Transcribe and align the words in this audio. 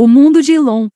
O 0.00 0.06
mundo 0.06 0.40
de 0.40 0.52
Elon. 0.52 0.86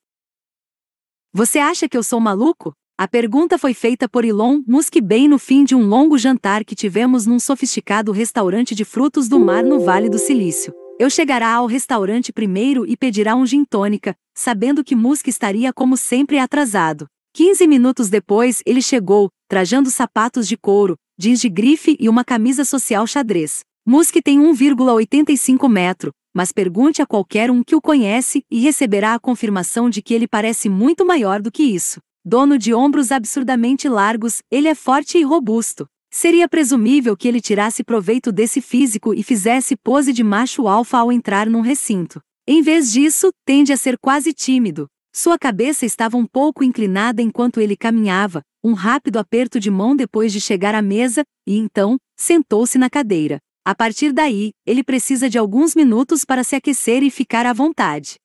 Você 1.34 1.58
acha 1.58 1.88
que 1.88 1.96
eu 1.96 2.04
sou 2.04 2.20
maluco? 2.20 2.72
A 2.96 3.08
pergunta 3.08 3.58
foi 3.58 3.74
feita 3.74 4.08
por 4.08 4.24
Elon 4.24 4.62
Musk 4.64 5.00
bem 5.02 5.26
no 5.26 5.40
fim 5.40 5.64
de 5.64 5.74
um 5.74 5.84
longo 5.84 6.16
jantar 6.16 6.64
que 6.64 6.76
tivemos 6.76 7.26
num 7.26 7.40
sofisticado 7.40 8.12
restaurante 8.12 8.76
de 8.76 8.84
frutos 8.84 9.28
do 9.28 9.40
mar 9.40 9.64
no 9.64 9.80
Vale 9.80 10.08
do 10.08 10.20
Silício. 10.20 10.72
Eu 11.00 11.10
chegará 11.10 11.52
ao 11.52 11.66
restaurante 11.66 12.32
primeiro 12.32 12.86
e 12.86 12.96
pedirá 12.96 13.34
um 13.34 13.44
gin 13.44 13.64
tônica, 13.64 14.14
sabendo 14.36 14.84
que 14.84 14.94
Musk 14.94 15.26
estaria 15.26 15.72
como 15.72 15.96
sempre 15.96 16.38
atrasado. 16.38 17.08
15 17.34 17.66
minutos 17.66 18.08
depois, 18.08 18.62
ele 18.64 18.80
chegou, 18.80 19.30
trajando 19.48 19.90
sapatos 19.90 20.46
de 20.46 20.56
couro, 20.56 20.96
jeans 21.18 21.40
de 21.40 21.48
grife 21.48 21.96
e 21.98 22.08
uma 22.08 22.22
camisa 22.22 22.64
social 22.64 23.04
xadrez. 23.04 23.64
Musk 23.84 24.14
tem 24.22 24.38
1,85 24.38 25.68
metro, 25.68 26.12
mas 26.34 26.52
pergunte 26.52 27.02
a 27.02 27.06
qualquer 27.06 27.50
um 27.50 27.62
que 27.62 27.74
o 27.74 27.80
conhece 27.80 28.44
e 28.50 28.60
receberá 28.60 29.14
a 29.14 29.18
confirmação 29.18 29.90
de 29.90 30.00
que 30.00 30.14
ele 30.14 30.26
parece 30.26 30.68
muito 30.68 31.04
maior 31.04 31.40
do 31.40 31.50
que 31.50 31.62
isso. 31.62 32.00
Dono 32.24 32.56
de 32.56 32.72
ombros 32.72 33.10
absurdamente 33.10 33.88
largos, 33.88 34.42
ele 34.50 34.68
é 34.68 34.74
forte 34.74 35.18
e 35.18 35.22
robusto. 35.22 35.86
Seria 36.10 36.48
presumível 36.48 37.16
que 37.16 37.26
ele 37.26 37.40
tirasse 37.40 37.82
proveito 37.82 38.30
desse 38.30 38.60
físico 38.60 39.14
e 39.14 39.22
fizesse 39.22 39.76
pose 39.76 40.12
de 40.12 40.22
macho 40.22 40.68
alfa 40.68 40.98
ao 40.98 41.10
entrar 41.10 41.48
num 41.48 41.62
recinto. 41.62 42.20
Em 42.46 42.60
vez 42.60 42.92
disso, 42.92 43.30
tende 43.44 43.72
a 43.72 43.76
ser 43.76 43.98
quase 43.98 44.32
tímido. 44.32 44.86
Sua 45.14 45.38
cabeça 45.38 45.84
estava 45.84 46.16
um 46.16 46.26
pouco 46.26 46.64
inclinada 46.64 47.20
enquanto 47.20 47.60
ele 47.60 47.76
caminhava, 47.76 48.42
um 48.64 48.72
rápido 48.72 49.18
aperto 49.18 49.58
de 49.58 49.70
mão 49.70 49.96
depois 49.96 50.32
de 50.32 50.40
chegar 50.40 50.74
à 50.74 50.82
mesa, 50.82 51.22
e 51.46 51.58
então, 51.58 51.98
sentou-se 52.16 52.78
na 52.78 52.88
cadeira. 52.88 53.38
A 53.64 53.76
partir 53.76 54.12
daí, 54.12 54.50
ele 54.66 54.82
precisa 54.82 55.30
de 55.30 55.38
alguns 55.38 55.76
minutos 55.76 56.24
para 56.24 56.42
se 56.42 56.56
aquecer 56.56 57.04
e 57.04 57.10
ficar 57.10 57.46
à 57.46 57.52
vontade. 57.52 58.16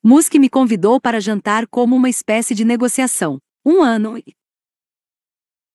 Musk 0.00 0.34
me 0.34 0.48
convidou 0.48 1.00
para 1.00 1.20
jantar 1.20 1.66
como 1.66 1.96
uma 1.96 2.08
espécie 2.08 2.54
de 2.54 2.64
negociação. 2.64 3.38
Um 3.66 3.82
ano 3.82 4.16
e 4.16 4.32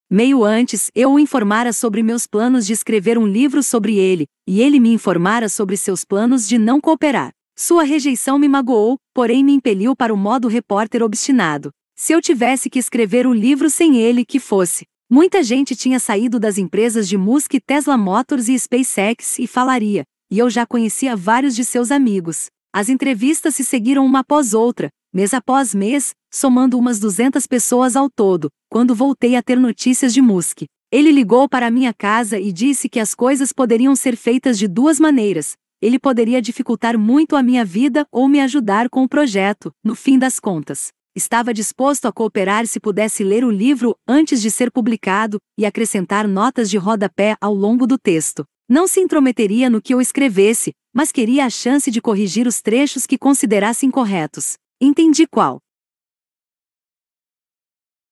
meio 0.10 0.46
antes, 0.46 0.90
eu 0.96 1.12
o 1.12 1.20
informara 1.20 1.74
sobre 1.74 2.02
meus 2.02 2.26
planos 2.26 2.66
de 2.66 2.72
escrever 2.72 3.18
um 3.18 3.28
livro 3.28 3.62
sobre 3.62 3.98
ele, 3.98 4.26
e 4.48 4.62
ele 4.62 4.80
me 4.80 4.94
informara 4.94 5.50
sobre 5.50 5.76
seus 5.76 6.06
planos 6.06 6.48
de 6.48 6.58
não 6.58 6.80
cooperar. 6.80 7.32
Sua 7.58 7.84
rejeição 7.84 8.40
me 8.40 8.48
magoou, 8.48 8.98
porém 9.14 9.44
me 9.44 9.52
impeliu 9.52 9.94
para 9.94 10.14
o 10.14 10.18
modo 10.18 10.48
repórter 10.48 11.04
obstinado. 11.04 11.72
Se 11.96 12.14
eu 12.14 12.22
tivesse 12.22 12.70
que 12.70 12.80
escrever 12.80 13.28
o 13.28 13.34
livro 13.34 13.70
sem 13.70 13.98
ele, 13.98 14.24
que 14.24 14.40
fosse. 14.40 14.86
Muita 15.14 15.44
gente 15.44 15.76
tinha 15.76 16.00
saído 16.00 16.40
das 16.40 16.58
empresas 16.58 17.08
de 17.08 17.20
Musk, 17.20 17.54
Tesla 17.68 17.96
Motors 17.96 18.50
e 18.50 18.58
SpaceX 18.58 19.38
e 19.38 19.46
falaria, 19.46 20.06
e 20.32 20.40
eu 20.40 20.50
já 20.50 20.66
conhecia 20.66 21.16
vários 21.16 21.56
de 21.56 21.64
seus 21.64 21.92
amigos. 21.92 22.48
As 22.74 22.90
entrevistas 22.90 23.54
se 23.54 23.64
seguiram 23.64 24.04
uma 24.08 24.22
após 24.22 24.56
outra, 24.56 24.90
mês 25.14 25.32
após 25.32 25.76
mês, 25.76 26.16
somando 26.34 26.80
umas 26.80 27.00
200 27.00 27.46
pessoas 27.46 27.96
ao 27.96 28.10
todo, 28.10 28.50
quando 28.72 28.96
voltei 28.96 29.36
a 29.36 29.44
ter 29.44 29.60
notícias 29.60 30.16
de 30.16 30.20
Musk. 30.20 30.64
Ele 30.92 31.12
ligou 31.12 31.48
para 31.48 31.70
minha 31.70 31.94
casa 31.94 32.40
e 32.40 32.52
disse 32.52 32.90
que 32.90 33.00
as 33.00 33.14
coisas 33.14 33.54
poderiam 33.54 33.96
ser 33.96 34.16
feitas 34.16 34.58
de 34.58 34.68
duas 34.68 35.00
maneiras. 35.00 35.54
Ele 35.80 36.00
poderia 36.00 36.42
dificultar 36.42 36.98
muito 36.98 37.36
a 37.36 37.44
minha 37.44 37.64
vida 37.64 38.04
ou 38.12 38.28
me 38.28 38.40
ajudar 38.40 38.90
com 38.90 39.04
o 39.04 39.08
projeto, 39.08 39.72
no 39.84 39.94
fim 39.94 40.18
das 40.18 40.40
contas. 40.40 40.92
Estava 41.16 41.54
disposto 41.54 42.08
a 42.08 42.12
cooperar 42.12 42.66
se 42.66 42.80
pudesse 42.80 43.24
ler 43.24 43.46
o 43.46 43.52
livro 43.52 43.96
antes 44.08 44.42
de 44.42 44.50
ser 44.50 44.72
publicado 44.72 45.38
e 45.56 45.64
acrescentar 45.64 46.28
notas 46.28 46.72
de 46.72 46.78
rodapé 46.78 47.38
ao 47.40 47.54
longo 47.54 47.86
do 47.86 48.00
texto. 48.00 48.44
Não 48.68 48.88
se 48.88 49.00
intrometeria 49.00 49.70
no 49.70 49.80
que 49.80 49.94
eu 49.94 50.02
escrevesse, 50.02 50.72
mas 50.92 51.12
queria 51.12 51.46
a 51.46 51.52
chance 51.52 51.92
de 51.92 52.02
corrigir 52.02 52.48
os 52.48 52.62
trechos 52.62 53.06
que 53.06 53.16
considerasse 53.16 53.86
incorretos. 53.86 54.56
Entendi 54.82 55.28
qual. 55.28 55.60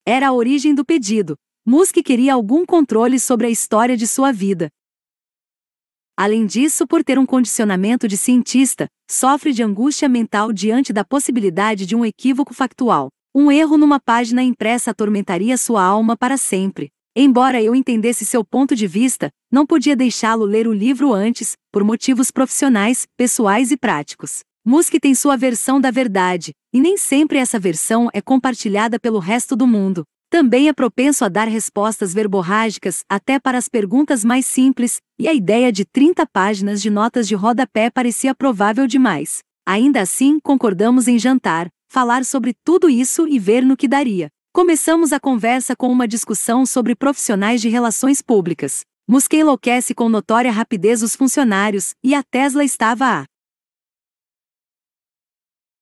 Era 0.05 0.27
a 0.27 0.33
origem 0.33 0.75
do 0.75 0.85
pedido. 0.85 1.35
Musk 1.65 1.95
queria 2.03 2.35
algum 2.35 2.67
controle 2.67 3.19
sobre 3.19 3.47
a 3.47 3.49
história 3.49 3.97
de 3.97 4.05
sua 4.05 4.31
vida. 4.31 4.69
Além 6.17 6.45
disso, 6.45 6.85
por 6.85 7.03
ter 7.03 7.17
um 7.17 7.25
condicionamento 7.25 8.07
de 8.07 8.17
cientista, 8.17 8.87
sofre 9.09 9.53
de 9.53 9.63
angústia 9.63 10.07
mental 10.07 10.53
diante 10.53 10.93
da 10.93 11.03
possibilidade 11.03 11.85
de 11.85 11.95
um 11.95 12.05
equívoco 12.05 12.53
factual. 12.53 13.09
Um 13.33 13.51
erro 13.51 13.77
numa 13.77 13.99
página 13.99 14.43
impressa 14.43 14.91
atormentaria 14.91 15.57
sua 15.57 15.83
alma 15.83 16.17
para 16.17 16.37
sempre. 16.37 16.89
Embora 17.15 17.61
eu 17.61 17.75
entendesse 17.75 18.25
seu 18.25 18.43
ponto 18.43 18.75
de 18.75 18.87
vista, 18.87 19.29
não 19.51 19.65
podia 19.65 19.95
deixá-lo 19.95 20.45
ler 20.45 20.67
o 20.67 20.73
livro 20.73 21.13
antes, 21.13 21.53
por 21.71 21.83
motivos 21.83 22.31
profissionais, 22.31 23.05
pessoais 23.17 23.71
e 23.71 23.77
práticos. 23.77 24.39
Musk 24.63 24.93
tem 25.01 25.15
sua 25.15 25.35
versão 25.35 25.81
da 25.81 25.91
verdade, 25.91 26.51
e 26.73 26.79
nem 26.79 26.95
sempre 26.97 27.37
essa 27.37 27.59
versão 27.59 28.09
é 28.13 28.21
compartilhada 28.21 28.99
pelo 28.99 29.19
resto 29.19 29.55
do 29.55 29.65
mundo. 29.65 30.03
Também 30.31 30.69
é 30.69 30.73
propenso 30.73 31.25
a 31.25 31.27
dar 31.27 31.49
respostas 31.49 32.13
verborrágicas 32.13 33.03
até 33.09 33.37
para 33.37 33.57
as 33.57 33.67
perguntas 33.67 34.23
mais 34.23 34.45
simples, 34.45 35.01
e 35.19 35.27
a 35.27 35.33
ideia 35.33 35.73
de 35.73 35.83
30 35.83 36.25
páginas 36.25 36.81
de 36.81 36.89
notas 36.89 37.27
de 37.27 37.35
rodapé 37.35 37.89
parecia 37.89 38.33
provável 38.33 38.87
demais. 38.87 39.39
Ainda 39.67 39.99
assim, 39.99 40.39
concordamos 40.39 41.09
em 41.09 41.19
jantar, 41.19 41.67
falar 41.91 42.23
sobre 42.23 42.55
tudo 42.63 42.89
isso 42.89 43.27
e 43.27 43.37
ver 43.37 43.61
no 43.61 43.75
que 43.75 43.89
daria. 43.89 44.29
Começamos 44.53 45.11
a 45.11 45.19
conversa 45.19 45.75
com 45.75 45.91
uma 45.91 46.07
discussão 46.07 46.65
sobre 46.65 46.95
profissionais 46.95 47.59
de 47.59 47.67
relações 47.67 48.21
públicas. 48.21 48.85
Musk 49.09 49.33
enlouquece 49.33 49.93
com 49.93 50.07
notória 50.07 50.49
rapidez 50.49 51.03
os 51.03 51.13
funcionários, 51.13 51.93
e 52.01 52.15
a 52.15 52.23
Tesla 52.23 52.63
estava 52.63 53.05
à 53.05 53.25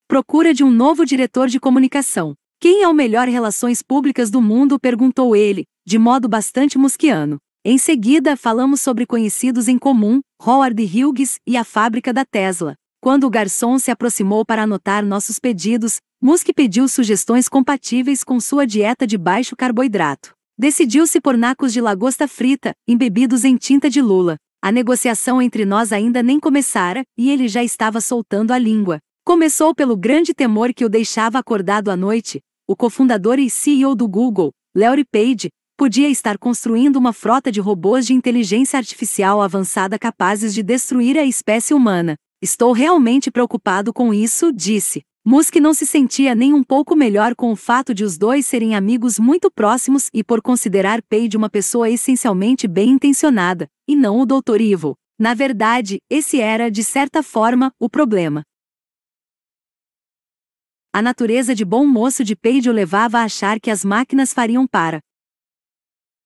procura 0.08 0.56
de 0.56 0.64
um 0.64 0.72
novo 0.72 1.06
diretor 1.06 1.48
de 1.48 1.60
comunicação. 1.60 2.34
Quem 2.62 2.84
é 2.84 2.88
o 2.90 2.94
melhor 2.94 3.30
relações 3.30 3.82
públicas 3.82 4.30
do 4.30 4.42
mundo? 4.42 4.78
perguntou 4.78 5.34
ele, 5.34 5.64
de 5.88 5.98
modo 5.98 6.28
bastante 6.28 6.78
musquiano. 6.78 7.38
Em 7.64 7.78
seguida, 7.78 8.36
falamos 8.36 8.82
sobre 8.82 9.06
conhecidos 9.06 9.70
em 9.70 9.78
comum, 9.78 10.20
Howard 10.46 10.84
Hughes 10.84 11.38
e 11.48 11.56
a 11.56 11.64
fábrica 11.64 12.12
da 12.12 12.26
Tesla. 12.26 12.76
Quando 13.02 13.24
o 13.24 13.30
garçom 13.30 13.80
se 13.80 13.90
aproximou 13.92 14.44
para 14.46 14.64
anotar 14.64 15.06
nossos 15.06 15.40
pedidos, 15.40 16.00
Musk 16.22 16.50
pediu 16.54 16.90
sugestões 16.90 17.48
compatíveis 17.48 18.26
com 18.26 18.42
sua 18.42 18.68
dieta 18.68 19.08
de 19.08 19.18
baixo 19.18 19.56
carboidrato. 19.56 20.34
Decidiu-se 20.58 21.22
por 21.22 21.38
nacos 21.38 21.72
de 21.72 21.80
lagosta 21.80 22.28
frita, 22.28 22.74
embebidos 22.86 23.46
em 23.46 23.56
tinta 23.56 23.90
de 23.90 24.02
lula. 24.02 24.36
A 24.62 24.70
negociação 24.70 25.42
entre 25.42 25.64
nós 25.64 25.94
ainda 25.94 26.22
nem 26.22 26.38
começara, 26.38 27.04
e 27.18 27.32
ele 27.32 27.48
já 27.48 27.64
estava 27.64 28.02
soltando 28.02 28.52
a 28.52 28.58
língua. 28.58 29.00
Começou 29.26 29.74
pelo 29.74 29.96
grande 29.96 30.34
temor 30.34 30.74
que 30.74 30.84
o 30.84 30.90
deixava 30.90 31.40
acordado 31.40 31.90
à 31.90 31.96
noite, 31.96 32.42
o 32.70 32.76
cofundador 32.76 33.40
e 33.40 33.50
CEO 33.50 33.96
do 33.96 34.08
Google, 34.08 34.52
Larry 34.78 35.04
Page, 35.04 35.50
podia 35.76 36.08
estar 36.08 36.38
construindo 36.38 36.98
uma 36.98 37.12
frota 37.12 37.52
de 37.52 37.60
robôs 37.60 38.06
de 38.06 38.14
inteligência 38.14 38.78
artificial 38.78 39.42
avançada 39.42 39.98
capazes 39.98 40.54
de 40.54 40.62
destruir 40.62 41.18
a 41.18 41.26
espécie 41.26 41.74
humana. 41.74 42.14
Estou 42.40 42.72
realmente 42.72 43.32
preocupado 43.32 43.92
com 43.92 44.14
isso, 44.14 44.54
disse. 44.54 45.02
Musk 45.26 45.56
não 45.56 45.74
se 45.74 45.84
sentia 45.84 46.36
nem 46.36 46.54
um 46.54 46.64
pouco 46.64 46.96
melhor 46.96 47.34
com 47.34 47.52
o 47.52 47.56
fato 47.56 47.92
de 47.92 48.04
os 48.04 48.20
dois 48.20 48.46
serem 48.46 48.76
amigos 48.76 49.18
muito 49.18 49.50
próximos 49.50 50.08
e 50.14 50.24
por 50.24 50.40
considerar 50.40 51.02
Page 51.10 51.36
uma 51.36 51.50
pessoa 51.50 51.90
essencialmente 51.90 52.68
bem 52.68 52.92
intencionada, 52.92 53.68
e 53.88 53.96
não 53.96 54.20
o 54.20 54.28
Dr. 54.28 54.62
Evil. 54.62 54.94
Na 55.20 55.34
verdade, 55.34 55.98
esse 56.08 56.40
era, 56.40 56.70
de 56.70 56.84
certa 56.84 57.24
forma, 57.24 57.72
o 57.80 57.90
problema. 57.90 58.44
A 60.92 61.04
natureza 61.04 61.54
de 61.54 61.64
bom 61.64 61.86
moço 61.86 62.24
de 62.24 62.36
Page 62.36 62.68
o 62.68 62.74
levava 62.74 63.20
a 63.20 63.24
achar 63.24 63.60
que 63.60 63.70
as 63.70 63.86
máquinas 63.86 64.34
fariam 64.34 64.66
para. 64.66 65.00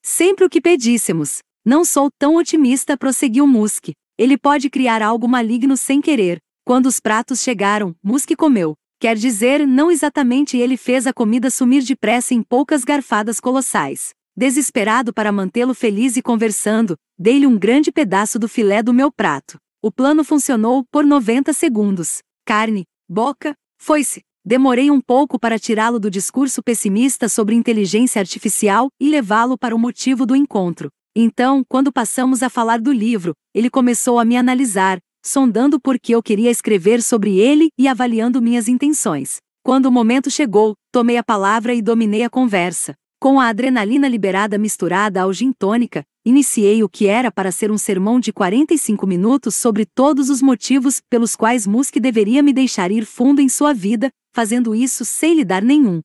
Sempre 0.01 0.45
o 0.45 0.49
que 0.49 0.61
pedíssemos. 0.61 1.39
Não 1.65 1.83
sou 1.83 2.09
tão 2.17 2.35
otimista, 2.37 2.97
prosseguiu 2.97 3.45
Musk. 3.45 3.89
Ele 4.17 4.37
pode 4.37 4.69
criar 4.69 5.01
algo 5.01 5.27
maligno 5.27 5.75
sem 5.75 5.99
querer. 5.99 6.39
Quando 6.65 6.85
os 6.85 7.01
pratos 7.01 7.41
chegaram, 7.41 7.93
Musk 8.01 8.31
comeu. 8.37 8.73
Quer 9.01 9.17
dizer, 9.17 9.67
não 9.67 9.91
exatamente 9.91 10.57
ele 10.57 10.77
fez 10.77 11.05
a 11.05 11.13
comida 11.13 11.49
sumir 11.49 11.83
depressa 11.83 12.33
em 12.33 12.41
poucas 12.41 12.85
garfadas 12.85 13.41
colossais. 13.41 14.11
Desesperado 14.35 15.13
para 15.13 15.31
mantê-lo 15.31 15.73
feliz 15.73 16.15
e 16.15 16.21
conversando, 16.21 16.95
dei-lhe 17.19 17.45
um 17.45 17.59
grande 17.59 17.91
pedaço 17.91 18.39
do 18.39 18.47
filé 18.47 18.81
do 18.81 18.93
meu 18.93 19.11
prato. 19.11 19.57
O 19.81 19.91
plano 19.91 20.23
funcionou 20.23 20.85
por 20.89 21.05
90 21.05 21.51
segundos. 21.51 22.19
Carne, 22.45 22.85
boca, 23.09 23.53
foi-se. 23.77 24.23
Demorei 24.45 24.91
um 24.91 24.99
pouco 24.99 25.39
para 25.39 25.57
tirá-lo 25.57 25.97
do 25.97 26.11
discurso 26.11 26.61
pessimista 26.61 27.29
sobre 27.29 27.55
inteligência 27.55 28.19
artificial 28.19 28.89
e 28.99 29.09
levá-lo 29.09 29.57
para 29.57 29.73
o 29.73 29.79
motivo 29.79 30.25
do 30.25 30.35
encontro. 30.35 30.89
Então, 31.15 31.63
quando 31.69 31.93
passamos 31.93 32.43
a 32.43 32.49
falar 32.49 32.81
do 32.81 32.91
livro, 32.91 33.33
ele 33.55 33.69
começou 33.69 34.19
a 34.19 34.25
me 34.25 34.35
analisar, 34.35 34.99
sondando 35.25 35.79
por 35.79 35.97
que 35.97 36.13
eu 36.13 36.21
queria 36.21 36.51
escrever 36.51 37.01
sobre 37.01 37.39
ele 37.39 37.69
e 37.79 37.87
avaliando 37.87 38.41
minhas 38.41 38.67
intenções. 38.67 39.37
Quando 39.63 39.85
o 39.85 39.91
momento 39.91 40.29
chegou, 40.29 40.73
tomei 40.91 41.15
a 41.15 41.23
palavra 41.23 41.73
e 41.73 41.81
dominei 41.81 42.23
a 42.23 42.29
conversa. 42.29 42.93
Com 43.21 43.39
a 43.39 43.47
adrenalina 43.47 44.09
liberada 44.09 44.57
misturada 44.57 45.21
ao 45.21 45.31
gin 45.31 45.53
tônica, 45.53 46.03
iniciei 46.25 46.83
o 46.83 46.89
que 46.89 47.07
era 47.07 47.31
para 47.31 47.49
ser 47.49 47.71
um 47.71 47.77
sermão 47.77 48.19
de 48.19 48.33
45 48.33 49.07
minutos 49.07 49.55
sobre 49.55 49.85
todos 49.85 50.29
os 50.29 50.41
motivos 50.41 50.99
pelos 51.09 51.33
quais 51.33 51.65
Musk 51.65 51.95
deveria 51.95 52.43
me 52.43 52.51
deixar 52.51 52.91
ir 52.91 53.05
fundo 53.05 53.39
em 53.39 53.47
sua 53.47 53.73
vida, 53.73 54.11
fazendo 54.33 54.75
isso 54.75 55.05
sem 55.05 55.35
lhe 55.35 55.45
dar 55.45 55.61
nenhum. 55.61 56.01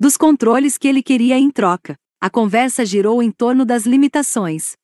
Dos 0.00 0.16
controles 0.16 0.78
que 0.78 0.88
ele 0.88 1.02
queria 1.02 1.38
em 1.38 1.50
troca. 1.50 1.96
A 2.20 2.28
conversa 2.28 2.84
girou 2.84 3.22
em 3.22 3.30
torno 3.30 3.64
das 3.64 3.84
limitações 3.84 4.74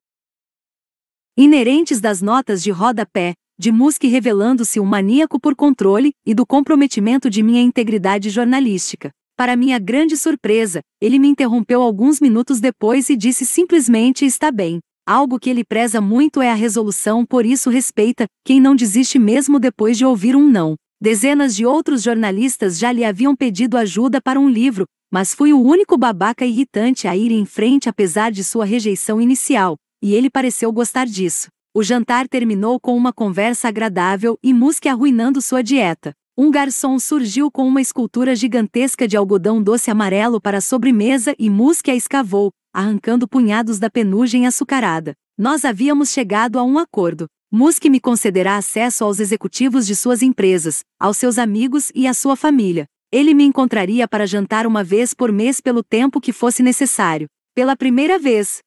inerentes 1.37 2.01
das 2.01 2.23
notas 2.23 2.63
de 2.63 2.71
rodapé, 2.71 3.35
de 3.59 3.73
Musk 3.73 4.05
revelando-se 4.05 4.79
um 4.79 4.85
maníaco 4.85 5.41
por 5.41 5.57
controle 5.57 6.13
e 6.25 6.33
do 6.33 6.47
comprometimento 6.47 7.29
de 7.29 7.43
minha 7.43 7.61
integridade 7.61 8.31
jornalística. 8.31 9.11
Para 9.37 9.57
minha 9.57 9.81
grande 9.81 10.17
surpresa, 10.17 10.81
ele 11.01 11.19
me 11.19 11.27
interrompeu 11.27 11.83
alguns 11.83 12.21
minutos 12.21 12.61
depois 12.61 13.11
e 13.11 13.17
disse 13.17 13.45
simplesmente 13.45 14.25
está 14.25 14.53
bem. 14.53 14.79
Algo 15.07 15.39
que 15.39 15.51
ele 15.51 15.63
preza 15.63 16.01
muito 16.01 16.41
é 16.41 16.51
a 16.51 16.55
resolução, 16.55 17.27
por 17.27 17.45
isso 17.45 17.69
respeita 17.69 18.27
quem 18.43 18.59
não 18.59 18.75
desiste 18.75 19.19
mesmo 19.19 19.61
depois 19.61 19.99
de 19.99 20.05
ouvir 20.07 20.35
um 20.35 20.49
não. 20.49 20.77
Dezenas 20.99 21.55
de 21.55 21.67
outros 21.67 22.03
jornalistas 22.03 22.79
já 22.79 22.91
lhe 22.91 23.05
haviam 23.05 23.37
pedido 23.37 23.77
ajuda 23.77 24.19
para 24.19 24.41
um 24.41 24.49
livro, 24.49 24.87
mas 25.13 25.35
fui 25.35 25.53
o 25.53 25.61
único 25.61 25.99
babaca 25.99 26.47
irritante 26.47 27.07
a 27.07 27.15
ir 27.15 27.33
em 27.33 27.45
frente 27.45 27.87
apesar 27.87 28.33
de 28.33 28.43
sua 28.43 28.65
rejeição 28.65 29.21
inicial, 29.21 29.77
e 30.03 30.15
ele 30.15 30.31
pareceu 30.31 30.73
gostar 30.73 31.05
disso. 31.05 31.49
O 31.75 31.83
jantar 31.83 32.27
terminou 32.27 32.81
com 32.81 32.97
uma 32.97 33.13
conversa 33.13 33.69
agradável 33.69 34.39
e 34.43 34.55
Musk 34.55 34.87
arruinando 34.87 35.43
sua 35.43 35.63
dieta. 35.63 36.15
Um 36.35 36.51
garçom 36.51 36.99
surgiu 36.99 37.51
com 37.51 37.69
uma 37.69 37.83
escultura 37.83 38.35
gigantesca 38.35 39.07
de 39.07 39.19
algodão 39.19 39.63
doce 39.63 39.91
amarelo 39.91 40.41
para 40.41 40.59
a 40.59 40.63
sobremesa 40.63 41.35
e 41.39 41.51
Musk 41.51 41.91
a 41.91 41.95
escavou, 41.95 42.51
arrancando 42.75 43.29
punhados 43.29 43.79
da 43.79 43.89
penugem 43.89 44.47
açucarada. 44.49 45.15
Nós 45.39 45.65
havíamos 45.65 46.11
chegado 46.11 46.59
a 46.59 46.65
um 46.65 46.77
acordo. 46.77 47.27
Musk 47.51 47.85
me 47.85 48.01
concederá 48.01 48.57
acesso 48.57 49.05
aos 49.05 49.21
executivos 49.21 49.87
de 49.87 49.95
suas 49.95 50.23
empresas, 50.23 50.83
aos 50.99 51.17
seus 51.17 51.39
amigos 51.39 51.93
e 51.95 52.09
à 52.09 52.13
sua 52.13 52.35
família. 52.35 52.87
Ele 53.13 53.33
me 53.33 53.45
encontraria 53.45 54.09
para 54.09 54.27
jantar 54.27 54.67
uma 54.67 54.83
vez 54.83 55.15
por 55.15 55.31
mês 55.31 55.61
pelo 55.61 55.85
tempo 55.85 56.21
que 56.21 56.33
fosse 56.33 56.65
necessário. 56.65 57.29
Pela 57.55 57.77
primeira 57.77 58.19
vez, 58.19 58.59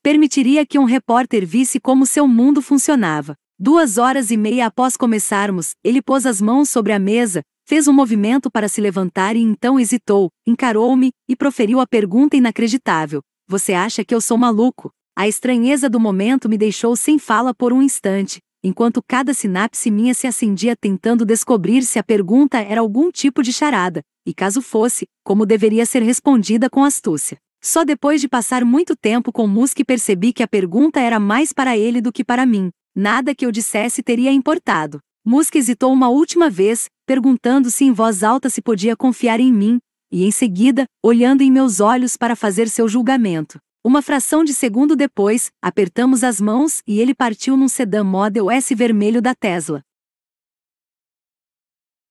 permitiria 0.00 0.64
que 0.64 0.78
um 0.78 0.84
repórter 0.84 1.44
visse 1.44 1.80
como 1.80 2.06
seu 2.06 2.28
mundo 2.28 2.62
funcionava. 2.62 3.34
Duas 3.58 3.98
horas 3.98 4.30
e 4.30 4.36
meia 4.36 4.66
após 4.66 4.96
começarmos, 4.96 5.74
ele 5.82 6.00
pôs 6.00 6.24
as 6.24 6.40
mãos 6.40 6.70
sobre 6.70 6.92
a 6.92 6.98
mesa, 6.98 7.42
fez 7.70 7.86
um 7.86 7.92
movimento 7.92 8.50
para 8.50 8.66
se 8.66 8.80
levantar 8.80 9.36
e 9.36 9.40
então 9.40 9.78
hesitou, 9.78 10.28
encarou-me 10.44 11.12
e 11.28 11.36
proferiu 11.36 11.78
a 11.78 11.86
pergunta 11.86 12.36
inacreditável: 12.36 13.22
Você 13.46 13.74
acha 13.74 14.04
que 14.04 14.12
eu 14.12 14.20
sou 14.20 14.36
maluco? 14.36 14.90
A 15.16 15.28
estranheza 15.28 15.88
do 15.88 16.00
momento 16.00 16.48
me 16.48 16.58
deixou 16.58 16.96
sem 16.96 17.16
fala 17.16 17.54
por 17.54 17.72
um 17.72 17.80
instante, 17.80 18.40
enquanto 18.60 19.00
cada 19.00 19.32
sinapse 19.32 19.88
minha 19.88 20.14
se 20.14 20.26
acendia 20.26 20.74
tentando 20.74 21.24
descobrir 21.24 21.84
se 21.84 21.96
a 21.96 22.02
pergunta 22.02 22.58
era 22.58 22.80
algum 22.80 23.08
tipo 23.08 23.40
de 23.40 23.52
charada, 23.52 24.02
e 24.26 24.34
caso 24.34 24.60
fosse, 24.60 25.06
como 25.22 25.46
deveria 25.46 25.86
ser 25.86 26.02
respondida 26.02 26.68
com 26.68 26.82
astúcia. 26.82 27.38
Só 27.62 27.84
depois 27.84 28.20
de 28.20 28.28
passar 28.28 28.64
muito 28.64 28.96
tempo 28.96 29.30
com 29.30 29.46
Musk 29.46 29.78
percebi 29.86 30.32
que 30.32 30.42
a 30.42 30.48
pergunta 30.48 30.98
era 30.98 31.20
mais 31.20 31.52
para 31.52 31.78
ele 31.78 32.00
do 32.00 32.10
que 32.10 32.24
para 32.24 32.44
mim. 32.44 32.70
Nada 32.96 33.32
que 33.32 33.46
eu 33.46 33.52
dissesse 33.52 34.02
teria 34.02 34.32
importado. 34.32 34.98
Musk 35.24 35.54
hesitou 35.56 35.92
uma 35.92 36.08
última 36.08 36.48
vez, 36.48 36.88
perguntando-se 37.04 37.84
em 37.84 37.92
voz 37.92 38.22
alta 38.22 38.48
se 38.48 38.62
podia 38.62 38.96
confiar 38.96 39.38
em 39.38 39.52
mim, 39.52 39.78
e 40.10 40.24
em 40.24 40.30
seguida, 40.30 40.86
olhando 41.02 41.42
em 41.42 41.50
meus 41.50 41.78
olhos 41.78 42.16
para 42.16 42.34
fazer 42.34 42.68
seu 42.68 42.88
julgamento. 42.88 43.60
Uma 43.84 44.02
fração 44.02 44.42
de 44.44 44.54
segundo 44.54 44.96
depois, 44.96 45.50
apertamos 45.62 46.24
as 46.24 46.40
mãos 46.40 46.82
e 46.86 47.00
ele 47.00 47.14
partiu 47.14 47.56
num 47.56 47.68
sedã 47.68 48.02
Model 48.02 48.50
S 48.50 48.74
vermelho 48.74 49.20
da 49.20 49.34
Tesla. 49.34 49.82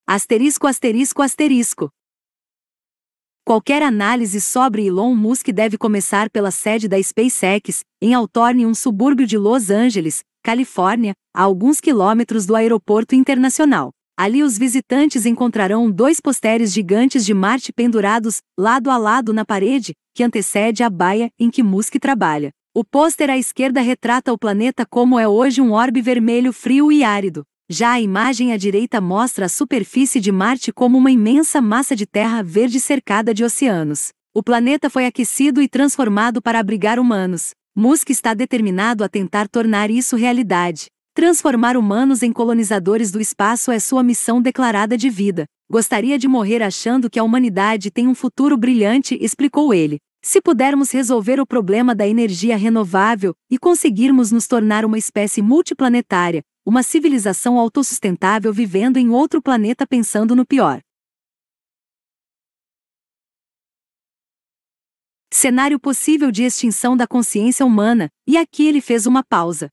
Asterisco 0.08 0.66
asterisco 0.66 1.22
asterisco. 1.22 1.92
Qualquer 3.46 3.82
análise 3.82 4.40
sobre 4.40 4.86
Elon 4.86 5.16
Musk 5.16 5.48
deve 5.50 5.78
começar 5.78 6.30
pela 6.30 6.52
sede 6.52 6.88
da 6.88 7.02
SpaceX, 7.02 7.84
em 8.02 8.14
Altorne, 8.14 8.66
um 8.66 8.76
subúrbio 8.76 9.26
de 9.26 9.38
Los 9.38 9.72
Angeles, 9.72 10.24
Califórnia, 10.44 11.14
a 11.36 11.44
alguns 11.44 11.80
quilômetros 11.82 12.46
do 12.46 12.56
aeroporto 12.56 13.16
internacional. 13.16 13.92
Ali 14.18 14.44
os 14.44 14.58
visitantes 14.58 15.26
encontrarão 15.26 15.90
dois 15.90 16.20
postéres 16.20 16.74
gigantes 16.74 17.26
de 17.26 17.34
Marte 17.34 17.72
pendurados, 17.72 18.40
lado 18.58 18.90
a 18.90 18.98
lado 18.98 19.32
na 19.32 19.46
parede, 19.46 19.94
que 20.14 20.24
antecede 20.24 20.84
a 20.84 20.90
baia 20.90 21.30
em 21.40 21.50
que 21.50 21.64
Musk 21.64 21.96
trabalha. 22.00 22.52
O 22.74 22.84
pôster 22.84 23.30
à 23.30 23.38
esquerda 23.38 23.82
retrata 23.82 24.34
o 24.34 24.38
planeta 24.38 24.86
como 24.86 25.18
é 25.18 25.28
hoje 25.28 25.62
um 25.62 25.72
orbe 25.72 26.02
vermelho 26.02 26.52
frio 26.52 26.92
e 26.92 27.04
árido. 27.04 27.44
Já 27.70 27.92
a 27.92 28.02
imagem 28.02 28.52
à 28.52 28.58
direita 28.58 29.00
mostra 29.00 29.46
a 29.46 29.50
superfície 29.50 30.20
de 30.20 30.32
Marte 30.32 30.72
como 30.72 30.98
uma 30.98 31.12
imensa 31.12 31.62
massa 31.62 31.96
de 31.96 32.06
terra 32.06 32.42
verde 32.42 32.80
cercada 32.80 33.34
de 33.34 33.44
oceanos. 33.44 34.10
O 34.34 34.44
planeta 34.44 34.90
foi 34.90 35.06
aquecido 35.06 35.62
e 35.62 35.68
transformado 35.68 36.42
para 36.42 36.60
abrigar 36.60 37.00
humanos. 37.00 37.52
Musk 37.80 38.10
está 38.10 38.34
determinado 38.34 39.06
a 39.06 39.08
tentar 39.08 39.48
tornar 39.48 39.90
isso 39.90 40.18
realidade. 40.18 40.88
Transformar 41.16 41.78
humanos 41.78 42.22
em 42.22 42.30
colonizadores 42.30 43.10
do 43.10 43.22
espaço 43.22 43.72
é 43.72 43.80
sua 43.80 44.04
missão 44.04 44.42
declarada 44.42 44.98
de 44.98 45.10
vida. 45.10 45.46
Gostaria 45.72 46.20
de 46.20 46.28
morrer 46.28 46.62
achando 46.62 47.10
que 47.10 47.18
a 47.18 47.24
humanidade 47.24 47.90
tem 47.90 48.06
um 48.06 48.14
futuro 48.14 48.58
brilhante, 48.58 49.18
explicou 49.22 49.74
ele. 49.74 49.98
Se 50.22 50.42
pudermos 50.42 50.92
resolver 50.92 51.40
o 51.40 51.48
problema 51.48 51.96
da 51.96 52.06
energia 52.06 52.58
renovável 52.58 53.34
e 53.50 53.58
conseguirmos 53.58 54.30
nos 54.30 54.46
tornar 54.46 54.84
uma 54.84 54.98
espécie 54.98 55.42
multiplanetária, 55.42 56.42
uma 56.66 56.84
civilização 56.84 57.58
autossustentável 57.58 58.52
vivendo 58.52 58.98
em 58.98 59.10
outro 59.10 59.42
planeta 59.42 59.88
pensando 59.88 60.36
no 60.36 60.46
pior. 60.46 60.82
Cenário 65.32 65.80
possível 65.80 66.32
de 66.32 66.44
extinção 66.44 66.98
da 66.98 67.06
consciência 67.08 67.66
humana, 67.66 68.10
e 68.28 68.38
aqui 68.38 68.68
ele 68.68 68.82
fez 68.82 69.06
uma 69.06 69.24
pausa. 69.24 69.70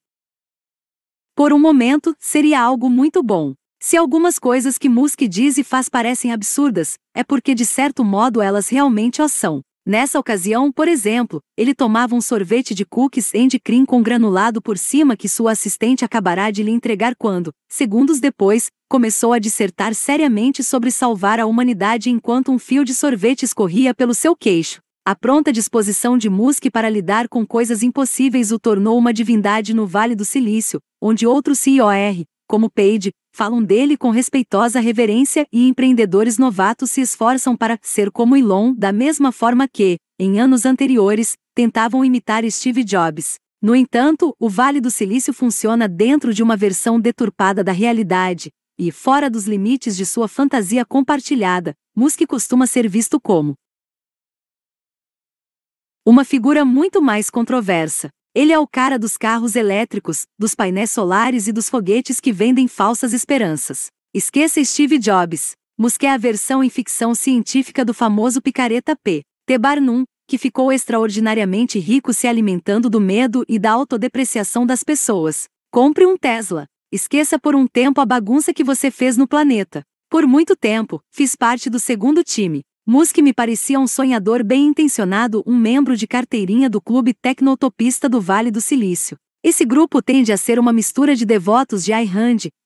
Por 1.35 1.53
um 1.53 1.59
momento, 1.59 2.15
seria 2.19 2.61
algo 2.61 2.89
muito 2.89 3.23
bom. 3.23 3.55
Se 3.81 3.97
algumas 3.97 4.39
coisas 4.39 4.79
que 4.79 4.89
Musk 4.89 5.21
diz 5.29 5.59
e 5.59 5.65
faz 5.65 5.89
parecem 5.89 6.33
absurdas, 6.33 6.95
é 7.15 7.23
porque 7.23 7.55
de 7.55 7.65
certo 7.67 8.05
modo 8.05 8.41
elas 8.41 8.69
realmente 8.69 9.21
o 9.21 9.29
são. 9.29 9.61
Nessa 9.85 10.19
ocasião, 10.19 10.73
por 10.73 10.89
exemplo, 10.89 11.41
ele 11.57 11.73
tomava 11.73 12.15
um 12.15 12.21
sorvete 12.21 12.75
de 12.75 12.85
cookies 12.85 13.33
and 13.35 13.51
cream 13.63 13.87
com 13.87 14.03
granulado 14.03 14.61
por 14.61 14.77
cima 14.77 15.17
que 15.17 15.29
sua 15.29 15.53
assistente 15.53 16.05
acabará 16.05 16.51
de 16.51 16.65
lhe 16.65 16.73
entregar 16.73 17.15
quando, 17.15 17.53
segundos 17.69 18.19
depois, 18.19 18.69
começou 18.89 19.33
a 19.33 19.39
dissertar 19.39 19.95
seriamente 19.95 20.65
sobre 20.65 20.91
salvar 20.91 21.39
a 21.39 21.47
humanidade 21.47 22.11
enquanto 22.11 22.51
um 22.51 22.59
fio 22.59 22.85
de 22.85 22.93
sorvete 22.93 23.45
escorria 23.45 23.95
pelo 23.95 24.13
seu 24.13 24.35
queixo. 24.35 24.81
A 25.09 25.15
pronta 25.15 25.53
disposição 25.53 26.19
de 26.19 26.29
Musk 26.29 26.65
para 26.73 26.91
lidar 26.91 27.29
com 27.29 27.47
coisas 27.47 27.85
impossíveis 27.85 28.51
o 28.51 28.59
tornou 28.59 28.99
uma 28.99 29.13
divindade 29.13 29.73
no 29.73 29.87
Vale 29.87 30.17
do 30.17 30.25
Silício, 30.25 30.81
onde 31.01 31.25
outros 31.25 31.61
CIOR, 31.61 32.25
como 32.49 32.69
Page, 32.69 33.13
falam 33.33 33.63
dele 33.63 33.97
com 33.97 34.11
respeitosa 34.11 34.81
reverência 34.81 35.47
e 35.53 35.69
empreendedores 35.69 36.39
novatos 36.39 36.91
se 36.91 37.03
esforçam 37.03 37.57
para 37.57 37.79
ser 37.83 38.11
como 38.11 38.37
Elon 38.37 38.75
da 38.75 38.91
mesma 38.91 39.31
forma 39.31 39.69
que, 39.69 39.97
em 40.19 40.41
anos 40.41 40.67
anteriores, 40.67 41.35
tentavam 41.55 42.05
imitar 42.05 42.43
Steve 42.51 42.83
Jobs. 42.83 43.37
No 43.63 43.77
entanto, 43.77 44.35
o 44.41 44.49
Vale 44.49 44.81
do 44.81 44.91
Silício 44.91 45.33
funciona 45.33 45.87
dentro 45.87 46.35
de 46.35 46.43
uma 46.43 46.57
versão 46.57 46.99
deturpada 46.99 47.63
da 47.63 47.71
realidade, 47.71 48.51
e, 48.77 48.91
fora 48.91 49.31
dos 49.31 49.47
limites 49.47 49.97
de 49.97 50.05
sua 50.05 50.27
fantasia 50.27 50.85
compartilhada, 50.85 51.75
Musk 51.95 52.27
costuma 52.27 52.67
ser 52.67 52.89
visto 52.89 53.21
como 53.21 53.55
uma 56.07 56.25
figura 56.25 56.65
muito 56.65 57.03
mais 57.03 57.29
controversa. 57.29 58.11
Ele 58.33 58.53
é 58.53 58.59
o 58.61 58.67
cara 58.67 58.97
dos 58.97 59.17
carros 59.17 59.57
elétricos, 59.57 60.25
dos 60.39 60.55
painéis 60.55 60.93
solares 60.93 61.49
e 61.49 61.53
dos 61.53 61.69
foguetes 61.69 62.21
que 62.21 62.33
vendem 62.33 62.69
falsas 62.69 63.13
esperanças. 63.13 63.89
Esqueça 64.15 64.65
Steve 64.65 65.01
Jobs. 65.01 65.57
Musk 65.77 66.05
é 66.05 66.11
a 66.11 66.17
versão 66.17 66.63
em 66.63 66.71
ficção 66.71 67.13
científica 67.13 67.85
do 67.85 67.93
famoso 67.93 68.41
picareta 68.41 68.95
P. 68.95 69.23
T. 69.47 69.59
Barnum, 69.59 70.05
que 70.29 70.39
ficou 70.39 70.73
extraordinariamente 70.73 71.81
rico 71.81 72.13
se 72.13 72.29
alimentando 72.29 72.89
do 72.89 73.01
medo 73.01 73.45
e 73.49 73.59
da 73.59 73.73
autodepreciação 73.73 74.65
das 74.65 74.85
pessoas. 74.85 75.47
Compre 75.73 76.07
um 76.07 76.17
Tesla. 76.17 76.67
Esqueça 76.93 77.37
por 77.37 77.57
um 77.57 77.67
tempo 77.67 78.01
a 78.01 78.07
bagunça 78.07 78.55
que 78.55 78.63
você 78.63 78.93
fez 78.93 79.17
no 79.17 79.27
planeta. 79.27 79.83
Por 80.09 80.25
muito 80.25 80.55
tempo, 80.55 81.01
fiz 81.11 81.35
parte 81.35 81.69
do 81.69 81.81
segundo 81.81 82.23
time, 82.23 82.63
Musk 82.89 83.19
me 83.19 83.33
parecia 83.35 83.81
um 83.81 83.87
sonhador 83.89 84.45
bem 84.45 84.67
intencionado, 84.67 85.43
um 85.45 85.57
membro 85.57 85.97
de 85.97 86.07
carteirinha 86.07 86.71
do 86.71 86.81
clube 86.81 87.13
tecnotopista 87.13 88.09
do 88.09 88.21
Vale 88.21 88.49
do 88.49 88.61
Silício. 88.61 89.17
Esse 89.43 89.65
grupo 89.65 90.01
tende 90.01 90.33
a 90.33 90.37
ser 90.37 90.57
uma 90.57 90.73
mistura 90.73 91.17
de 91.17 91.27
devotos 91.27 91.85
de 91.85 91.93
Ayn 91.93 92.07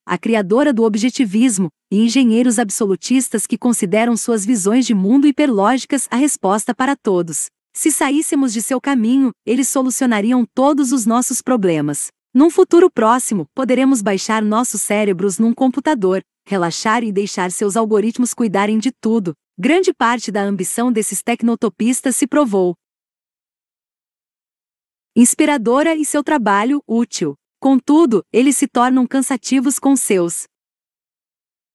a 0.05 0.19
criadora 0.19 0.75
do 0.75 0.83
objetivismo, 0.83 1.71
e 1.91 2.05
engenheiros 2.05 2.59
absolutistas 2.59 3.47
que 3.47 3.57
consideram 3.57 4.15
suas 4.15 4.45
visões 4.45 4.85
de 4.85 4.93
mundo 4.93 5.27
hiperlógicas 5.27 6.07
a 6.11 6.17
resposta 6.17 6.75
para 6.75 6.95
todos. 6.95 7.47
Se 7.75 7.91
saíssemos 7.91 8.53
de 8.53 8.61
seu 8.61 8.79
caminho, 8.79 9.31
eles 9.47 9.69
solucionariam 9.69 10.45
todos 10.55 10.93
os 10.93 11.07
nossos 11.07 11.41
problemas. 11.41 12.09
Num 12.35 12.50
futuro 12.50 12.91
próximo, 12.91 13.47
poderemos 13.55 14.03
baixar 14.03 14.43
nossos 14.43 14.83
cérebros 14.83 15.39
num 15.39 15.55
computador, 15.55 16.21
relaxar 16.47 17.03
e 17.05 17.11
deixar 17.11 17.50
seus 17.50 17.75
algoritmos 17.75 18.35
cuidarem 18.35 18.79
de 18.79 18.91
tudo. 19.00 19.33
Grande 19.62 19.93
parte 19.93 20.33
da 20.33 20.40
ambição 20.40 20.90
desses 20.90 21.23
tecnotopistas 21.23 22.17
se 22.17 22.26
provou 22.26 22.75
inspiradora 25.14 25.95
e 25.95 26.02
seu 26.02 26.25
trabalho 26.25 26.83
útil. 26.88 27.35
Contudo, 27.61 28.25
eles 28.33 28.57
se 28.57 28.67
tornam 28.67 29.07
cansativos 29.07 29.79
com 29.79 29.95
seus 29.97 30.45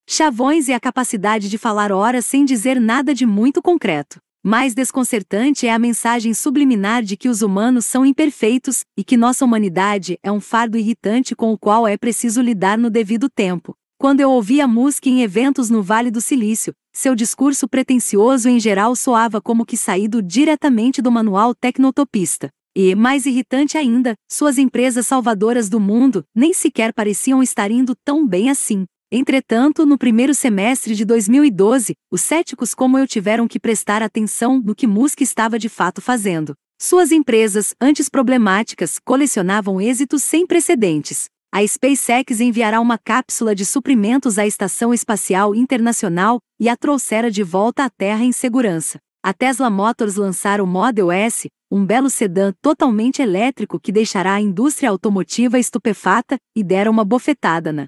chavões 0.09 0.67
e 0.67 0.73
a 0.73 0.79
capacidade 0.79 1.47
de 1.47 1.59
falar 1.59 1.91
horas 1.91 2.25
sem 2.25 2.43
dizer 2.43 2.81
nada 2.81 3.13
de 3.13 3.23
muito 3.23 3.61
concreto. 3.61 4.19
Mais 4.43 4.73
desconcertante 4.73 5.67
é 5.67 5.71
a 5.71 5.77
mensagem 5.77 6.33
subliminar 6.33 7.03
de 7.03 7.15
que 7.15 7.29
os 7.29 7.43
humanos 7.43 7.85
são 7.85 8.03
imperfeitos 8.03 8.83
e 8.97 9.03
que 9.03 9.15
nossa 9.15 9.45
humanidade 9.45 10.17
é 10.23 10.31
um 10.31 10.41
fardo 10.41 10.75
irritante 10.75 11.35
com 11.35 11.53
o 11.53 11.57
qual 11.57 11.87
é 11.87 11.95
preciso 11.99 12.41
lidar 12.41 12.79
no 12.79 12.89
devido 12.89 13.29
tempo. 13.29 13.77
Quando 13.97 14.19
eu 14.19 14.29
ouvia 14.29 14.67
Musk 14.67 15.07
em 15.07 15.21
eventos 15.21 15.69
no 15.69 15.81
Vale 15.81 16.11
do 16.11 16.19
Silício, 16.19 16.73
seu 16.93 17.15
discurso 17.15 17.65
pretensioso 17.65 18.49
em 18.49 18.59
geral 18.59 18.93
soava 18.93 19.41
como 19.41 19.65
que 19.65 19.77
saído 19.77 20.21
diretamente 20.21 21.01
do 21.01 21.09
manual 21.09 21.55
tecnotopista. 21.55 22.49
E, 22.75 22.93
mais 22.93 23.25
irritante 23.25 23.77
ainda, 23.77 24.13
suas 24.29 24.57
empresas 24.57 25.07
salvadoras 25.07 25.69
do 25.69 25.79
mundo 25.79 26.25
nem 26.35 26.53
sequer 26.53 26.93
pareciam 26.93 27.41
estar 27.41 27.71
indo 27.71 27.95
tão 28.03 28.27
bem 28.27 28.49
assim. 28.49 28.85
Entretanto, 29.09 29.85
no 29.85 29.97
primeiro 29.97 30.35
semestre 30.35 30.93
de 30.93 31.05
2012, 31.05 31.95
os 32.11 32.19
céticos 32.19 32.73
como 32.73 32.99
eu 32.99 33.07
tiveram 33.07 33.47
que 33.47 33.61
prestar 33.61 34.03
atenção 34.03 34.61
no 34.61 34.75
que 34.75 34.85
Musk 34.85 35.21
estava 35.21 35.57
de 35.57 35.69
fato 35.69 36.01
fazendo. 36.01 36.53
Suas 36.77 37.13
empresas, 37.13 37.73
antes 37.79 38.09
problemáticas, 38.09 38.99
colecionavam 38.99 39.79
êxitos 39.79 40.21
sem 40.21 40.45
precedentes. 40.45 41.29
A 41.57 41.65
SpaceX 41.65 42.41
enviará 42.41 42.81
uma 42.81 42.97
cápsula 42.97 43.55
de 43.55 43.65
suprimentos 43.65 44.37
à 44.37 44.45
Estação 44.45 44.93
Espacial 44.93 45.55
Internacional 45.55 46.39
e 46.59 46.67
a 46.67 46.75
trouxera 46.75 47.31
de 47.31 47.43
volta 47.43 47.85
à 47.85 47.89
Terra 47.89 48.25
em 48.25 48.33
segurança. 48.33 48.99
A 49.23 49.33
Tesla 49.33 49.69
Motors 49.69 50.17
lançara 50.17 50.61
o 50.61 50.67
Model 50.67 51.09
S, 51.09 51.47
um 51.71 51.85
belo 51.85 52.09
sedã 52.09 52.51
totalmente 52.61 53.21
elétrico 53.21 53.79
que 53.79 53.89
deixará 53.89 54.33
a 54.33 54.41
indústria 54.41 54.89
automotiva 54.89 55.57
estupefata, 55.57 56.35
e 56.53 56.61
dera 56.61 56.91
uma 56.91 57.05
bofetada 57.05 57.71
na 57.71 57.85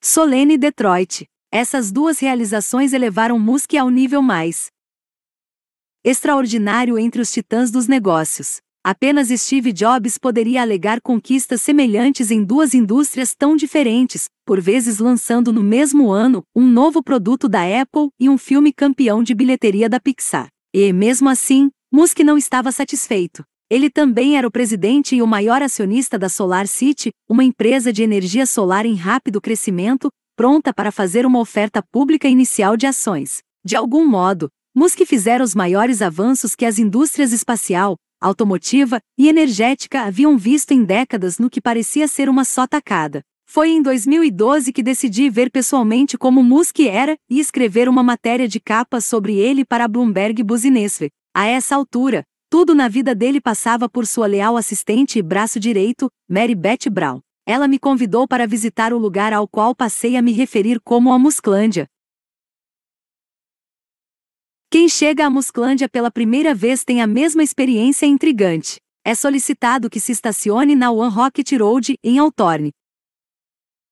Solene 0.00 0.56
Detroit. 0.56 1.26
Essas 1.52 1.90
duas 1.90 2.20
realizações 2.20 2.92
elevaram 2.92 3.40
Musk 3.40 3.74
ao 3.74 3.90
nível 3.90 4.22
mais 4.22 4.68
extraordinário 6.04 6.96
entre 6.96 7.20
os 7.20 7.32
titãs 7.32 7.72
dos 7.72 7.88
negócios. 7.88 8.62
Apenas 8.86 9.28
Steve 9.28 9.72
Jobs 9.72 10.18
poderia 10.18 10.60
alegar 10.60 11.00
conquistas 11.00 11.62
semelhantes 11.62 12.30
em 12.30 12.44
duas 12.44 12.74
indústrias 12.74 13.34
tão 13.34 13.56
diferentes, 13.56 14.26
por 14.44 14.60
vezes 14.60 14.98
lançando 14.98 15.50
no 15.50 15.62
mesmo 15.62 16.12
ano 16.12 16.42
um 16.54 16.66
novo 16.66 17.02
produto 17.02 17.48
da 17.48 17.62
Apple 17.62 18.10
e 18.20 18.28
um 18.28 18.36
filme 18.36 18.74
campeão 18.74 19.22
de 19.22 19.34
bilheteria 19.34 19.88
da 19.88 19.98
Pixar. 19.98 20.48
E, 20.74 20.92
mesmo 20.92 21.30
assim, 21.30 21.70
Musk 21.90 22.20
não 22.20 22.36
estava 22.36 22.70
satisfeito. 22.70 23.42
Ele 23.70 23.88
também 23.88 24.36
era 24.36 24.46
o 24.46 24.50
presidente 24.50 25.16
e 25.16 25.22
o 25.22 25.26
maior 25.26 25.62
acionista 25.62 26.18
da 26.18 26.28
Solar 26.28 26.66
City, 26.66 27.10
uma 27.26 27.42
empresa 27.42 27.90
de 27.90 28.02
energia 28.02 28.44
solar 28.44 28.84
em 28.84 28.96
rápido 28.96 29.40
crescimento, 29.40 30.10
pronta 30.36 30.74
para 30.74 30.92
fazer 30.92 31.24
uma 31.24 31.38
oferta 31.38 31.82
pública 31.90 32.28
inicial 32.28 32.76
de 32.76 32.86
ações. 32.86 33.38
De 33.64 33.76
algum 33.76 34.06
modo, 34.06 34.50
Musk 34.76 35.06
fizera 35.06 35.42
os 35.42 35.54
maiores 35.54 36.02
avanços 36.02 36.54
que 36.54 36.66
as 36.66 36.78
indústrias 36.78 37.32
espacial, 37.32 37.96
automotiva 38.20 39.00
e 39.18 39.28
energética 39.28 40.02
haviam 40.02 40.36
visto 40.36 40.72
em 40.72 40.84
décadas 40.84 41.38
no 41.38 41.50
que 41.50 41.60
parecia 41.60 42.08
ser 42.08 42.28
uma 42.28 42.44
só 42.44 42.66
tacada. 42.66 43.22
Foi 43.46 43.70
em 43.70 43.82
2012 43.82 44.72
que 44.72 44.82
decidi 44.82 45.28
ver 45.30 45.50
pessoalmente 45.50 46.18
como 46.18 46.42
Musk 46.42 46.80
era 46.80 47.16
e 47.30 47.38
escrever 47.38 47.88
uma 47.88 48.02
matéria 48.02 48.48
de 48.48 48.58
capa 48.58 49.00
sobre 49.00 49.36
ele 49.36 49.64
para 49.64 49.84
a 49.84 49.88
Bloomberg 49.88 50.42
Business. 50.42 51.00
A 51.34 51.46
essa 51.46 51.76
altura, 51.76 52.24
tudo 52.50 52.74
na 52.74 52.88
vida 52.88 53.14
dele 53.14 53.40
passava 53.40 53.88
por 53.88 54.06
sua 54.06 54.26
leal 54.26 54.56
assistente 54.56 55.18
e 55.18 55.22
braço 55.22 55.60
direito, 55.60 56.08
Mary 56.28 56.54
Beth 56.54 56.90
Brown. 56.90 57.20
Ela 57.46 57.68
me 57.68 57.78
convidou 57.78 58.26
para 58.26 58.46
visitar 58.46 58.92
o 58.92 58.98
lugar 58.98 59.32
ao 59.32 59.46
qual 59.46 59.74
passei 59.74 60.16
a 60.16 60.22
me 60.22 60.32
referir 60.32 60.80
como 60.80 61.12
a 61.12 61.18
Musclândia. 61.18 61.86
Quem 64.74 64.88
chega 64.88 65.24
a 65.24 65.30
Musclândia 65.30 65.88
pela 65.88 66.10
primeira 66.10 66.52
vez 66.52 66.82
tem 66.82 67.00
a 67.00 67.06
mesma 67.06 67.44
experiência 67.44 68.06
intrigante. 68.06 68.78
É 69.04 69.14
solicitado 69.14 69.88
que 69.88 70.00
se 70.00 70.10
estacione 70.10 70.74
na 70.74 70.90
One 70.90 71.14
Rocket 71.14 71.52
Road, 71.52 71.94
em 72.02 72.18
Altorne, 72.18 72.72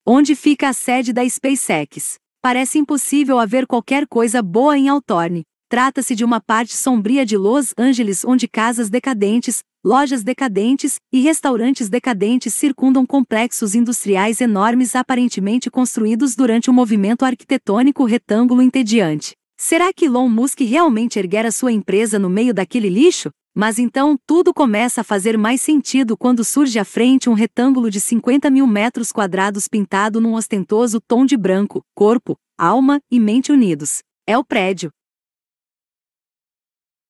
onde 0.04 0.34
fica 0.34 0.70
a 0.70 0.72
sede 0.72 1.12
da 1.12 1.22
SpaceX. 1.24 2.16
Parece 2.42 2.80
impossível 2.80 3.38
haver 3.38 3.64
qualquer 3.64 4.08
coisa 4.08 4.42
boa 4.42 4.76
em 4.76 4.88
Altorne. 4.88 5.44
Trata-se 5.68 6.16
de 6.16 6.24
uma 6.24 6.40
parte 6.40 6.76
sombria 6.76 7.24
de 7.24 7.36
Los 7.36 7.72
Angeles 7.78 8.24
onde 8.24 8.48
casas 8.48 8.90
decadentes, 8.90 9.60
lojas 9.84 10.24
decadentes 10.24 10.96
e 11.12 11.20
restaurantes 11.20 11.88
decadentes 11.88 12.54
circundam 12.54 13.06
complexos 13.06 13.76
industriais 13.76 14.40
enormes 14.40 14.96
aparentemente 14.96 15.70
construídos 15.70 16.34
durante 16.34 16.68
um 16.68 16.74
movimento 16.74 17.24
arquitetônico 17.24 18.04
retângulo 18.04 18.60
entediante. 18.60 19.36
Será 19.64 19.92
que 19.92 20.06
Elon 20.06 20.28
Musk 20.28 20.58
realmente 20.58 21.20
erguera 21.20 21.52
sua 21.52 21.70
empresa 21.70 22.18
no 22.18 22.28
meio 22.28 22.52
daquele 22.52 22.88
lixo? 22.88 23.30
Mas 23.54 23.78
então 23.78 24.18
tudo 24.26 24.52
começa 24.52 25.02
a 25.02 25.04
fazer 25.04 25.38
mais 25.38 25.60
sentido 25.60 26.16
quando 26.16 26.42
surge 26.42 26.80
à 26.80 26.84
frente 26.84 27.30
um 27.30 27.32
retângulo 27.32 27.88
de 27.88 28.00
50 28.00 28.50
mil 28.50 28.66
metros 28.66 29.12
quadrados 29.12 29.68
pintado 29.68 30.20
num 30.20 30.34
ostentoso 30.34 31.00
tom 31.00 31.24
de 31.24 31.36
branco, 31.36 31.80
corpo, 31.94 32.36
alma 32.58 33.00
e 33.08 33.20
mente 33.20 33.52
unidos. 33.52 34.00
É 34.26 34.36
o 34.36 34.44
prédio 34.44 34.90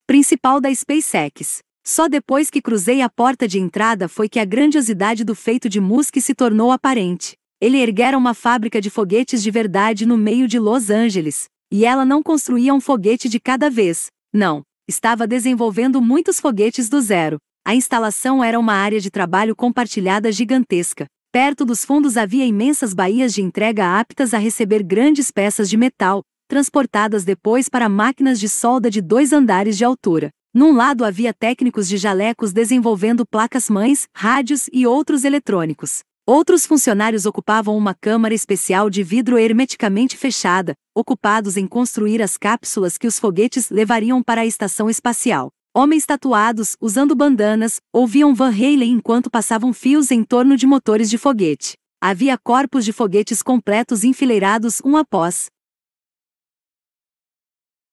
principal 0.06 0.61
da 0.61 0.68
SpaceX. 0.75 1.61
Só 1.82 2.06
depois 2.06 2.50
que 2.50 2.61
cruzei 2.61 3.00
a 3.00 3.09
porta 3.09 3.49
de 3.49 3.59
entrada 3.59 4.11
foi 4.11 4.28
que 4.28 4.38
a 4.38 4.44
grandiosidade 4.44 5.25
do 5.25 5.35
feito 5.35 5.71
de 5.71 5.80
Musk 5.80 6.18
se 6.18 6.35
tornou 6.35 6.71
aparente. 6.71 7.35
Ele 7.59 7.78
erguera 7.78 8.18
uma 8.18 8.35
fábrica 8.35 8.78
de 8.78 8.90
foguetes 8.90 9.42
de 9.42 9.50
verdade 9.50 10.04
no 10.04 10.18
meio 10.18 10.47
de 10.47 10.59
Los 10.59 10.90
Angeles. 10.90 11.50
E 11.75 11.87
ela 11.87 12.05
não 12.05 12.23
construía 12.23 12.75
um 12.75 12.81
foguete 12.83 13.31
de 13.31 13.41
cada 13.41 13.71
vez. 13.71 14.09
Não, 14.31 14.62
estava 14.87 15.26
desenvolvendo 15.26 16.02
muitos 16.02 16.38
foguetes 16.38 16.91
do 16.91 17.00
zero. 17.00 17.38
A 17.67 17.75
instalação 17.75 18.45
era 18.45 18.61
uma 18.61 18.75
área 18.75 19.00
de 19.00 19.11
trabalho 19.11 19.57
compartilhada 19.57 20.31
gigantesca. 20.31 21.07
Perto 21.33 21.64
dos 21.64 21.83
fundos 21.83 22.19
havia 22.19 22.45
imensas 22.45 22.93
baías 22.93 23.33
de 23.33 23.41
entrega 23.41 23.99
aptas 23.99 24.35
a 24.35 24.38
receber 24.38 24.83
grandes 24.83 25.31
peças 25.31 25.71
de 25.71 25.79
metal, 25.79 26.23
transportadas 26.47 27.25
depois 27.25 27.71
para 27.71 27.88
máquinas 27.88 28.38
de 28.38 28.50
solda 28.50 28.91
de 28.91 29.00
dois 29.00 29.33
andares 29.33 29.79
de 29.79 29.83
altura. 29.83 30.29
Num 30.52 30.75
lado 30.75 31.07
havia 31.07 31.33
técnicos 31.33 31.88
de 31.88 31.97
jalecos 31.97 32.52
desenvolvendo 32.52 33.25
placas-mães, 33.25 34.07
rádios 34.14 34.69
e 34.71 34.87
outros 34.87 35.25
eletrônicos. 35.25 36.00
Outros 36.25 36.64
funcionários 36.64 37.26
ocupavam 37.26 37.76
uma 37.76 37.95
câmara 37.95 38.33
especial 38.33 38.88
de 38.88 39.02
vidro 39.02 39.37
hermeticamente 39.37 40.17
fechada, 40.17 40.76
ocupados 40.95 41.57
em 41.57 41.67
construir 41.67 42.23
as 42.23 42.37
cápsulas 42.37 42.97
que 42.97 43.09
os 43.09 43.19
foguetes 43.19 43.71
levariam 43.71 44.23
para 44.23 44.43
a 44.43 44.47
estação 44.47 44.88
espacial. 44.88 45.50
Homens 45.75 46.07
tatuados, 46.07 46.76
usando 46.81 47.17
bandanas, 47.17 47.81
ouviam 47.93 48.33
Van 48.37 48.50
Halen 48.50 48.93
enquanto 48.93 49.29
passavam 49.29 49.73
fios 49.73 50.12
em 50.12 50.23
torno 50.23 50.57
de 50.57 50.64
motores 50.64 51.11
de 51.11 51.19
foguete. 51.19 51.76
Havia 52.00 52.38
corpos 52.38 52.85
de 52.85 52.93
foguetes 52.93 53.43
completos 53.43 54.05
enfileirados 54.05 54.81
um 54.85 54.97
após 54.97 55.49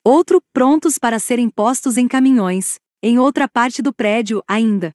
outro, 0.05 0.39
prontos 0.53 0.99
para 0.99 1.17
serem 1.17 1.49
postos 1.49 1.97
em 1.97 2.07
caminhões. 2.07 2.75
Em 3.01 3.17
outra 3.17 3.47
parte 3.47 3.81
do 3.81 3.93
prédio, 3.93 4.43
ainda, 4.47 4.91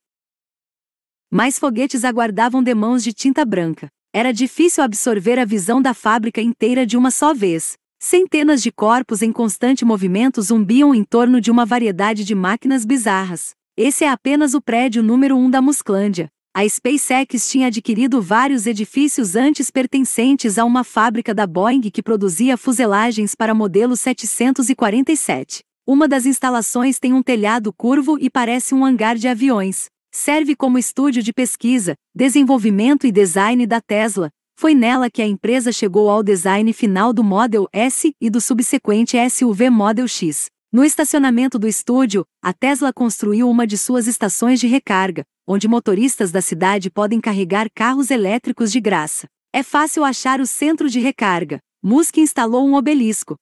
mais 1.34 1.58
foguetes 1.58 2.04
aguardavam 2.04 2.62
demãos 2.62 3.02
de 3.02 3.12
tinta 3.12 3.44
branca. 3.44 3.88
Era 4.14 4.32
difícil 4.32 4.84
absorver 4.84 5.36
a 5.36 5.44
visão 5.44 5.82
da 5.82 5.92
fábrica 5.92 6.40
inteira 6.40 6.86
de 6.86 6.96
uma 6.96 7.10
só 7.10 7.34
vez. 7.34 7.72
Centenas 8.00 8.62
de 8.62 8.70
corpos 8.70 9.20
em 9.20 9.32
constante 9.32 9.84
movimento 9.84 10.40
zumbiam 10.40 10.94
em 10.94 11.02
torno 11.02 11.40
de 11.40 11.50
uma 11.50 11.66
variedade 11.66 12.24
de 12.24 12.36
máquinas 12.36 12.84
bizarras. 12.84 13.50
Esse 13.76 14.04
é 14.04 14.08
apenas 14.08 14.54
o 14.54 14.62
prédio 14.62 15.02
número 15.02 15.36
1 15.36 15.44
um 15.44 15.50
da 15.50 15.60
Musclândia. 15.60 16.28
A 16.54 16.68
SpaceX 16.68 17.50
tinha 17.50 17.66
adquirido 17.66 18.22
vários 18.22 18.64
edifícios 18.64 19.34
antes 19.34 19.72
pertencentes 19.72 20.56
a 20.56 20.64
uma 20.64 20.84
fábrica 20.84 21.34
da 21.34 21.48
Boeing 21.48 21.90
que 21.90 22.00
produzia 22.00 22.56
fuselagens 22.56 23.34
para 23.34 23.52
modelo 23.52 23.96
747. 23.96 25.64
Uma 25.84 26.06
das 26.06 26.26
instalações 26.26 27.00
tem 27.00 27.12
um 27.12 27.24
telhado 27.24 27.72
curvo 27.72 28.16
e 28.20 28.30
parece 28.30 28.72
um 28.72 28.84
hangar 28.84 29.16
de 29.16 29.26
aviões. 29.26 29.86
Serve 30.14 30.54
como 30.54 30.78
estúdio 30.78 31.24
de 31.24 31.32
pesquisa, 31.32 31.96
desenvolvimento 32.14 33.04
e 33.04 33.10
design 33.10 33.66
da 33.66 33.80
Tesla. 33.80 34.30
Foi 34.56 34.72
nela 34.72 35.10
que 35.10 35.20
a 35.20 35.26
empresa 35.26 35.72
chegou 35.72 36.08
ao 36.08 36.22
design 36.22 36.72
final 36.72 37.12
do 37.12 37.24
Model 37.24 37.66
S 37.72 38.14
e 38.20 38.30
do 38.30 38.40
subsequente 38.40 39.16
SUV 39.28 39.70
Model 39.70 40.06
X. 40.06 40.46
No 40.72 40.84
estacionamento 40.84 41.58
do 41.58 41.66
estúdio, 41.66 42.24
a 42.40 42.52
Tesla 42.52 42.92
construiu 42.92 43.50
uma 43.50 43.66
de 43.66 43.76
suas 43.76 44.06
estações 44.06 44.60
de 44.60 44.68
recarga, 44.68 45.24
onde 45.48 45.66
motoristas 45.66 46.30
da 46.30 46.40
cidade 46.40 46.90
podem 46.90 47.20
carregar 47.20 47.66
carros 47.74 48.08
elétricos 48.08 48.70
de 48.70 48.80
graça. 48.80 49.26
É 49.52 49.64
fácil 49.64 50.04
achar 50.04 50.40
o 50.40 50.46
centro 50.46 50.88
de 50.88 51.00
recarga. 51.00 51.58
Musk 51.82 52.18
instalou 52.18 52.64
um 52.64 52.74
obelisco, 52.74 53.34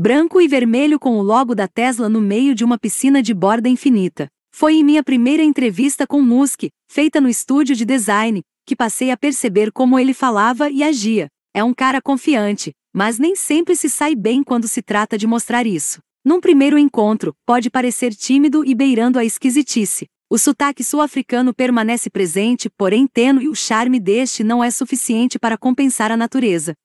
branco 0.00 0.40
e 0.40 0.46
vermelho 0.46 0.96
com 0.96 1.18
o 1.18 1.22
logo 1.22 1.56
da 1.56 1.66
Tesla 1.66 2.08
no 2.08 2.20
meio 2.20 2.54
de 2.54 2.64
uma 2.64 2.78
piscina 2.78 3.20
de 3.20 3.34
borda 3.34 3.68
infinita. 3.68 4.28
Foi 4.54 4.74
em 4.74 4.84
minha 4.84 5.02
primeira 5.02 5.42
entrevista 5.42 6.06
com 6.06 6.22
Musk, 6.22 6.68
feita 6.88 7.20
no 7.20 7.28
estúdio 7.28 7.74
de 7.74 7.84
design, 7.84 8.40
que 8.64 8.76
passei 8.76 9.10
a 9.10 9.16
perceber 9.16 9.72
como 9.72 9.98
ele 9.98 10.14
falava 10.14 10.70
e 10.70 10.84
agia. 10.84 11.26
É 11.52 11.64
um 11.64 11.74
cara 11.74 12.00
confiante, 12.00 12.70
mas 12.94 13.18
nem 13.18 13.34
sempre 13.34 13.74
se 13.74 13.90
sai 13.90 14.14
bem 14.14 14.44
quando 14.44 14.68
se 14.68 14.82
trata 14.82 15.18
de 15.18 15.26
mostrar 15.26 15.66
isso. 15.66 15.98
Num 16.24 16.40
primeiro 16.40 16.78
encontro, 16.78 17.34
pode 17.44 17.68
parecer 17.68 18.14
tímido 18.14 18.64
e 18.64 18.76
beirando 18.76 19.18
a 19.18 19.24
esquisitice. 19.24 20.06
O 20.30 20.38
sotaque 20.38 20.84
sul-africano 20.84 21.52
permanece 21.52 22.08
presente, 22.08 22.70
porém 22.70 23.04
tênue 23.04 23.46
e 23.46 23.48
o 23.48 23.54
charme 23.54 23.98
deste 23.98 24.44
não 24.44 24.62
é 24.62 24.70
suficiente 24.70 25.40
para 25.40 25.58
compensar 25.58 26.12
a 26.12 26.16
natureza 26.16 26.76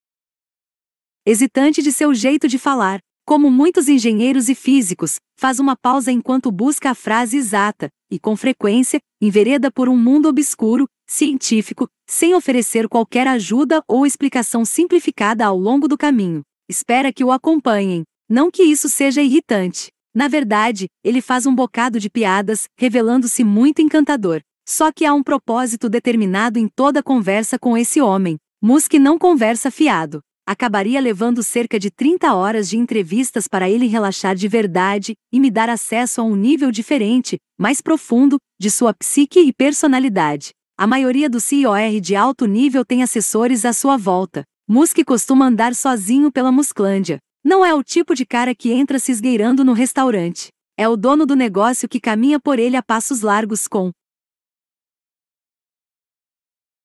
hesitante 1.25 1.81
de 1.81 1.91
seu 1.91 2.13
jeito 2.13 2.47
de 2.47 2.59
falar, 2.59 2.99
como 3.25 3.49
muitos 3.49 3.87
engenheiros 3.87 4.49
e 4.49 4.55
físicos, 4.55 5.15
faz 5.37 5.57
uma 5.59 5.75
pausa 5.75 6.11
enquanto 6.11 6.51
busca 6.51 6.89
a 6.91 6.95
frase 6.95 7.37
exata, 7.37 7.89
e 8.11 8.19
com 8.19 8.35
frequência, 8.35 8.99
envereda 9.21 9.71
por 9.71 9.87
um 9.87 9.95
mundo 9.95 10.27
obscuro, 10.27 10.85
científico, 11.07 11.87
sem 12.09 12.35
oferecer 12.35 12.89
qualquer 12.89 13.25
ajuda 13.27 13.81
ou 13.87 14.05
explicação 14.05 14.65
simplificada 14.65 15.45
ao 15.45 15.57
longo 15.57 15.87
do 15.87 15.97
caminho. 15.97 16.41
Espera 16.69 17.13
que 17.13 17.23
o 17.23 17.31
acompanhem. 17.31 18.03
Não 18.29 18.51
que 18.51 18.63
isso 18.63 18.89
seja 18.89 19.21
irritante. 19.21 19.89
Na 20.13 20.27
verdade, 20.27 20.87
ele 21.03 21.21
faz 21.21 21.45
um 21.45 21.55
bocado 21.55 21.99
de 21.99 22.09
piadas, 22.09 22.67
revelando-se 22.77 23.43
muito 23.43 23.81
encantador. 23.81 24.41
Só 24.67 24.91
que 24.91 25.05
há 25.05 25.13
um 25.13 25.23
propósito 25.23 25.89
determinado 25.89 26.59
em 26.59 26.67
toda 26.67 27.01
conversa 27.01 27.57
com 27.57 27.77
esse 27.77 28.01
homem. 28.01 28.37
Musk 28.61 28.93
não 28.95 29.17
conversa 29.17 29.71
fiado 29.71 30.21
acabaria 30.45 30.99
levando 30.99 31.41
cerca 31.41 31.79
de 31.79 31.89
30 31.89 32.33
horas 32.33 32.69
de 32.69 32.77
entrevistas 32.77 33.47
para 33.47 33.69
ele 33.69 33.87
relaxar 33.87 34.35
de 34.35 34.47
verdade 34.47 35.15
e 35.31 35.39
me 35.39 35.49
dar 35.49 35.69
acesso 35.69 36.21
a 36.21 36.23
um 36.23 36.35
nível 36.35 36.71
diferente, 36.71 37.37
mais 37.57 37.81
profundo, 37.81 38.37
de 38.59 38.69
sua 38.69 38.93
psique 38.93 39.39
e 39.39 39.53
personalidade. 39.53 40.51
A 40.77 40.85
maioria 40.85 41.29
do 41.29 41.39
CIOR 41.39 42.01
de 42.01 42.15
alto 42.15 42.45
nível 42.45 42.83
tem 42.83 43.03
assessores 43.03 43.63
à 43.63 43.71
sua 43.71 43.95
volta. 43.95 44.43
Musk 44.67 44.97
costuma 45.05 45.45
andar 45.45 45.75
sozinho 45.75 46.31
pela 46.31 46.51
Musclândia. 46.51 47.19
Não 47.43 47.63
é 47.63 47.73
o 47.73 47.83
tipo 47.83 48.15
de 48.15 48.25
cara 48.25 48.55
que 48.55 48.71
entra 48.71 48.99
se 48.99 49.11
esgueirando 49.11 49.63
no 49.63 49.73
restaurante. 49.73 50.47
É 50.77 50.87
o 50.89 50.97
dono 50.97 51.25
do 51.25 51.35
negócio 51.35 51.87
que 51.87 51.99
caminha 51.99 52.39
por 52.39 52.57
ele 52.57 52.75
a 52.75 52.81
passos 52.81 53.21
largos 53.21 53.67
com 53.67 53.91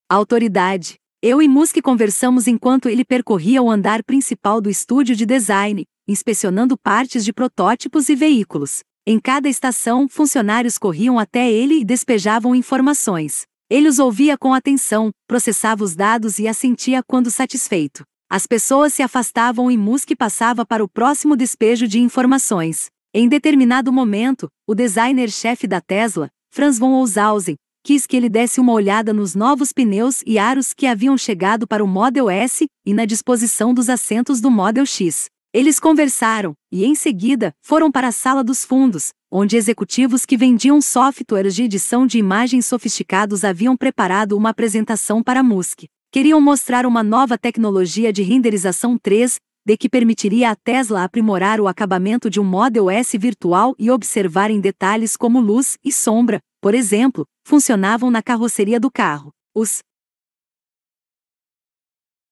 autoridade, 0.07 0.95
eu 1.21 1.41
e 1.41 1.49
Musk 1.49 1.81
conversamos 1.81 2.47
enquanto 2.47 2.87
ele 2.87 3.03
percorria 3.03 3.61
o 3.61 3.69
andar 3.69 4.03
principal 4.03 4.61
do 4.61 4.69
estúdio 4.69 5.17
de 5.17 5.25
design, 5.25 5.83
inspecionando 6.07 6.77
partes 6.77 7.25
de 7.25 7.33
protótipos 7.33 8.07
e 8.07 8.15
veículos. 8.15 8.79
Em 9.05 9.19
cada 9.19 9.49
estação, 9.49 10.07
funcionários 10.07 10.77
corriam 10.77 11.19
até 11.19 11.51
ele 11.51 11.81
e 11.81 11.83
despejavam 11.83 12.55
informações. 12.55 13.43
Ele 13.69 13.89
os 13.89 13.99
ouvia 13.99 14.37
com 14.37 14.53
atenção, 14.53 15.11
processava 15.27 15.83
os 15.83 15.93
dados 15.93 16.39
e 16.39 16.47
assentia 16.47 17.03
quando 17.05 17.29
satisfeito. 17.29 18.03
As 18.29 18.47
pessoas 18.47 18.93
se 18.93 19.03
afastavam 19.03 19.69
e 19.69 19.77
Musk 19.77 20.11
passava 20.17 20.65
para 20.65 20.83
o 20.83 20.87
próximo 20.87 21.35
despejo 21.35 21.85
de 21.85 21.99
informações. 21.99 22.85
Em 23.13 23.27
determinado 23.27 23.91
momento, 23.91 24.47
o 24.65 24.73
designer-chefe 24.73 25.67
da 25.67 25.81
Tesla, 25.81 26.29
Franz 26.49 26.79
von 26.79 26.93
Olshausen, 26.93 27.57
quis 27.83 28.05
que 28.05 28.15
ele 28.15 28.29
desse 28.29 28.59
uma 28.59 28.73
olhada 28.73 29.13
nos 29.13 29.35
novos 29.35 29.71
pneus 29.71 30.21
e 30.25 30.37
aros 30.37 30.73
que 30.73 30.85
haviam 30.85 31.17
chegado 31.17 31.67
para 31.67 31.83
o 31.83 31.87
Model 31.87 32.29
S 32.29 32.67
e 32.85 32.93
na 32.93 33.05
disposição 33.05 33.73
dos 33.73 33.89
assentos 33.89 34.41
do 34.41 34.51
Model 34.51 34.85
X. 34.85 35.27
Eles 35.53 35.79
conversaram, 35.79 36.53
e 36.71 36.85
em 36.85 36.93
seguida, 36.93 37.51
foram 37.61 37.91
para 37.91 38.09
a 38.09 38.11
sala 38.11 38.43
dos 38.43 38.63
fundos, 38.63 39.09
onde 39.31 39.57
executivos 39.57 40.25
que 40.25 40.37
vendiam 40.37 40.79
softwares 40.79 41.55
de 41.55 41.63
edição 41.63 42.05
de 42.05 42.19
imagens 42.19 42.67
sofisticados 42.67 43.43
haviam 43.43 43.75
preparado 43.75 44.37
uma 44.37 44.49
apresentação 44.49 45.23
para 45.23 45.41
Musk. 45.41 45.85
Queriam 46.11 46.39
mostrar 46.41 46.85
uma 46.85 47.03
nova 47.03 47.37
tecnologia 47.37 48.11
de 48.11 48.23
renderização 48.23 48.97
3, 48.97 49.37
de 49.65 49.77
que 49.77 49.89
permitiria 49.89 50.51
à 50.51 50.55
Tesla 50.55 51.03
aprimorar 51.03 51.59
o 51.59 51.67
acabamento 51.67 52.29
de 52.29 52.39
um 52.39 52.43
Model 52.43 52.89
S 52.89 53.17
virtual 53.17 53.75
e 53.77 53.91
observar 53.91 54.49
em 54.49 54.59
detalhes 54.59 55.15
como 55.15 55.39
luz 55.39 55.77
e 55.83 55.91
sombra, 55.91 56.39
por 56.61 56.73
exemplo, 56.73 57.25
funcionavam 57.45 58.09
na 58.09 58.21
carroceria 58.21 58.79
do 58.79 58.91
carro. 58.91 59.31
Os 59.53 59.81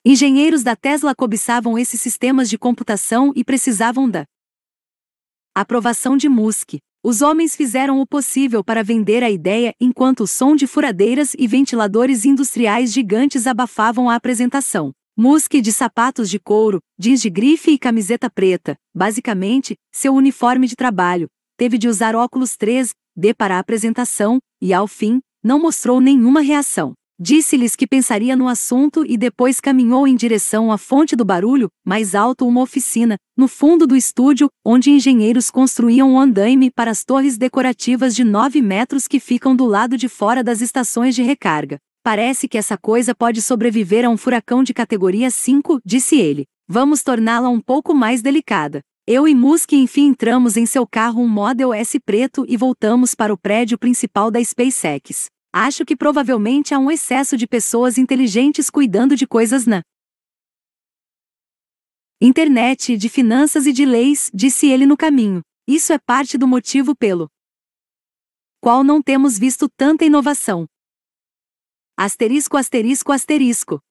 engenheiros 0.06 0.64
da 0.64 0.76
Tesla 0.76 1.14
cobiçavam 1.14 1.78
esses 1.78 2.00
sistemas 2.00 2.50
de 2.50 2.58
computação 2.58 3.34
e 3.36 3.44
precisavam 3.44 4.10
da 4.10 4.26
aprovação 5.54 6.16
de 6.16 6.30
Musk. 6.30 6.76
Os 7.04 7.22
homens 7.22 7.56
fizeram 7.56 8.00
o 8.00 8.08
possível 8.08 8.64
para 8.64 8.84
vender 8.84 9.24
a 9.24 9.30
ideia 9.30 9.74
enquanto 9.80 10.22
o 10.22 10.28
som 10.28 10.56
de 10.56 10.68
furadeiras 10.68 11.34
e 11.38 11.48
ventiladores 11.48 12.26
industriais 12.26 12.92
gigantes 12.92 13.48
abafavam 13.48 14.10
a 14.10 14.16
apresentação. 14.16 14.94
Musk 15.20 15.54
de 15.54 15.74
sapatos 15.74 16.30
de 16.30 16.38
couro, 16.38 16.78
jeans 16.96 17.20
de 17.24 17.28
grife 17.28 17.72
e 17.72 17.80
camiseta 17.80 18.30
preta, 18.30 18.78
basicamente, 18.94 19.76
seu 19.92 20.14
uniforme 20.14 20.68
de 20.68 20.76
trabalho, 20.76 21.28
teve 21.58 21.80
de 21.80 21.88
usar 21.88 22.16
óculos 22.16 22.56
3, 22.56 22.92
D 23.16 23.34
para 23.34 23.56
a 23.56 23.60
apresentação, 23.60 24.38
e 24.62 24.72
ao 24.72 24.88
fim, 24.88 25.20
não 25.44 25.60
mostrou 25.60 26.00
nenhuma 26.00 26.42
reação. 26.42 26.94
Disse-lhes 27.20 27.76
que 27.76 27.88
pensaria 27.88 28.36
no 28.36 28.48
assunto 28.48 29.04
e 29.08 29.18
depois 29.18 29.60
caminhou 29.60 30.08
em 30.08 30.16
direção 30.16 30.72
à 30.72 30.78
fonte 30.78 31.16
do 31.16 31.26
barulho, 31.26 31.68
mais 31.84 32.14
alto 32.14 32.48
uma 32.48 32.62
oficina, 32.62 33.18
no 33.36 33.48
fundo 33.48 33.88
do 33.88 33.96
estúdio, 33.96 34.50
onde 34.64 34.92
engenheiros 34.92 35.50
construíam 35.50 36.12
um 36.12 36.20
andaime 36.20 36.70
para 36.70 36.92
as 36.92 37.04
torres 37.04 37.40
decorativas 37.40 38.16
de 38.16 38.24
9 38.24 38.62
metros 38.62 39.08
que 39.08 39.20
ficam 39.20 39.56
do 39.56 39.66
lado 39.66 39.98
de 39.98 40.08
fora 40.08 40.44
das 40.44 40.62
estações 40.62 41.16
de 41.16 41.24
recarga. 41.24 41.80
Parece 42.08 42.48
que 42.48 42.58
essa 42.58 42.78
coisa 42.78 43.14
pode 43.14 43.42
sobreviver 43.42 44.06
a 44.06 44.10
um 44.10 44.16
furacão 44.16 44.64
de 44.64 44.74
categoria 44.74 45.30
5, 45.30 45.82
disse 45.84 46.16
ele. 46.18 46.46
Vamos 46.66 47.04
torná-la 47.04 47.50
um 47.50 47.60
pouco 47.60 47.94
mais 47.94 48.22
delicada. 48.22 48.80
Eu 49.06 49.28
e 49.28 49.36
Musk 49.36 49.74
enfim 49.74 50.08
entramos 50.08 50.56
em 50.56 50.66
seu 50.66 50.88
carro 50.88 51.22
um 51.22 51.28
Model 51.28 51.74
S 51.74 52.00
preto 52.00 52.46
e 52.48 52.56
voltamos 52.56 53.14
para 53.14 53.34
o 53.34 53.38
prédio 53.38 53.78
principal 53.78 54.32
da 54.32 54.42
SpaceX. 54.42 55.26
Acho 55.52 55.84
que 55.84 55.98
provavelmente 55.98 56.74
há 56.74 56.80
um 56.80 56.90
excesso 56.90 57.36
de 57.36 57.46
pessoas 57.46 57.98
inteligentes 57.98 58.70
cuidando 58.70 59.14
de 59.14 59.28
coisas 59.28 59.66
na 59.66 59.82
internet, 62.22 62.96
de 62.96 63.10
finanças 63.10 63.66
e 63.68 63.74
de 63.74 63.84
leis, 63.84 64.32
disse 64.34 64.68
ele 64.70 64.86
no 64.86 64.96
caminho. 64.96 65.42
Isso 65.68 65.92
é 65.92 66.00
parte 66.00 66.38
do 66.38 66.48
motivo 66.48 66.96
pelo 66.96 67.28
qual 68.62 68.82
não 68.82 69.02
temos 69.02 69.38
visto 69.38 69.68
tanta 69.76 70.06
inovação. 70.06 70.66
Asterisco, 72.00 72.58
asterisco, 72.58 73.12
asterisco. 73.12 73.82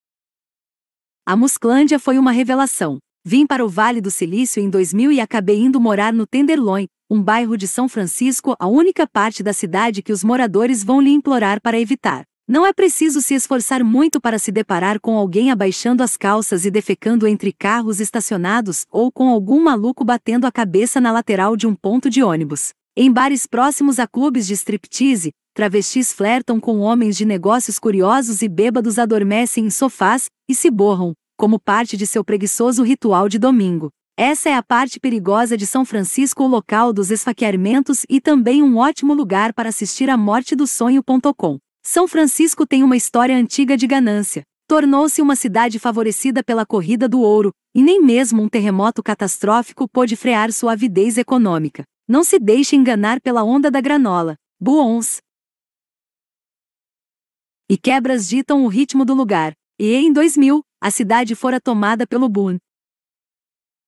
A 1.26 1.34
Musclândia 1.34 1.98
foi 1.98 2.20
uma 2.20 2.30
revelação. 2.30 2.98
Vim 3.24 3.44
para 3.44 3.64
o 3.64 3.68
Vale 3.68 4.00
do 4.00 4.12
Silício 4.12 4.62
em 4.62 4.70
2000 4.70 5.10
e 5.10 5.20
acabei 5.20 5.58
indo 5.58 5.80
morar 5.80 6.12
no 6.12 6.24
Tenderloin, 6.24 6.86
um 7.10 7.20
bairro 7.20 7.56
de 7.56 7.66
São 7.66 7.88
Francisco, 7.88 8.54
a 8.60 8.68
única 8.68 9.08
parte 9.08 9.42
da 9.42 9.52
cidade 9.52 10.02
que 10.02 10.12
os 10.12 10.22
moradores 10.22 10.84
vão 10.84 11.00
lhe 11.00 11.10
implorar 11.10 11.60
para 11.60 11.80
evitar. 11.80 12.22
Não 12.46 12.64
é 12.64 12.72
preciso 12.72 13.20
se 13.20 13.34
esforçar 13.34 13.82
muito 13.82 14.20
para 14.20 14.38
se 14.38 14.52
deparar 14.52 15.00
com 15.00 15.18
alguém 15.18 15.50
abaixando 15.50 16.00
as 16.00 16.16
calças 16.16 16.64
e 16.64 16.70
defecando 16.70 17.26
entre 17.26 17.52
carros 17.52 17.98
estacionados 17.98 18.86
ou 18.88 19.10
com 19.10 19.28
algum 19.28 19.60
maluco 19.60 20.04
batendo 20.04 20.46
a 20.46 20.52
cabeça 20.52 21.00
na 21.00 21.10
lateral 21.10 21.56
de 21.56 21.66
um 21.66 21.74
ponto 21.74 22.08
de 22.08 22.22
ônibus. 22.22 22.72
Em 22.98 23.12
bares 23.12 23.46
próximos 23.46 23.98
a 23.98 24.06
clubes 24.06 24.46
de 24.46 24.54
striptease, 24.54 25.30
travestis 25.52 26.14
flertam 26.14 26.58
com 26.58 26.78
homens 26.78 27.14
de 27.14 27.26
negócios 27.26 27.78
curiosos 27.78 28.40
e 28.40 28.48
bêbados 28.48 28.98
adormecem 28.98 29.66
em 29.66 29.70
sofás 29.70 30.30
e 30.48 30.54
se 30.54 30.70
borram, 30.70 31.12
como 31.36 31.60
parte 31.60 31.94
de 31.94 32.06
seu 32.06 32.24
preguiçoso 32.24 32.82
ritual 32.82 33.28
de 33.28 33.38
domingo. 33.38 33.90
Essa 34.16 34.48
é 34.48 34.54
a 34.54 34.62
parte 34.62 34.98
perigosa 34.98 35.58
de 35.58 35.66
São 35.66 35.84
Francisco, 35.84 36.42
o 36.42 36.46
local 36.46 36.90
dos 36.90 37.10
esfaqueamentos 37.10 38.06
e 38.08 38.18
também 38.18 38.62
um 38.62 38.78
ótimo 38.78 39.12
lugar 39.12 39.52
para 39.52 39.68
assistir 39.68 40.08
a 40.08 40.16
morte 40.16 40.56
do 40.56 40.66
sonho.com. 40.66 41.58
São 41.84 42.08
Francisco 42.08 42.66
tem 42.66 42.82
uma 42.82 42.96
história 42.96 43.36
antiga 43.36 43.76
de 43.76 43.86
ganância. 43.86 44.42
Tornou-se 44.66 45.20
uma 45.20 45.36
cidade 45.36 45.78
favorecida 45.78 46.42
pela 46.42 46.64
corrida 46.64 47.06
do 47.06 47.20
ouro, 47.20 47.52
e 47.74 47.82
nem 47.82 48.02
mesmo 48.02 48.42
um 48.42 48.48
terremoto 48.48 49.02
catastrófico 49.02 49.86
pôde 49.86 50.16
frear 50.16 50.50
sua 50.50 50.72
avidez 50.72 51.18
econômica. 51.18 51.84
Não 52.08 52.22
se 52.22 52.38
deixe 52.38 52.76
enganar 52.76 53.20
pela 53.20 53.42
onda 53.42 53.68
da 53.68 53.80
granola. 53.80 54.36
Buons. 54.60 55.20
E 57.68 57.76
quebras 57.76 58.28
ditam 58.28 58.64
o 58.64 58.68
ritmo 58.68 59.04
do 59.04 59.12
lugar. 59.12 59.52
E 59.76 59.92
em 59.92 60.12
2000, 60.12 60.62
a 60.80 60.90
cidade 60.90 61.34
fora 61.34 61.60
tomada 61.60 62.06
pelo 62.06 62.28
boom. 62.28 62.58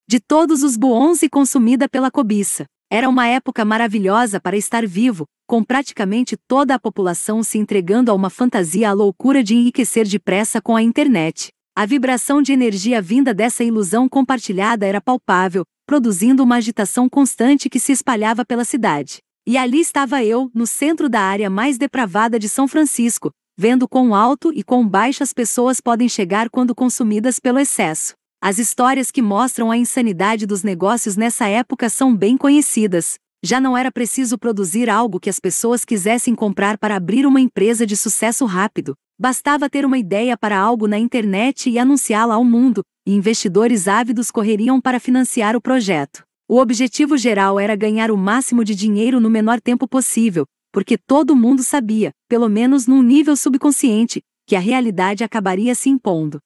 De 0.09 0.19
todos 0.19 0.65
os 0.65 0.77
buons 0.77 1.23
e 1.23 1.29
consumida 1.29 1.89
pela 1.89 2.11
cobiça. 2.11 2.67
Era 2.91 3.09
uma 3.09 3.29
época 3.29 3.65
maravilhosa 3.65 4.41
para 4.41 4.57
estar 4.57 4.85
vivo, 4.85 5.25
com 5.47 5.63
praticamente 5.63 6.37
toda 6.49 6.75
a 6.75 6.79
população 6.79 7.45
se 7.45 7.57
entregando 7.57 8.11
a 8.11 8.15
uma 8.15 8.31
fantasia 8.31 8.91
à 8.91 8.93
loucura 8.93 9.45
de 9.45 9.55
enriquecer 9.55 10.09
depressa 10.09 10.61
com 10.61 10.75
a 10.75 10.83
internet. 10.83 11.51
A 11.77 11.87
vibração 11.87 12.43
de 12.43 12.53
energia 12.53 13.01
vinda 13.01 13.33
dessa 13.33 13.63
ilusão 13.63 14.09
compartilhada 14.09 14.85
era 14.85 15.01
palpável, 15.01 15.65
produzindo 15.89 16.45
uma 16.45 16.57
agitação 16.57 17.09
constante 17.09 17.71
que 17.71 17.81
se 17.81 17.93
espalhava 17.93 18.45
pela 18.45 18.63
cidade. 18.63 19.21
E 19.47 19.57
ali 19.57 19.81
estava 19.81 20.23
eu, 20.23 20.51
no 20.55 20.67
centro 20.67 21.09
da 21.09 21.23
área 21.23 21.49
mais 21.49 21.79
depravada 21.79 22.39
de 22.39 22.47
São 22.47 22.69
Francisco, 22.69 23.31
vendo 23.57 23.89
quão 23.89 24.15
alto 24.15 24.53
e 24.55 24.63
quão 24.63 24.87
baixo 24.87 25.23
as 25.23 25.33
pessoas 25.33 25.81
podem 25.81 26.07
chegar 26.07 26.51
quando 26.51 26.75
consumidas 26.75 27.41
pelo 27.41 27.59
excesso. 27.59 28.13
As 28.39 28.59
histórias 28.59 29.11
que 29.11 29.23
mostram 29.23 29.71
a 29.71 29.79
insanidade 29.79 30.45
dos 30.45 30.63
negócios 30.63 31.17
nessa 31.17 31.49
época 31.49 31.89
são 31.89 32.15
bem 32.15 32.37
conhecidas. 32.37 33.15
Já 33.43 33.59
não 33.59 33.75
era 33.75 33.91
preciso 33.91 34.37
produzir 34.37 34.91
algo 34.91 35.19
que 35.19 35.31
as 35.31 35.41
pessoas 35.41 35.87
quisessem 35.87 36.35
comprar 36.35 36.77
para 36.77 36.97
abrir 36.97 37.25
uma 37.25 37.41
empresa 37.41 37.87
de 37.87 37.97
sucesso 37.97 38.45
rápido. 38.45 38.95
Bastava 39.19 39.71
ter 39.71 39.87
uma 39.87 39.97
ideia 39.97 40.37
para 40.37 40.59
algo 40.59 40.87
na 40.87 40.99
internet 40.99 41.71
e 41.71 41.79
anunciá-la 41.79 42.35
ao 42.35 42.45
mundo, 42.45 42.83
e 43.09 43.13
investidores 43.15 43.89
ávidos 43.89 44.31
correriam 44.31 44.79
para 44.79 45.01
financiar 45.01 45.57
o 45.57 45.63
projeto. 45.63 46.27
O 46.47 46.61
objetivo 46.61 47.17
geral 47.17 47.59
era 47.59 47.75
ganhar 47.75 48.11
o 48.11 48.19
máximo 48.19 48.63
de 48.63 48.75
dinheiro 48.75 49.19
no 49.19 49.31
menor 49.31 49.63
tempo 49.63 49.89
possível, 49.89 50.45
porque 50.71 50.99
todo 50.99 51.35
mundo 51.35 51.63
sabia, 51.63 52.13
pelo 52.29 52.51
menos 52.51 52.87
num 52.87 53.03
nível 53.03 53.35
subconsciente, 53.35 54.23
que 54.47 54.55
a 54.55 54.61
realidade 54.61 55.25
acabaria 55.25 55.75
se 55.75 55.89
impondo. 55.89 56.39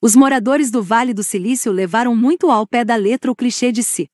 Os 0.00 0.16
moradores 0.16 0.70
do 0.70 0.82
Vale 0.82 1.12
do 1.12 1.22
Silício 1.22 1.70
levaram 1.70 2.16
muito 2.16 2.50
ao 2.50 2.66
pé 2.66 2.86
da 2.86 2.96
letra 2.96 3.30
o 3.30 3.36
clichê 3.36 3.70
de 3.70 3.82
si 3.82 4.08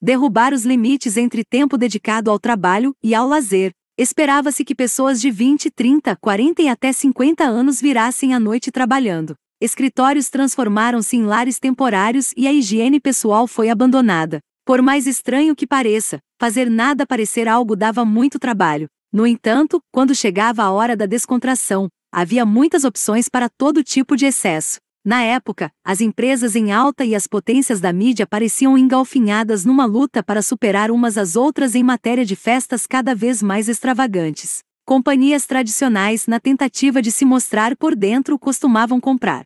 derrubar 0.00 0.52
os 0.52 0.64
limites 0.64 1.16
entre 1.16 1.44
tempo 1.44 1.78
dedicado 1.78 2.28
ao 2.28 2.36
trabalho 2.36 2.92
e 3.00 3.14
ao 3.14 3.28
lazer, 3.28 3.72
Esperava-se 3.98 4.64
que 4.64 4.74
pessoas 4.74 5.20
de 5.20 5.30
20, 5.30 5.70
30, 5.70 6.16
40 6.16 6.62
e 6.62 6.68
até 6.68 6.92
50 6.92 7.44
anos 7.44 7.78
virassem 7.78 8.32
à 8.32 8.40
noite 8.40 8.72
trabalhando. 8.72 9.34
Escritórios 9.60 10.30
transformaram-se 10.30 11.16
em 11.16 11.24
lares 11.24 11.60
temporários 11.60 12.32
e 12.34 12.48
a 12.48 12.52
higiene 12.52 12.98
pessoal 12.98 13.46
foi 13.46 13.68
abandonada. 13.68 14.40
Por 14.64 14.80
mais 14.80 15.06
estranho 15.06 15.54
que 15.54 15.66
pareça, 15.66 16.20
fazer 16.40 16.70
nada 16.70 17.06
parecer 17.06 17.46
algo 17.46 17.76
dava 17.76 18.02
muito 18.02 18.38
trabalho. 18.38 18.86
No 19.12 19.26
entanto, 19.26 19.78
quando 19.92 20.14
chegava 20.14 20.62
a 20.62 20.70
hora 20.72 20.96
da 20.96 21.04
descontração, 21.04 21.88
havia 22.10 22.46
muitas 22.46 22.84
opções 22.84 23.28
para 23.28 23.50
todo 23.50 23.84
tipo 23.84 24.16
de 24.16 24.24
excesso. 24.24 24.78
Na 25.04 25.20
época, 25.22 25.72
as 25.84 26.00
empresas 26.00 26.54
em 26.54 26.70
alta 26.70 27.04
e 27.04 27.12
as 27.16 27.26
potências 27.26 27.80
da 27.80 27.92
mídia 27.92 28.24
pareciam 28.24 28.78
engalfinhadas 28.78 29.64
numa 29.64 29.84
luta 29.84 30.22
para 30.22 30.40
superar 30.40 30.92
umas 30.92 31.18
às 31.18 31.34
outras 31.34 31.74
em 31.74 31.82
matéria 31.82 32.24
de 32.24 32.36
festas 32.36 32.86
cada 32.86 33.12
vez 33.12 33.42
mais 33.42 33.68
extravagantes. 33.68 34.62
Companhias 34.84 35.44
tradicionais, 35.44 36.28
na 36.28 36.38
tentativa 36.38 37.02
de 37.02 37.10
se 37.10 37.24
mostrar 37.24 37.76
por 37.76 37.96
dentro, 37.96 38.38
costumavam 38.38 39.00
comprar 39.00 39.44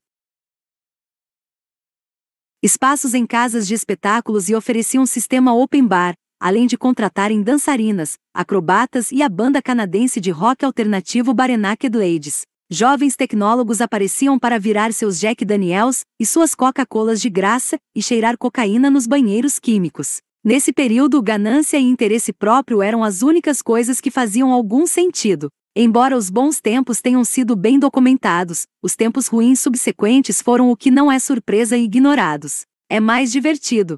espaços 2.62 3.14
em 3.14 3.26
casas 3.26 3.66
de 3.66 3.74
espetáculos 3.74 4.48
e 4.48 4.54
ofereciam 4.54 5.04
um 5.04 5.06
sistema 5.06 5.54
open 5.54 5.86
bar, 5.86 6.14
além 6.38 6.66
de 6.66 6.76
contratarem 6.76 7.40
dançarinas, 7.40 8.18
acrobatas 8.34 9.10
e 9.10 9.22
a 9.22 9.28
banda 9.28 9.62
canadense 9.62 10.20
de 10.20 10.30
rock 10.30 10.64
alternativo 10.64 11.32
Barenaked 11.32 11.96
Ladies. 11.96 12.44
Jovens 12.68 13.14
tecnólogos 13.14 13.80
apareciam 13.80 14.40
para 14.40 14.58
virar 14.58 14.92
seus 14.92 15.20
Jack 15.20 15.44
Daniels 15.44 16.04
e 16.18 16.26
suas 16.26 16.52
Coca-Colas 16.52 17.20
de 17.20 17.30
graça 17.30 17.78
e 17.94 18.02
cheirar 18.02 18.36
cocaína 18.36 18.90
nos 18.90 19.06
banheiros 19.06 19.60
químicos. 19.60 20.18
Nesse 20.42 20.72
período, 20.72 21.22
ganância 21.22 21.78
e 21.78 21.84
interesse 21.84 22.32
próprio 22.32 22.82
eram 22.82 23.04
as 23.04 23.22
únicas 23.22 23.62
coisas 23.62 24.00
que 24.00 24.10
faziam 24.10 24.50
algum 24.50 24.84
sentido. 24.84 25.48
Embora 25.76 26.16
os 26.16 26.28
bons 26.28 26.60
tempos 26.60 27.00
tenham 27.00 27.24
sido 27.24 27.54
bem 27.54 27.78
documentados, 27.78 28.66
os 28.82 28.96
tempos 28.96 29.28
ruins 29.28 29.60
subsequentes 29.60 30.42
foram 30.42 30.68
o 30.68 30.76
que 30.76 30.90
não 30.90 31.10
é 31.12 31.20
surpresa 31.20 31.76
e 31.76 31.84
ignorados. 31.84 32.64
É 32.90 32.98
mais 32.98 33.30
divertido 33.30 33.96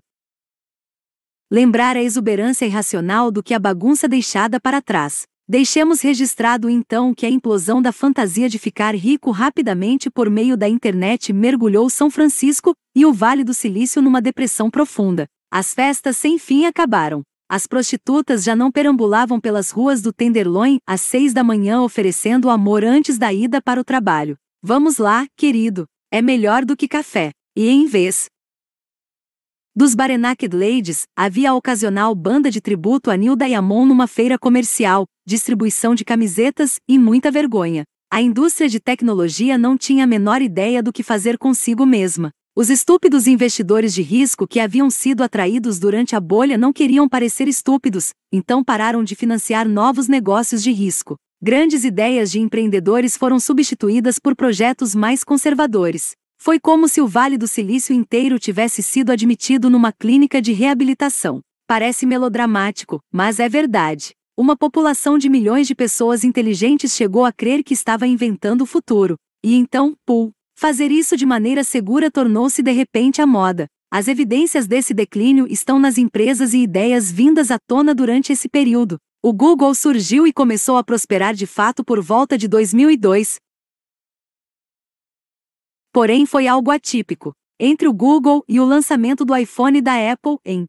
lembrar 1.51 1.97
a 1.97 2.03
exuberância 2.03 2.67
irracional 2.67 3.31
do 3.31 3.43
que 3.43 3.55
a 3.55 3.59
bagunça 3.59 4.07
deixada 4.07 4.61
para 4.61 4.83
trás. 4.83 5.27
Deixemos 5.51 6.03
registrado 6.03 6.69
então 6.69 7.15
que 7.15 7.25
a 7.25 7.31
implosão 7.31 7.81
da 7.81 7.91
fantasia 7.91 8.51
de 8.51 8.59
ficar 8.59 8.95
rico 8.95 9.31
rapidamente 9.31 10.11
por 10.11 10.29
meio 10.29 10.59
da 10.59 10.69
internet 10.69 11.33
mergulhou 11.33 11.89
São 11.89 12.11
Francisco 12.11 12.75
e 12.95 13.07
o 13.07 13.15
Vale 13.15 13.43
do 13.43 13.55
Silício 13.55 14.03
numa 14.03 14.21
depressão 14.21 14.71
profunda. 14.71 15.27
As 15.51 15.73
festas 15.73 16.19
sem 16.19 16.39
fim 16.39 16.67
acabaram. 16.67 17.23
As 17.49 17.67
prostitutas 17.67 18.45
já 18.45 18.55
não 18.55 18.71
perambulavam 18.71 19.41
pelas 19.41 19.71
ruas 19.71 20.03
do 20.03 20.13
Tenderloin 20.13 20.81
às 20.87 21.01
seis 21.01 21.33
da 21.33 21.43
manhã 21.43 21.81
oferecendo 21.81 22.51
amor 22.51 22.85
antes 22.85 23.17
da 23.17 23.33
ida 23.33 23.63
para 23.63 23.81
o 23.81 23.85
trabalho. 23.85 24.37
Vamos 24.63 24.99
lá, 24.99 25.27
querido. 25.35 25.87
É 26.13 26.21
melhor 26.21 26.63
do 26.63 26.77
que 26.77 26.87
café. 26.87 27.31
E 27.57 27.71
em 27.71 27.87
vez 27.87 28.27
dos 29.79 29.95
Barenaked 29.95 30.57
Ladies, 30.57 31.05
havia 31.17 31.53
a 31.53 31.55
ocasional 31.55 32.13
banda 32.13 32.51
de 32.51 32.61
tributo 32.61 33.13
a 33.13 33.17
Neil 33.17 33.37
Diamond 33.37 33.87
numa 33.87 34.09
feira 34.09 34.37
comercial, 34.37 35.07
distribuição 35.25 35.95
de 35.95 36.05
camisetas 36.05 36.81
e 36.89 36.99
muita 36.99 37.31
vergonha. 37.31 37.85
A 38.13 38.21
indústria 38.21 38.69
de 38.69 38.81
tecnologia 38.81 39.57
não 39.57 39.79
tinha 39.79 40.03
a 40.03 40.07
menor 40.09 40.43
ideia 40.43 40.83
do 40.83 40.93
que 40.93 41.05
fazer 41.05 41.39
consigo 41.39 41.87
mesma. 41.87 42.31
Os 42.57 42.71
estúpidos 42.71 43.29
investidores 43.29 43.95
de 43.95 44.03
risco 44.03 44.49
que 44.49 44.59
haviam 44.59 44.91
sido 44.91 45.23
atraídos 45.23 45.79
durante 45.79 46.17
a 46.17 46.21
bolha 46.21 46.59
não 46.59 46.73
queriam 46.73 47.09
parecer 47.09 47.47
estúpidos, 47.47 48.11
então 48.33 48.65
pararam 48.65 49.05
de 49.05 49.15
financiar 49.15 49.69
novos 49.69 50.09
negócios 50.09 50.61
de 50.61 50.73
risco. 50.73 51.15
Grandes 51.41 51.85
ideias 51.85 52.33
de 52.33 52.41
empreendedores 52.41 53.17
foram 53.17 53.39
substituídas 53.39 54.19
por 54.19 54.35
projetos 54.35 54.93
mais 54.93 55.23
conservadores. 55.23 56.17
Foi 56.49 56.59
como 56.59 56.89
se 56.89 57.03
o 57.03 57.07
Vale 57.07 57.37
do 57.37 57.47
Silício 57.47 57.95
inteiro 57.95 58.39
tivesse 58.39 58.83
sido 58.83 59.13
admitido 59.13 59.69
numa 59.69 59.93
clínica 59.93 60.41
de 60.41 60.55
reabilitação. 60.55 61.43
Parece 61.67 62.07
melodramático, 62.07 63.01
mas 63.13 63.39
é 63.39 63.51
verdade. 63.51 64.13
Uma 64.35 64.57
população 64.57 65.19
de 65.19 65.29
milhões 65.29 65.67
de 65.67 65.75
pessoas 65.75 66.25
inteligentes 66.25 66.95
chegou 66.95 67.27
a 67.27 67.33
crer 67.33 67.63
que 67.63 67.75
estava 67.75 68.07
inventando 68.07 68.63
o 68.63 68.67
futuro. 68.67 69.17
E 69.45 69.57
então, 69.57 69.95
pul, 70.07 70.33
fazer 70.59 70.91
isso 70.91 71.19
de 71.19 71.27
maneira 71.27 71.63
segura 71.63 72.11
tornou-se 72.11 72.63
de 72.63 72.73
repente 72.73 73.21
a 73.21 73.27
moda. 73.27 73.67
As 73.93 74.09
evidências 74.09 74.67
desse 74.67 74.95
declínio 74.95 75.47
estão 75.51 75.79
nas 75.79 75.99
empresas 75.99 76.55
e 76.55 76.63
ideias 76.63 77.13
vindas 77.13 77.51
à 77.51 77.59
tona 77.59 77.95
durante 77.95 78.33
esse 78.33 78.49
período. 78.49 78.97
O 79.23 79.35
Google 79.35 79.75
surgiu 79.75 80.27
e 80.27 80.33
começou 80.33 80.79
a 80.79 80.83
prosperar 80.83 81.35
de 81.35 81.45
fato 81.45 81.85
por 81.85 82.01
volta 82.01 82.39
de 82.39 82.49
2002, 82.49 83.37
Porém 85.99 86.25
foi 86.27 86.47
algo 86.47 86.71
atípico. 86.71 87.33
Entre 87.59 87.89
o 87.89 87.93
Google 87.93 88.45
e 88.47 88.61
o 88.61 88.65
lançamento 88.65 89.25
do 89.25 89.35
iPhone 89.35 89.81
da 89.81 89.95
Apple, 90.13 90.37
em 90.45 90.65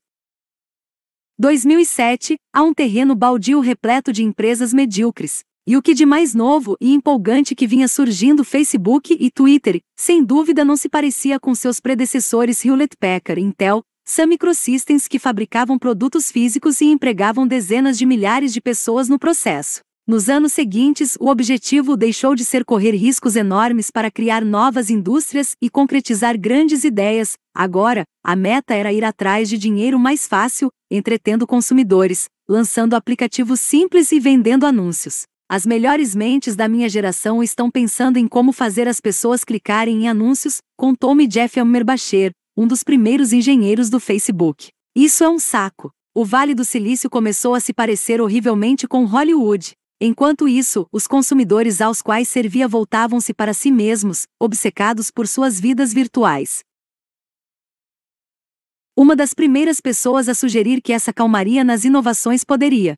2007, 1.38 2.36
há 2.52 2.64
um 2.64 2.74
terreno 2.74 3.14
baldio 3.14 3.60
repleto 3.60 4.12
de 4.12 4.24
empresas 4.24 4.74
medíocres. 4.74 5.44
E 5.68 5.78
o 5.78 5.84
que 5.84 5.94
de 5.94 6.04
mais 6.04 6.34
novo 6.34 6.76
e 6.82 6.96
empolgante 6.96 7.54
que 7.54 7.68
vinha 7.68 7.88
surgindo 7.88 8.44
Facebook 8.44 9.16
e 9.20 9.30
Twitter, 9.30 9.80
sem 9.96 10.24
dúvida 10.24 10.66
não 10.66 10.76
se 10.76 10.90
parecia 10.90 11.40
com 11.40 11.54
seus 11.54 11.80
predecessores 11.80 12.66
Hewlett 12.66 12.98
Packard, 12.98 13.40
Intel, 13.40 13.84
Sun 14.08 14.26
Microsystems 14.26 15.08
que 15.08 15.20
fabricavam 15.20 15.78
produtos 15.78 16.32
físicos 16.32 16.82
e 16.82 16.86
empregavam 16.86 17.46
dezenas 17.46 18.00
de 18.00 18.06
milhares 18.08 18.52
de 18.52 18.60
pessoas 18.60 19.08
no 19.08 19.20
processo. 19.20 19.82
Nos 20.10 20.28
anos 20.28 20.54
seguintes, 20.54 21.16
o 21.20 21.30
objetivo 21.30 21.96
deixou 21.96 22.34
de 22.34 22.44
ser 22.44 22.66
correr 22.66 22.96
riscos 22.96 23.36
enormes 23.36 23.92
para 23.92 24.10
criar 24.10 24.44
novas 24.44 24.90
indústrias 24.90 25.56
e 25.62 25.70
concretizar 25.70 26.36
grandes 26.36 26.84
ideias. 26.84 27.34
Agora, 27.56 28.02
a 28.26 28.36
meta 28.36 28.74
era 28.74 28.92
ir 28.92 29.06
atrás 29.06 29.48
de 29.48 29.56
dinheiro 29.56 30.00
mais 30.00 30.28
fácil, 30.28 30.72
entretendo 30.90 31.46
consumidores, 31.46 32.26
lançando 32.50 32.96
aplicativos 32.96 33.60
simples 33.60 34.12
e 34.12 34.20
vendendo 34.20 34.66
anúncios. 34.66 35.26
As 35.48 35.64
melhores 35.64 36.16
mentes 36.16 36.56
da 36.56 36.68
minha 36.68 36.90
geração 36.90 37.44
estão 37.44 37.70
pensando 37.70 38.18
em 38.18 38.28
como 38.28 38.52
fazer 38.52 38.88
as 38.88 39.00
pessoas 39.00 39.44
clicarem 39.44 40.06
em 40.06 40.08
anúncios, 40.08 40.58
contou-me 40.76 41.28
Jeff 41.28 41.60
Ammerbacher, 41.60 42.32
um 42.58 42.66
dos 42.66 42.84
primeiros 42.84 43.32
engenheiros 43.32 43.92
do 43.92 44.00
Facebook. 44.00 44.70
Isso 44.96 45.24
é 45.24 45.30
um 45.30 45.38
saco. 45.38 45.92
O 46.16 46.26
Vale 46.26 46.56
do 46.56 46.66
Silício 46.66 47.12
começou 47.12 47.54
a 47.54 47.60
se 47.60 47.72
parecer 47.72 48.20
horrivelmente 48.20 48.88
com 48.88 49.06
Hollywood. 49.06 49.74
Enquanto 50.02 50.48
isso, 50.48 50.88
os 50.94 51.06
consumidores 51.06 51.82
aos 51.82 52.02
quais 52.02 52.30
servia 52.30 52.70
voltavam-se 52.70 53.34
para 53.34 53.54
si 53.54 53.70
mesmos, 53.70 54.28
obcecados 54.40 55.12
por 55.12 55.28
suas 55.28 55.60
vidas 55.60 55.94
virtuais. 55.94 56.64
Uma 58.96 59.14
das 59.14 59.34
primeiras 59.34 59.82
pessoas 59.82 60.30
a 60.30 60.34
sugerir 60.34 60.82
que 60.82 60.94
essa 60.94 61.12
calmaria 61.12 61.66
nas 61.66 61.84
inovações 61.84 62.46
poderia 62.46 62.96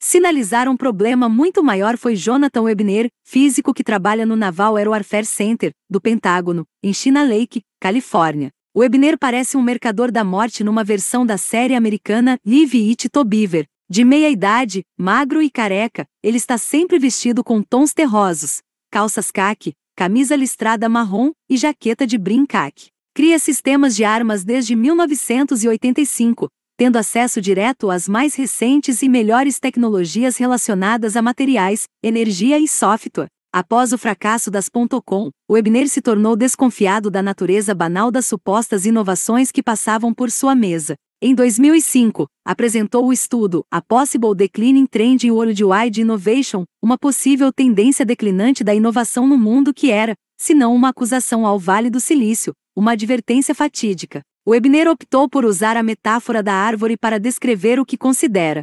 sinalizar 0.00 0.68
um 0.68 0.76
problema 0.76 1.28
muito 1.28 1.62
maior 1.62 1.96
foi 1.96 2.16
Jonathan 2.16 2.62
Webner, 2.62 3.08
físico 3.24 3.72
que 3.72 3.84
trabalha 3.84 4.26
no 4.26 4.34
Naval 4.34 4.76
Air 4.76 4.88
Warfare 4.88 5.24
Center, 5.24 5.70
do 5.88 6.00
Pentágono, 6.00 6.66
em 6.82 6.92
China 6.92 7.22
Lake, 7.22 7.62
Califórnia. 7.80 8.50
Webner 8.76 9.16
parece 9.16 9.56
um 9.56 9.62
mercador 9.62 10.10
da 10.10 10.24
morte 10.24 10.64
numa 10.64 10.82
versão 10.82 11.24
da 11.24 11.38
série 11.38 11.76
americana 11.76 12.38
Live 12.44 12.90
It 12.90 13.08
to 13.08 13.24
Beaver. 13.24 13.66
De 13.94 14.04
meia 14.04 14.28
idade, 14.28 14.82
magro 14.98 15.40
e 15.40 15.48
careca, 15.48 16.04
ele 16.20 16.36
está 16.36 16.58
sempre 16.58 16.98
vestido 16.98 17.44
com 17.44 17.62
tons 17.62 17.94
terrosos, 17.94 18.58
calças 18.90 19.30
caque, 19.30 19.72
camisa 19.94 20.34
listrada 20.34 20.88
marrom 20.88 21.30
e 21.48 21.56
jaqueta 21.56 22.04
de 22.04 22.18
brim 22.18 22.44
caque. 22.44 22.88
Cria 23.14 23.38
sistemas 23.38 23.94
de 23.94 24.02
armas 24.02 24.42
desde 24.42 24.74
1985, 24.74 26.48
tendo 26.76 26.96
acesso 26.96 27.40
direto 27.40 27.88
às 27.88 28.08
mais 28.08 28.34
recentes 28.34 29.00
e 29.00 29.08
melhores 29.08 29.60
tecnologias 29.60 30.38
relacionadas 30.38 31.14
a 31.16 31.22
materiais, 31.22 31.84
energia 32.02 32.58
e 32.58 32.66
software. 32.66 33.28
Após 33.54 33.92
o 33.92 33.96
fracasso 33.96 34.50
das 34.50 34.68
.com, 35.06 35.30
Webner 35.48 35.88
se 35.88 36.02
tornou 36.02 36.34
desconfiado 36.34 37.12
da 37.12 37.22
natureza 37.22 37.72
banal 37.72 38.10
das 38.10 38.26
supostas 38.26 38.86
inovações 38.86 39.52
que 39.52 39.62
passavam 39.62 40.12
por 40.12 40.32
sua 40.32 40.56
mesa. 40.56 40.96
Em 41.26 41.34
2005, 41.34 42.28
apresentou 42.44 43.06
o 43.06 43.10
estudo 43.10 43.64
A 43.70 43.80
Possible 43.80 44.34
Declining 44.34 44.84
Trend 44.84 45.26
in 45.26 45.30
Worldwide 45.30 46.02
Innovation, 46.02 46.64
uma 46.82 46.98
possível 46.98 47.50
tendência 47.50 48.04
declinante 48.04 48.62
da 48.62 48.74
inovação 48.74 49.26
no 49.26 49.38
mundo 49.38 49.72
que 49.72 49.90
era, 49.90 50.14
se 50.38 50.52
não 50.52 50.74
uma 50.74 50.90
acusação 50.90 51.46
ao 51.46 51.58
Vale 51.58 51.88
do 51.88 51.98
Silício, 51.98 52.52
uma 52.76 52.92
advertência 52.92 53.54
fatídica. 53.54 54.20
Webner 54.46 54.86
optou 54.86 55.26
por 55.26 55.46
usar 55.46 55.78
a 55.78 55.82
metáfora 55.82 56.42
da 56.42 56.52
árvore 56.52 56.94
para 56.94 57.18
descrever 57.18 57.80
o 57.80 57.86
que 57.86 57.96
considera 57.96 58.62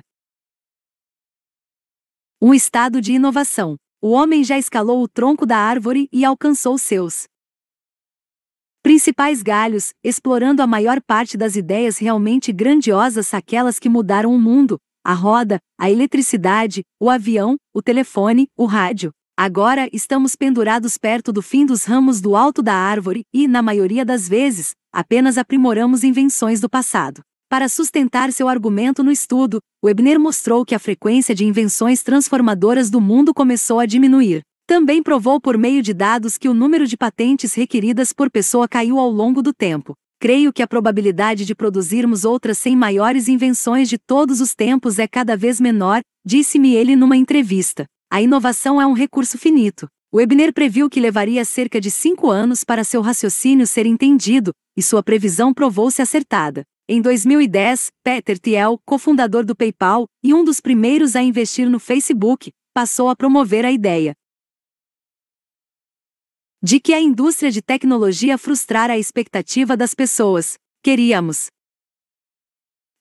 um 2.40 2.54
estado 2.54 3.02
de 3.02 3.14
inovação. 3.14 3.76
O 4.00 4.12
homem 4.12 4.44
já 4.44 4.60
escalou 4.60 5.02
o 5.02 5.08
tronco 5.08 5.48
da 5.48 5.58
árvore 5.58 6.08
e 6.14 6.24
alcançou 6.24 6.78
seus 6.78 7.26
principais 8.82 9.42
galhos, 9.42 9.94
explorando 10.04 10.62
a 10.62 10.68
maior 10.68 11.02
parte 11.02 11.38
das 11.38 11.56
ideias 11.56 11.98
realmente 11.98 12.52
grandiosas, 12.52 13.34
aquelas 13.34 13.80
que 13.80 13.90
mudaram 13.90 14.34
o 14.34 14.40
mundo: 14.40 14.78
a 15.04 15.14
roda, 15.14 15.60
a 15.80 15.90
eletricidade, 15.90 16.84
o 17.00 17.10
avião, 17.10 17.56
o 17.74 17.82
telefone, 17.82 18.48
o 18.58 18.66
rádio. 18.66 19.12
Agora 19.38 19.90
estamos 19.92 20.36
pendurados 20.36 20.98
perto 20.98 21.32
do 21.32 21.42
fim 21.42 21.66
dos 21.66 21.86
ramos 21.86 22.22
do 22.22 22.36
alto 22.36 22.62
da 22.62 22.76
árvore 22.76 23.24
e, 23.34 23.48
na 23.48 23.62
maioria 23.62 24.06
das 24.06 24.28
vezes, 24.28 24.72
apenas 24.94 25.38
aprimoramos 25.38 26.04
invenções 26.04 26.60
do 26.60 26.70
passado. 26.70 27.22
Para 27.50 27.68
sustentar 27.68 28.32
seu 28.32 28.48
argumento 28.48 29.04
no 29.04 29.12
estudo, 29.12 29.60
Webner 29.84 30.20
mostrou 30.20 30.64
que 30.64 30.76
a 30.76 30.80
frequência 30.80 31.34
de 31.34 31.44
invenções 31.44 32.04
transformadoras 32.04 32.90
do 32.90 33.02
mundo 33.02 33.34
começou 33.34 33.80
a 33.80 33.86
diminuir. 33.86 34.42
Também 34.72 35.04
provou 35.04 35.38
por 35.38 35.58
meio 35.58 35.84
de 35.84 35.94
dados 35.94 36.38
que 36.38 36.48
o 36.48 36.54
número 36.54 36.88
de 36.88 36.96
patentes 36.96 37.54
requeridas 37.54 38.14
por 38.14 38.32
pessoa 38.32 38.70
caiu 38.70 39.00
ao 39.00 39.12
longo 39.12 39.42
do 39.42 39.52
tempo. 39.52 39.96
Creio 40.18 40.54
que 40.54 40.64
a 40.64 40.68
probabilidade 40.68 41.44
de 41.44 41.54
produzirmos 41.54 42.24
outras 42.24 42.58
100 42.60 42.78
maiores 42.78 43.28
invenções 43.28 43.90
de 43.90 43.98
todos 43.98 44.40
os 44.40 44.56
tempos 44.56 44.98
é 44.98 45.10
cada 45.10 45.36
vez 45.36 45.60
menor, 45.60 46.00
disse-me 46.26 46.74
ele 46.74 46.96
numa 46.96 47.18
entrevista. 47.18 47.84
A 48.10 48.22
inovação 48.22 48.82
é 48.82 48.88
um 48.88 48.94
recurso 48.94 49.38
finito. 49.38 49.90
Webner 50.16 50.54
previu 50.54 50.90
que 50.90 51.02
levaria 51.02 51.44
cerca 51.44 51.82
de 51.82 51.92
cinco 51.92 52.32
anos 52.32 52.64
para 52.64 52.86
seu 52.86 53.02
raciocínio 53.02 53.68
ser 53.68 53.86
entendido, 53.86 54.54
e 54.78 54.82
sua 54.82 55.04
previsão 55.04 55.54
provou-se 55.54 56.02
acertada. 56.02 56.64
Em 56.88 57.02
2010, 57.02 57.90
Peter 58.06 58.40
Thiel, 58.40 58.80
cofundador 58.86 59.44
do 59.44 59.54
PayPal 59.54 60.06
e 60.24 60.34
um 60.34 60.46
dos 60.46 60.62
primeiros 60.62 61.18
a 61.18 61.22
investir 61.22 61.70
no 61.70 61.78
Facebook, 61.78 62.54
passou 62.74 63.10
a 63.10 63.18
promover 63.18 63.66
a 63.66 63.72
ideia 63.74 64.16
de 66.64 66.80
que 66.80 66.94
a 66.94 67.02
indústria 67.02 67.50
de 67.50 67.60
tecnologia 67.60 68.38
frustrara 68.38 68.94
a 68.94 69.00
expectativa 69.00 69.76
das 69.76 69.96
pessoas. 69.96 70.60
Queríamos 70.84 71.48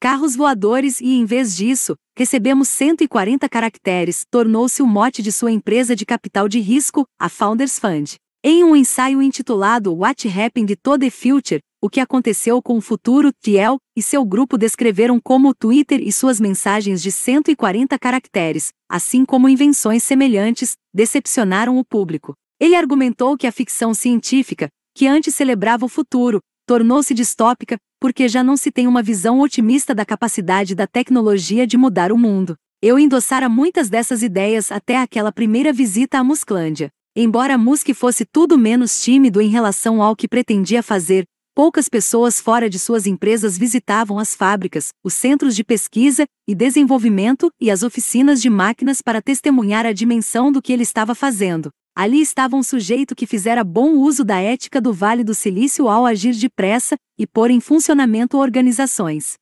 carros 0.00 0.34
voadores 0.34 0.98
e, 1.00 1.12
em 1.12 1.26
vez 1.26 1.54
disso, 1.54 1.94
recebemos 2.16 2.70
140 2.70 3.46
caracteres, 3.50 4.24
tornou-se 4.30 4.80
o 4.80 4.86
mote 4.86 5.22
de 5.22 5.30
sua 5.30 5.52
empresa 5.52 5.94
de 5.94 6.06
capital 6.06 6.48
de 6.48 6.58
risco, 6.58 7.04
a 7.18 7.28
Founders 7.28 7.78
Fund. 7.78 8.14
Em 8.42 8.64
um 8.64 8.74
ensaio 8.74 9.20
intitulado 9.20 9.94
What 9.94 10.26
Happened 10.26 10.74
to 10.76 10.98
the 10.98 11.10
Future, 11.10 11.60
o 11.82 11.90
que 11.90 12.00
aconteceu 12.00 12.62
com 12.62 12.78
o 12.78 12.80
futuro, 12.80 13.30
Thiel 13.42 13.76
e 13.94 14.02
seu 14.02 14.24
grupo 14.24 14.56
descreveram 14.56 15.20
como 15.22 15.50
o 15.50 15.54
Twitter 15.54 16.00
e 16.02 16.10
suas 16.10 16.40
mensagens 16.40 17.02
de 17.02 17.12
140 17.12 17.98
caracteres, 17.98 18.70
assim 18.88 19.26
como 19.26 19.50
invenções 19.50 20.02
semelhantes, 20.02 20.72
decepcionaram 20.94 21.76
o 21.76 21.84
público. 21.84 22.34
Ele 22.60 22.76
argumentou 22.76 23.38
que 23.38 23.46
a 23.46 23.52
ficção 23.52 23.94
científica, 23.94 24.68
que 24.94 25.06
antes 25.06 25.34
celebrava 25.34 25.86
o 25.86 25.88
futuro, 25.88 26.40
tornou-se 26.66 27.14
distópica, 27.14 27.78
porque 27.98 28.28
já 28.28 28.44
não 28.44 28.54
se 28.54 28.70
tem 28.70 28.86
uma 28.86 29.02
visão 29.02 29.40
otimista 29.40 29.94
da 29.94 30.04
capacidade 30.04 30.74
da 30.74 30.86
tecnologia 30.86 31.66
de 31.66 31.78
mudar 31.78 32.12
o 32.12 32.18
mundo. 32.18 32.54
Eu 32.82 32.98
endossara 32.98 33.48
muitas 33.48 33.88
dessas 33.88 34.22
ideias 34.22 34.70
até 34.70 34.98
aquela 34.98 35.32
primeira 35.32 35.72
visita 35.72 36.18
à 36.18 36.24
Musclândia. 36.24 36.90
Embora 37.16 37.56
Musk 37.56 37.94
fosse 37.94 38.26
tudo 38.26 38.58
menos 38.58 39.02
tímido 39.02 39.40
em 39.40 39.48
relação 39.48 40.02
ao 40.02 40.14
que 40.14 40.28
pretendia 40.28 40.82
fazer, 40.82 41.24
poucas 41.54 41.88
pessoas 41.88 42.40
fora 42.40 42.68
de 42.68 42.78
suas 42.78 43.06
empresas 43.06 43.56
visitavam 43.56 44.18
as 44.18 44.34
fábricas, 44.34 44.90
os 45.02 45.14
centros 45.14 45.56
de 45.56 45.64
pesquisa 45.64 46.24
e 46.46 46.54
desenvolvimento 46.54 47.50
e 47.58 47.70
as 47.70 47.82
oficinas 47.82 48.40
de 48.40 48.50
máquinas 48.50 49.00
para 49.02 49.22
testemunhar 49.22 49.86
a 49.86 49.92
dimensão 49.92 50.52
do 50.52 50.62
que 50.62 50.72
ele 50.72 50.82
estava 50.82 51.14
fazendo. 51.14 51.70
Ali 52.00 52.22
estava 52.22 52.56
um 52.56 52.62
sujeito 52.62 53.14
que 53.14 53.26
fizera 53.26 53.62
bom 53.62 53.90
uso 53.90 54.24
da 54.24 54.40
ética 54.40 54.80
do 54.80 54.90
Vale 54.90 55.22
do 55.22 55.34
Silício 55.34 55.86
ao 55.86 56.06
agir 56.06 56.34
depressa 56.34 56.96
e 57.18 57.26
pôr 57.26 57.50
em 57.50 57.60
funcionamento 57.60 58.38
organizações 58.38 59.34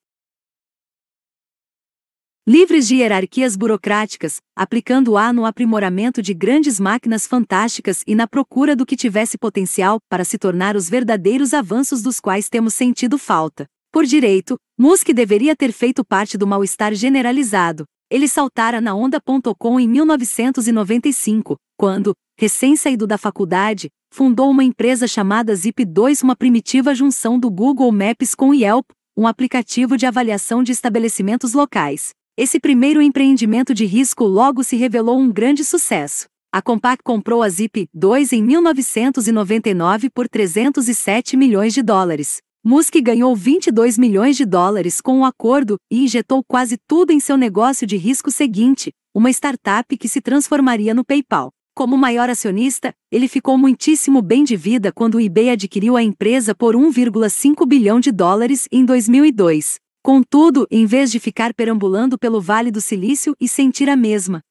livres 2.44 2.88
de 2.88 2.96
hierarquias 2.96 3.54
burocráticas, 3.54 4.38
aplicando-a 4.56 5.32
no 5.32 5.46
aprimoramento 5.46 6.20
de 6.20 6.34
grandes 6.34 6.80
máquinas 6.80 7.28
fantásticas 7.28 8.02
e 8.04 8.16
na 8.16 8.26
procura 8.26 8.74
do 8.74 8.84
que 8.84 8.96
tivesse 8.96 9.38
potencial 9.38 10.00
para 10.08 10.24
se 10.24 10.36
tornar 10.36 10.74
os 10.74 10.90
verdadeiros 10.90 11.54
avanços 11.54 12.02
dos 12.02 12.18
quais 12.18 12.48
temos 12.48 12.74
sentido 12.74 13.18
falta. 13.18 13.68
Por 13.92 14.04
direito, 14.04 14.56
Musk 14.76 15.10
deveria 15.10 15.54
ter 15.54 15.70
feito 15.70 16.04
parte 16.04 16.36
do 16.36 16.44
mal-estar 16.44 16.92
generalizado. 16.92 17.84
Ele 18.10 18.26
saltara 18.26 18.80
na 18.80 18.94
onda.com 18.94 19.78
em 19.78 19.86
1995, 19.86 21.56
quando, 21.76 22.14
recém-saído 22.38 23.06
da 23.06 23.18
faculdade, 23.18 23.90
fundou 24.10 24.50
uma 24.50 24.64
empresa 24.64 25.06
chamada 25.06 25.52
Zip2, 25.52 26.22
uma 26.22 26.34
primitiva 26.34 26.94
junção 26.94 27.38
do 27.38 27.50
Google 27.50 27.92
Maps 27.92 28.34
com 28.34 28.54
Yelp, 28.54 28.86
um 29.14 29.26
aplicativo 29.26 29.96
de 29.98 30.06
avaliação 30.06 30.62
de 30.62 30.72
estabelecimentos 30.72 31.52
locais. 31.52 32.10
Esse 32.34 32.58
primeiro 32.58 33.02
empreendimento 33.02 33.74
de 33.74 33.84
risco 33.84 34.24
logo 34.24 34.64
se 34.64 34.76
revelou 34.76 35.18
um 35.18 35.30
grande 35.30 35.62
sucesso. 35.62 36.26
A 36.50 36.62
Compaq 36.62 37.02
comprou 37.02 37.42
a 37.42 37.48
Zip 37.50 37.86
2 37.92 38.32
em 38.32 38.42
1999 38.42 40.08
por 40.08 40.26
307 40.26 41.36
milhões 41.36 41.74
de 41.74 41.82
dólares. 41.82 42.38
Musk 42.64 42.96
ganhou 43.00 43.34
22 43.36 43.96
milhões 43.96 44.36
de 44.36 44.44
dólares 44.44 45.00
com 45.00 45.20
o 45.20 45.24
acordo 45.24 45.76
e 45.90 46.02
injetou 46.04 46.42
quase 46.42 46.76
tudo 46.88 47.12
em 47.12 47.20
seu 47.20 47.36
negócio 47.36 47.86
de 47.86 47.96
risco 47.96 48.30
seguinte, 48.30 48.92
uma 49.14 49.30
startup 49.30 49.96
que 49.96 50.08
se 50.08 50.20
transformaria 50.20 50.92
no 50.92 51.04
PayPal. 51.04 51.50
Como 51.74 51.96
maior 51.96 52.28
acionista, 52.28 52.92
ele 53.12 53.28
ficou 53.28 53.56
muitíssimo 53.56 54.20
bem 54.20 54.42
de 54.42 54.56
vida 54.56 54.92
quando 54.92 55.14
o 55.14 55.20
eBay 55.20 55.50
adquiriu 55.50 55.96
a 55.96 56.02
empresa 56.02 56.52
por 56.52 56.74
1,5 56.74 57.64
bilhão 57.64 58.00
de 58.00 58.10
dólares 58.10 58.66
em 58.72 58.84
2002. 58.84 59.78
Contudo, 60.02 60.66
em 60.70 60.84
vez 60.86 61.12
de 61.12 61.20
ficar 61.20 61.54
perambulando 61.54 62.18
pelo 62.18 62.40
Vale 62.40 62.72
do 62.72 62.80
Silício 62.80 63.36
e 63.40 63.46
sentir 63.46 63.88
a 63.88 63.94
mesma 63.94 64.42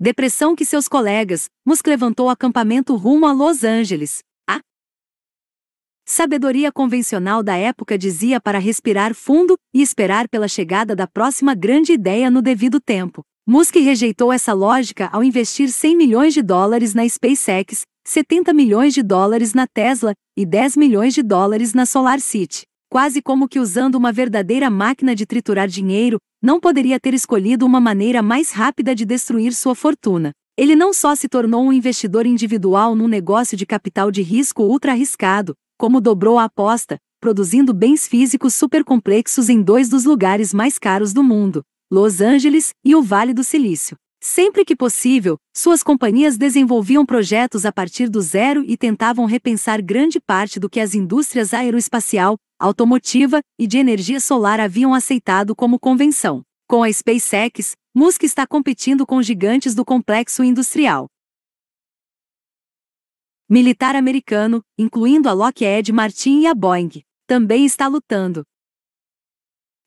depressão 0.00 0.56
que 0.56 0.64
seus 0.64 0.88
colegas, 0.88 1.50
Musk 1.66 1.86
levantou 1.86 2.30
acampamento 2.30 2.96
rumo 2.96 3.26
a 3.26 3.32
Los 3.32 3.62
Angeles. 3.62 4.22
Sabedoria 6.12 6.72
convencional 6.72 7.40
da 7.40 7.56
época 7.56 7.96
dizia 7.96 8.40
para 8.40 8.58
respirar 8.58 9.14
fundo 9.14 9.54
e 9.72 9.80
esperar 9.80 10.28
pela 10.28 10.48
chegada 10.48 10.96
da 10.96 11.06
próxima 11.06 11.54
grande 11.54 11.92
ideia 11.92 12.28
no 12.28 12.42
devido 12.42 12.80
tempo. 12.80 13.22
Musk 13.46 13.76
rejeitou 13.76 14.32
essa 14.32 14.52
lógica 14.52 15.08
ao 15.12 15.22
investir 15.22 15.70
100 15.70 15.96
milhões 15.96 16.34
de 16.34 16.42
dólares 16.42 16.94
na 16.94 17.08
SpaceX, 17.08 17.82
70 18.04 18.52
milhões 18.52 18.92
de 18.92 19.04
dólares 19.04 19.54
na 19.54 19.68
Tesla 19.68 20.12
e 20.36 20.44
10 20.44 20.76
milhões 20.76 21.14
de 21.14 21.22
dólares 21.22 21.74
na 21.74 21.86
SolarCity 21.86 22.64
quase 22.90 23.22
como 23.22 23.46
que 23.48 23.60
usando 23.60 23.94
uma 23.94 24.10
verdadeira 24.10 24.68
máquina 24.68 25.14
de 25.14 25.24
triturar 25.24 25.68
dinheiro, 25.68 26.18
não 26.42 26.58
poderia 26.58 26.98
ter 26.98 27.14
escolhido 27.14 27.64
uma 27.64 27.80
maneira 27.80 28.20
mais 28.20 28.50
rápida 28.50 28.96
de 28.96 29.04
destruir 29.04 29.54
sua 29.54 29.76
fortuna. 29.76 30.32
Ele 30.58 30.74
não 30.74 30.92
só 30.92 31.14
se 31.14 31.28
tornou 31.28 31.64
um 31.64 31.72
investidor 31.72 32.26
individual 32.26 32.96
num 32.96 33.06
negócio 33.06 33.56
de 33.56 33.64
capital 33.64 34.10
de 34.10 34.22
risco 34.22 34.64
ultra 34.64 34.90
arriscado, 34.90 35.54
como 35.80 35.98
dobrou 35.98 36.38
a 36.38 36.44
aposta, 36.44 36.98
produzindo 37.18 37.72
bens 37.72 38.06
físicos 38.06 38.52
supercomplexos 38.52 39.48
em 39.48 39.62
dois 39.62 39.88
dos 39.88 40.04
lugares 40.04 40.52
mais 40.52 40.78
caros 40.78 41.14
do 41.14 41.24
mundo, 41.24 41.62
Los 41.90 42.20
Angeles 42.20 42.74
e 42.84 42.94
o 42.94 43.02
Vale 43.02 43.32
do 43.32 43.42
Silício. 43.42 43.96
Sempre 44.22 44.62
que 44.62 44.76
possível, 44.76 45.38
suas 45.56 45.82
companhias 45.82 46.36
desenvolviam 46.36 47.06
projetos 47.06 47.64
a 47.64 47.72
partir 47.72 48.10
do 48.10 48.20
zero 48.20 48.62
e 48.66 48.76
tentavam 48.76 49.24
repensar 49.24 49.80
grande 49.80 50.20
parte 50.20 50.60
do 50.60 50.68
que 50.68 50.80
as 50.80 50.94
indústrias 50.94 51.54
aeroespacial, 51.54 52.36
automotiva 52.58 53.40
e 53.58 53.66
de 53.66 53.78
energia 53.78 54.20
solar 54.20 54.60
haviam 54.60 54.92
aceitado 54.92 55.56
como 55.56 55.78
convenção. 55.78 56.42
Com 56.68 56.82
a 56.82 56.92
SpaceX, 56.92 57.72
Musk 57.94 58.22
está 58.24 58.46
competindo 58.46 59.06
com 59.06 59.22
gigantes 59.22 59.74
do 59.74 59.82
complexo 59.82 60.44
industrial 60.44 61.08
militar 63.50 63.96
americano, 63.96 64.62
incluindo 64.78 65.28
a 65.28 65.32
Lockheed 65.32 65.92
Martin 65.92 66.42
e 66.42 66.46
a 66.46 66.54
Boeing, 66.54 67.02
também 67.26 67.66
está 67.66 67.88
lutando 67.88 68.44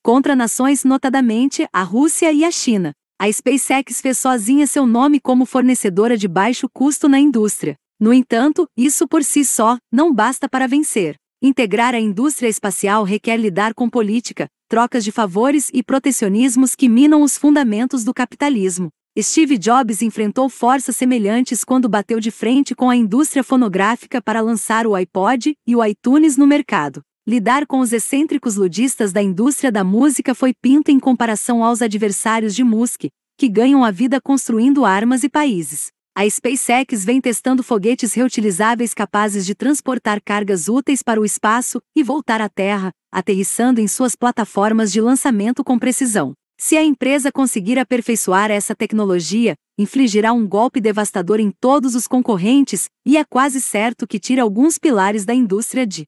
contra 0.04 0.36
nações, 0.36 0.84
notadamente 0.84 1.66
a 1.72 1.82
Rússia 1.82 2.34
e 2.34 2.44
a 2.44 2.52
China. 2.52 2.92
A 3.18 3.32
SpaceX 3.32 4.02
fez 4.02 4.18
sozinha 4.18 4.68
seu 4.68 4.86
nome 4.86 5.18
como 5.18 5.46
fornecedora 5.46 6.18
de 6.18 6.28
baixo 6.28 6.68
custo 6.74 7.08
na 7.08 7.18
indústria. 7.18 7.78
No 7.98 8.14
entanto, 8.14 8.68
isso 8.76 9.08
por 9.08 9.24
si 9.24 9.46
só 9.46 9.78
não 9.90 10.14
basta 10.14 10.50
para 10.50 10.68
vencer. 10.68 11.16
Integrar 11.42 11.96
a 11.96 12.00
indústria 12.02 12.50
espacial 12.50 13.06
requer 13.06 13.38
lidar 13.38 13.74
com 13.74 13.90
política, 13.90 14.50
trocas 14.68 15.06
de 15.06 15.12
favores 15.12 15.70
e 15.74 15.82
protecionismos 15.82 16.76
que 16.76 16.90
minam 16.90 17.22
os 17.22 17.38
fundamentos 17.38 18.04
do 18.04 18.14
capitalismo. 18.14 18.90
Steve 19.22 19.60
Jobs 19.60 20.02
enfrentou 20.02 20.50
forças 20.50 20.98
semelhantes 20.98 21.64
quando 21.64 21.88
bateu 21.88 22.20
de 22.20 22.32
frente 22.32 22.74
com 22.74 22.90
a 22.90 22.96
indústria 22.96 23.44
fonográfica 23.44 24.20
para 24.20 24.42
lançar 24.42 24.88
o 24.88 24.96
iPod 24.96 25.56
e 25.68 25.76
o 25.76 25.86
iTunes 25.86 26.36
no 26.36 26.48
mercado. 26.48 27.04
Lidar 27.28 27.68
com 27.68 27.80
os 27.80 27.94
excêntricos 27.94 28.56
ludistas 28.56 29.14
da 29.14 29.22
indústria 29.22 29.72
da 29.72 29.84
música 29.84 30.34
foi 30.34 30.52
pinto 30.52 30.90
em 30.90 31.00
comparação 31.00 31.64
aos 31.64 31.84
adversários 31.84 32.56
de 32.56 32.64
Musk, 32.64 33.04
que 33.38 33.48
ganham 33.48 33.84
a 33.84 33.92
vida 33.92 34.20
construindo 34.20 34.84
armas 34.84 35.24
e 35.24 35.30
países. 35.30 35.92
A 36.16 36.28
SpaceX 36.28 37.06
vem 37.06 37.22
testando 37.22 37.62
foguetes 37.62 38.16
reutilizáveis 38.16 38.96
capazes 38.96 39.46
de 39.46 39.54
transportar 39.54 40.20
cargas 40.26 40.68
úteis 40.68 41.04
para 41.04 41.22
o 41.22 41.26
espaço 41.26 41.80
e 41.96 42.02
voltar 42.02 42.42
à 42.42 42.50
Terra, 42.50 42.92
aterrissando 43.12 43.80
em 43.80 43.88
suas 43.88 44.16
plataformas 44.16 44.92
de 44.92 45.00
lançamento 45.00 45.64
com 45.64 45.78
precisão. 45.78 46.34
Se 46.66 46.78
a 46.78 46.82
empresa 46.82 47.30
conseguir 47.30 47.78
aperfeiçoar 47.78 48.50
essa 48.50 48.74
tecnologia, 48.74 49.58
infligirá 49.78 50.32
um 50.32 50.48
golpe 50.48 50.80
devastador 50.80 51.42
em 51.42 51.52
todos 51.52 51.94
os 51.94 52.08
concorrentes, 52.08 52.90
e 53.06 53.18
é 53.18 53.26
quase 53.26 53.60
certo 53.60 54.08
que 54.08 54.18
tira 54.18 54.44
alguns 54.44 54.78
pilares 54.78 55.26
da 55.26 55.34
indústria 55.34 55.86
de 55.86 56.06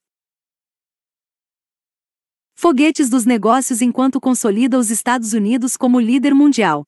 foguetes 2.57 3.09
dos 3.09 3.25
negócios 3.25 3.81
enquanto 3.81 4.21
consolida 4.21 4.79
os 4.79 4.89
Estados 4.89 5.33
Unidos 5.33 5.75
como 5.75 5.99
líder 5.99 6.33
mundial 6.33 6.85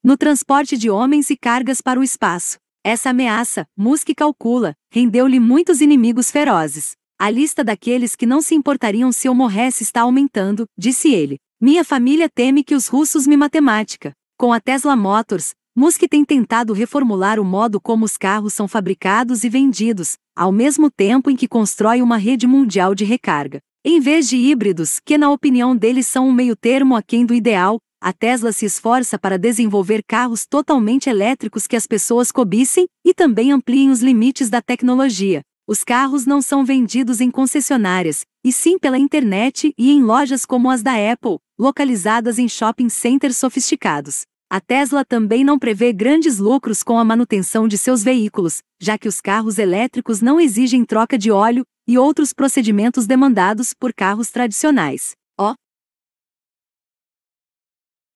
no 0.00 0.16
transporte 0.16 0.78
de 0.78 0.88
homens 0.88 1.30
e 1.30 1.36
cargas 1.36 1.80
para 1.80 1.98
o 1.98 2.04
espaço. 2.04 2.56
Essa 2.84 3.10
ameaça, 3.10 3.66
Musk 3.76 4.10
calcula, 4.16 4.76
rendeu-lhe 4.92 5.40
muitos 5.40 5.80
inimigos 5.80 6.30
ferozes. 6.30 6.92
A 7.18 7.30
lista 7.30 7.64
daqueles 7.64 8.14
que 8.14 8.26
não 8.26 8.40
se 8.40 8.54
importariam 8.54 9.10
se 9.10 9.26
eu 9.26 9.34
morresse 9.34 9.82
está 9.82 10.02
aumentando, 10.02 10.68
disse 10.78 11.12
ele. 11.12 11.36
Minha 11.60 11.82
família 11.82 12.28
teme 12.28 12.62
que 12.62 12.76
os 12.76 12.86
russos 12.86 13.26
me 13.26 13.36
matemática. 13.36 14.12
Com 14.38 14.52
a 14.52 14.60
Tesla 14.60 14.94
Motors, 14.94 15.54
Musk 15.76 16.02
tem 16.08 16.24
tentado 16.24 16.72
reformular 16.72 17.40
o 17.40 17.44
modo 17.44 17.80
como 17.80 18.04
os 18.04 18.16
carros 18.16 18.54
são 18.54 18.68
fabricados 18.68 19.42
e 19.42 19.48
vendidos, 19.48 20.16
ao 20.36 20.52
mesmo 20.52 20.88
tempo 20.88 21.28
em 21.28 21.34
que 21.34 21.48
constrói 21.48 22.00
uma 22.00 22.16
rede 22.16 22.46
mundial 22.46 22.94
de 22.94 23.04
recarga. 23.04 23.58
Em 23.84 23.98
vez 23.98 24.28
de 24.28 24.36
híbridos, 24.36 25.00
que 25.04 25.18
na 25.18 25.32
opinião 25.32 25.76
dele 25.76 26.04
são 26.04 26.28
um 26.28 26.32
meio-termo 26.32 26.94
aquém 26.94 27.26
do 27.26 27.34
ideal, 27.34 27.80
a 28.00 28.12
Tesla 28.12 28.52
se 28.52 28.64
esforça 28.64 29.18
para 29.18 29.36
desenvolver 29.36 30.04
carros 30.06 30.46
totalmente 30.46 31.10
elétricos 31.10 31.66
que 31.66 31.74
as 31.74 31.88
pessoas 31.88 32.30
cobissem 32.30 32.86
e 33.04 33.12
também 33.12 33.50
ampliem 33.50 33.90
os 33.90 34.00
limites 34.00 34.48
da 34.48 34.62
tecnologia. 34.62 35.42
Os 35.66 35.82
carros 35.82 36.24
não 36.24 36.40
são 36.40 36.64
vendidos 36.64 37.20
em 37.20 37.32
concessionárias, 37.32 38.24
e 38.44 38.52
sim 38.52 38.78
pela 38.78 38.96
internet 38.96 39.74
e 39.76 39.90
em 39.90 40.04
lojas 40.04 40.46
como 40.46 40.70
as 40.70 40.82
da 40.82 40.92
Apple, 40.92 41.38
localizadas 41.58 42.38
em 42.38 42.48
shopping 42.48 42.88
centers 42.88 43.36
sofisticados. 43.36 44.22
A 44.50 44.60
Tesla 44.60 45.04
também 45.04 45.44
não 45.44 45.58
prevê 45.58 45.92
grandes 45.92 46.38
lucros 46.38 46.82
com 46.82 46.98
a 46.98 47.04
manutenção 47.04 47.68
de 47.68 47.76
seus 47.76 48.02
veículos, 48.02 48.62
já 48.80 48.96
que 48.96 49.08
os 49.08 49.20
carros 49.20 49.58
elétricos 49.58 50.22
não 50.22 50.40
exigem 50.40 50.84
troca 50.84 51.18
de 51.18 51.30
óleo 51.30 51.64
e 51.86 51.98
outros 51.98 52.32
procedimentos 52.32 53.06
demandados 53.06 53.74
por 53.74 53.92
carros 53.92 54.30
tradicionais. 54.30 55.16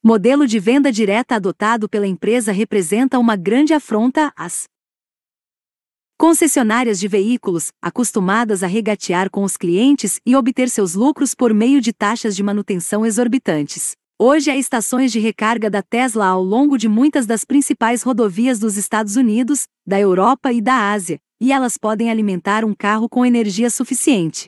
O 0.05 0.09
modelo 0.09 0.49
de 0.49 0.59
venda 0.59 0.91
direta 0.91 1.37
adotado 1.37 1.89
pela 1.89 2.09
empresa 2.09 2.51
representa 2.51 3.21
uma 3.21 3.37
grande 3.37 3.73
afronta 3.73 4.33
às 4.37 4.65
Concessionárias 6.19 7.01
de 7.01 7.09
veículos, 7.09 7.73
acostumadas 7.83 8.63
a 8.63 8.67
regatear 8.67 9.29
com 9.31 9.43
os 9.43 9.57
clientes 9.57 10.21
e 10.25 10.37
obter 10.37 10.71
seus 10.71 10.95
lucros 10.95 11.35
por 11.35 11.53
meio 11.53 11.81
de 11.81 11.93
taxas 11.93 12.37
de 12.37 12.43
manutenção 12.43 13.05
exorbitantes. 13.05 13.93
Hoje 14.19 14.51
há 14.51 14.57
estações 14.57 15.11
de 15.11 15.19
recarga 15.19 15.69
da 15.69 15.83
Tesla 15.83 16.27
ao 16.27 16.43
longo 16.43 16.79
de 16.79 16.89
muitas 16.89 17.27
das 17.27 17.45
principais 17.45 18.03
rodovias 18.03 18.59
dos 18.59 18.77
Estados 18.77 19.17
Unidos, 19.17 19.67
da 19.87 19.99
Europa 19.99 20.53
e 20.53 20.61
da 20.61 20.93
Ásia, 20.93 21.19
e 21.41 21.53
elas 21.53 21.77
podem 21.77 22.09
alimentar 22.09 22.65
um 22.65 22.73
carro 22.73 23.09
com 23.09 23.27
energia 23.27 23.69
suficiente 23.69 24.47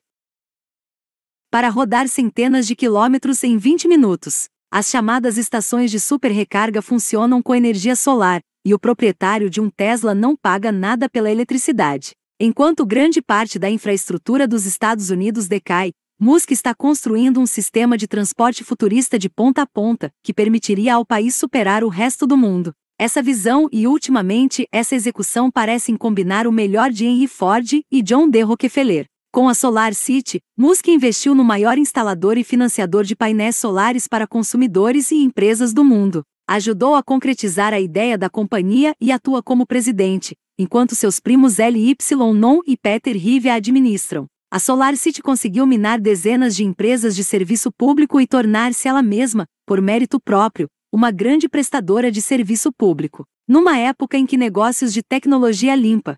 para 1.50 1.68
rodar 1.68 2.08
centenas 2.08 2.66
de 2.66 2.74
quilômetros 2.74 3.44
em 3.44 3.56
20 3.56 3.86
minutos. 3.86 4.48
As 4.72 4.90
chamadas 4.90 5.38
estações 5.38 5.88
de 5.88 6.00
super 6.00 6.32
recarga 6.32 6.82
funcionam 6.82 7.40
com 7.40 7.54
energia 7.54 7.94
solar, 7.94 8.40
e 8.64 8.72
o 8.72 8.78
proprietário 8.78 9.50
de 9.50 9.60
um 9.60 9.68
Tesla 9.68 10.14
não 10.14 10.34
paga 10.34 10.72
nada 10.72 11.08
pela 11.08 11.30
eletricidade. 11.30 12.12
Enquanto 12.40 12.86
grande 12.86 13.20
parte 13.20 13.58
da 13.58 13.70
infraestrutura 13.70 14.48
dos 14.48 14.64
Estados 14.64 15.10
Unidos 15.10 15.46
decai, 15.46 15.92
Musk 16.18 16.50
está 16.50 16.74
construindo 16.74 17.38
um 17.38 17.46
sistema 17.46 17.98
de 17.98 18.08
transporte 18.08 18.64
futurista 18.64 19.18
de 19.18 19.28
ponta 19.28 19.62
a 19.62 19.66
ponta, 19.66 20.10
que 20.22 20.32
permitiria 20.32 20.94
ao 20.94 21.04
país 21.04 21.34
superar 21.34 21.84
o 21.84 21.88
resto 21.88 22.26
do 22.26 22.36
mundo. 22.36 22.72
Essa 22.98 23.22
visão 23.22 23.68
e, 23.70 23.86
ultimamente, 23.86 24.66
essa 24.72 24.94
execução 24.94 25.50
parecem 25.50 25.96
combinar 25.96 26.46
o 26.46 26.52
melhor 26.52 26.90
de 26.90 27.04
Henry 27.04 27.26
Ford 27.26 27.82
e 27.90 28.02
John 28.02 28.28
D. 28.28 28.42
Rockefeller. 28.42 29.06
Com 29.32 29.48
a 29.48 29.54
Solar 29.54 29.94
City, 29.94 30.40
Musk 30.56 30.86
investiu 30.88 31.34
no 31.34 31.44
maior 31.44 31.76
instalador 31.76 32.38
e 32.38 32.44
financiador 32.44 33.02
de 33.02 33.16
painéis 33.16 33.56
solares 33.56 34.06
para 34.06 34.28
consumidores 34.28 35.10
e 35.10 35.16
empresas 35.16 35.72
do 35.72 35.84
mundo 35.84 36.24
ajudou 36.46 36.94
a 36.94 37.02
concretizar 37.02 37.72
a 37.72 37.80
ideia 37.80 38.18
da 38.18 38.28
companhia 38.28 38.94
e 39.00 39.10
atua 39.10 39.42
como 39.42 39.66
presidente, 39.66 40.36
enquanto 40.58 40.94
seus 40.94 41.18
primos 41.18 41.58
L.Y. 41.58 41.96
Non 42.34 42.60
e 42.66 42.76
Peter 42.76 43.16
Rive 43.16 43.48
a 43.48 43.54
administram. 43.54 44.26
A 44.50 44.58
SolarCity 44.58 45.20
conseguiu 45.22 45.66
minar 45.66 46.00
dezenas 46.00 46.54
de 46.54 46.64
empresas 46.64 47.16
de 47.16 47.24
serviço 47.24 47.72
público 47.72 48.20
e 48.20 48.26
tornar-se 48.26 48.86
ela 48.86 49.02
mesma, 49.02 49.46
por 49.66 49.80
mérito 49.80 50.20
próprio, 50.20 50.68
uma 50.92 51.10
grande 51.10 51.48
prestadora 51.48 52.10
de 52.10 52.22
serviço 52.22 52.72
público. 52.72 53.26
Numa 53.48 53.76
época 53.78 54.16
em 54.16 54.24
que 54.24 54.36
negócios 54.36 54.92
de 54.92 55.02
tecnologia 55.02 55.74
limpa 55.74 56.16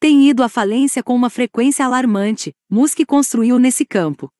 têm 0.00 0.28
ido 0.28 0.44
à 0.44 0.48
falência 0.48 1.02
com 1.02 1.12
uma 1.12 1.28
frequência 1.28 1.84
alarmante, 1.84 2.52
Musk 2.70 3.04
construiu 3.04 3.58
nesse 3.58 3.84
campo 3.84 4.30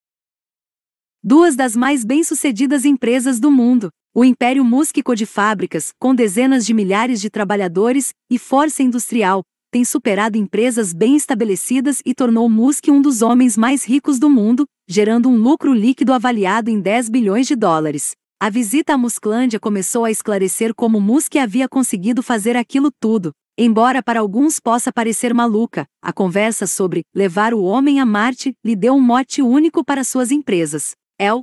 duas 1.29 1.55
das 1.55 1.77
mais 1.77 2.07
bem-sucedidas 2.07 2.87
empresas 2.87 3.39
do 3.39 3.51
mundo, 3.51 3.91
o 4.15 4.25
Império 4.25 4.65
Músquico 4.65 5.15
de 5.15 5.27
fábricas, 5.27 5.93
com 6.01 6.15
dezenas 6.15 6.65
de 6.65 6.73
milhares 6.73 7.21
de 7.21 7.29
trabalhadores 7.29 8.15
e 8.31 8.39
força 8.39 8.83
industrial, 8.83 9.43
tem 9.71 9.85
superado 9.85 10.39
empresas 10.39 10.95
bem 10.95 11.17
estabelecidas 11.17 12.01
e 12.07 12.15
tornou 12.15 12.49
Musk 12.49 12.89
um 12.89 13.03
dos 13.03 13.21
homens 13.21 13.59
mais 13.59 13.85
ricos 13.85 14.19
do 14.19 14.31
mundo, 14.31 14.65
gerando 14.89 15.29
um 15.29 15.37
lucro 15.37 15.75
líquido 15.75 16.15
avaliado 16.15 16.71
em 16.71 16.81
10 16.81 17.11
bilhões 17.11 17.47
de 17.47 17.55
dólares. 17.55 18.13
A 18.41 18.49
visita 18.49 18.95
à 18.95 18.99
Musclândia 18.99 19.61
começou 19.61 20.07
a 20.07 20.11
esclarecer 20.11 20.75
como 20.75 20.99
Musk 20.99 21.37
havia 21.37 21.69
conseguido 21.69 22.23
fazer 22.23 22.57
aquilo 22.57 22.91
tudo. 22.99 23.33
Embora 23.59 24.03
para 24.03 24.21
alguns 24.21 24.59
possa 24.59 24.91
parecer 24.91 25.35
maluca, 25.35 25.85
a 26.03 26.11
conversa 26.11 26.67
sobre 26.67 27.03
levar 27.15 27.53
o 27.53 27.63
homem 27.65 28.01
a 28.01 28.07
Marte 28.07 28.55
lhe 28.65 28.75
deu 28.75 28.95
um 28.95 29.01
mote 29.01 29.43
único 29.43 29.85
para 29.85 30.03
suas 30.05 30.31
empresas 30.31 30.95
é 31.19 31.35
o 31.35 31.43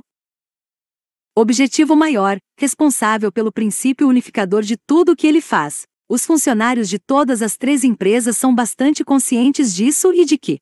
objetivo 1.36 1.94
maior, 1.94 2.38
responsável 2.58 3.30
pelo 3.30 3.52
princípio 3.52 4.08
unificador 4.08 4.62
de 4.62 4.76
tudo 4.86 5.12
o 5.12 5.16
que 5.16 5.26
ele 5.26 5.42
faz. 5.42 5.82
Os 6.08 6.24
funcionários 6.24 6.88
de 6.88 6.98
todas 6.98 7.42
as 7.42 7.56
três 7.56 7.84
empresas 7.84 8.36
são 8.36 8.54
bastante 8.54 9.04
conscientes 9.04 9.74
disso 9.74 10.14
e 10.14 10.24
de 10.24 10.38
que 10.38 10.58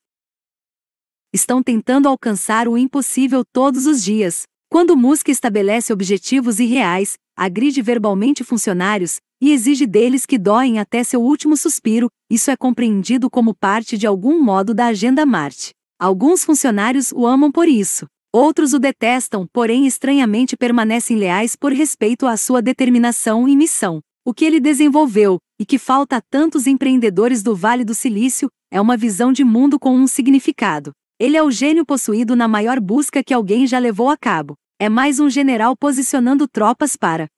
estão 1.33 1.63
tentando 1.63 2.09
alcançar 2.09 2.67
o 2.67 2.77
impossível 2.77 3.45
todos 3.45 3.87
os 3.87 4.03
dias. 4.03 4.45
Quando 4.71 4.97
Musk 4.97 5.29
estabelece 5.29 5.93
objetivos 5.93 6.59
irreais, 6.59 7.15
agride 7.37 7.83
verbalmente 7.83 8.43
funcionários 8.43 9.19
e 9.41 9.53
exige 9.53 9.87
deles 9.87 10.27
que 10.27 10.39
doem 10.39 10.79
até 10.79 11.05
seu 11.05 11.23
último 11.23 11.57
suspiro, 11.57 12.09
isso 12.31 12.51
é 12.51 12.57
compreendido 12.57 13.29
como 13.31 13.55
parte 13.55 13.99
de 13.99 14.07
algum 14.07 14.43
modo 14.43 14.75
da 14.75 14.87
agenda 14.87 15.27
Marte. 15.27 15.71
Alguns 16.01 16.45
funcionários 16.45 17.13
o 17.13 17.27
amam 17.27 17.53
por 17.53 17.69
isso. 17.69 18.07
Outros 18.37 18.73
o 18.73 18.81
detestam, 18.81 19.47
porém 19.53 19.87
estranhamente 19.87 20.57
permanecem 20.57 21.17
leais 21.17 21.55
por 21.55 21.73
respeito 21.73 22.27
à 22.27 22.37
sua 22.37 22.61
determinação 22.61 23.47
e 23.47 23.57
missão. 23.57 24.01
O 24.25 24.35
que 24.35 24.45
ele 24.45 24.59
desenvolveu, 24.59 25.39
e 25.57 25.65
que 25.65 25.79
falta 25.79 26.17
a 26.17 26.21
tantos 26.21 26.67
empreendedores 26.67 27.45
do 27.45 27.55
Vale 27.55 27.85
do 27.85 27.95
Silício, 27.95 28.49
é 28.73 28.81
uma 28.81 28.97
visão 28.97 29.33
de 29.33 29.45
mundo 29.45 29.79
com 29.79 29.95
um 29.97 30.09
significado. 30.09 30.91
Ele 31.17 31.37
é 31.37 31.45
o 31.45 31.51
gênio 31.53 31.87
possuído 31.87 32.35
na 32.35 32.49
maior 32.49 32.81
busca 32.81 33.23
que 33.23 33.33
alguém 33.33 33.69
já 33.69 33.79
levou 33.79 34.11
a 34.11 34.17
cabo. 34.17 34.57
É 34.81 34.89
mais 34.89 35.21
um 35.21 35.31
general 35.31 35.77
posicionando 35.77 36.49
tropas 36.49 36.97
para 36.97 37.29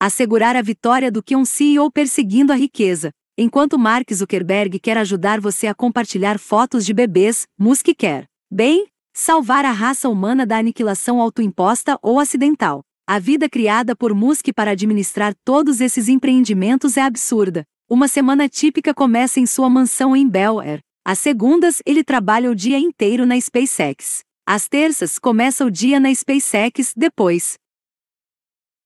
assegurar 0.00 0.56
a 0.56 0.62
vitória 0.62 1.12
do 1.12 1.22
que 1.22 1.36
um 1.36 1.44
CEO 1.44 1.92
perseguindo 1.92 2.54
a 2.54 2.56
riqueza. 2.56 3.10
Enquanto 3.36 3.78
Mark 3.78 4.10
Zuckerberg 4.14 4.80
quer 4.80 4.96
ajudar 4.96 5.42
você 5.42 5.66
a 5.66 5.74
compartilhar 5.74 6.38
fotos 6.38 6.86
de 6.86 6.94
bebês, 6.94 7.44
Musk 7.58 7.88
quer, 7.94 8.26
bem, 8.50 8.86
salvar 9.12 9.64
a 9.64 9.70
raça 9.70 10.08
humana 10.08 10.46
da 10.46 10.58
aniquilação 10.58 11.20
autoimposta 11.20 11.98
ou 12.02 12.18
acidental. 12.20 12.82
A 13.06 13.18
vida 13.18 13.48
criada 13.48 13.94
por 13.94 14.14
Musk 14.14 14.48
para 14.54 14.72
administrar 14.72 15.34
todos 15.44 15.80
esses 15.80 16.08
empreendimentos 16.08 16.96
é 16.96 17.02
absurda. 17.02 17.64
Uma 17.88 18.08
semana 18.08 18.48
típica 18.48 18.92
começa 18.92 19.38
em 19.38 19.46
sua 19.46 19.70
mansão 19.70 20.16
em 20.16 20.28
Bel 20.28 20.58
Air. 20.58 20.80
Às 21.04 21.20
segundas, 21.20 21.80
ele 21.86 22.02
trabalha 22.02 22.50
o 22.50 22.54
dia 22.54 22.78
inteiro 22.78 23.24
na 23.24 23.40
SpaceX. 23.40 24.24
Às 24.44 24.68
terças, 24.68 25.18
começa 25.18 25.64
o 25.64 25.70
dia 25.70 26.00
na 26.00 26.12
SpaceX, 26.12 26.92
depois. 26.96 27.54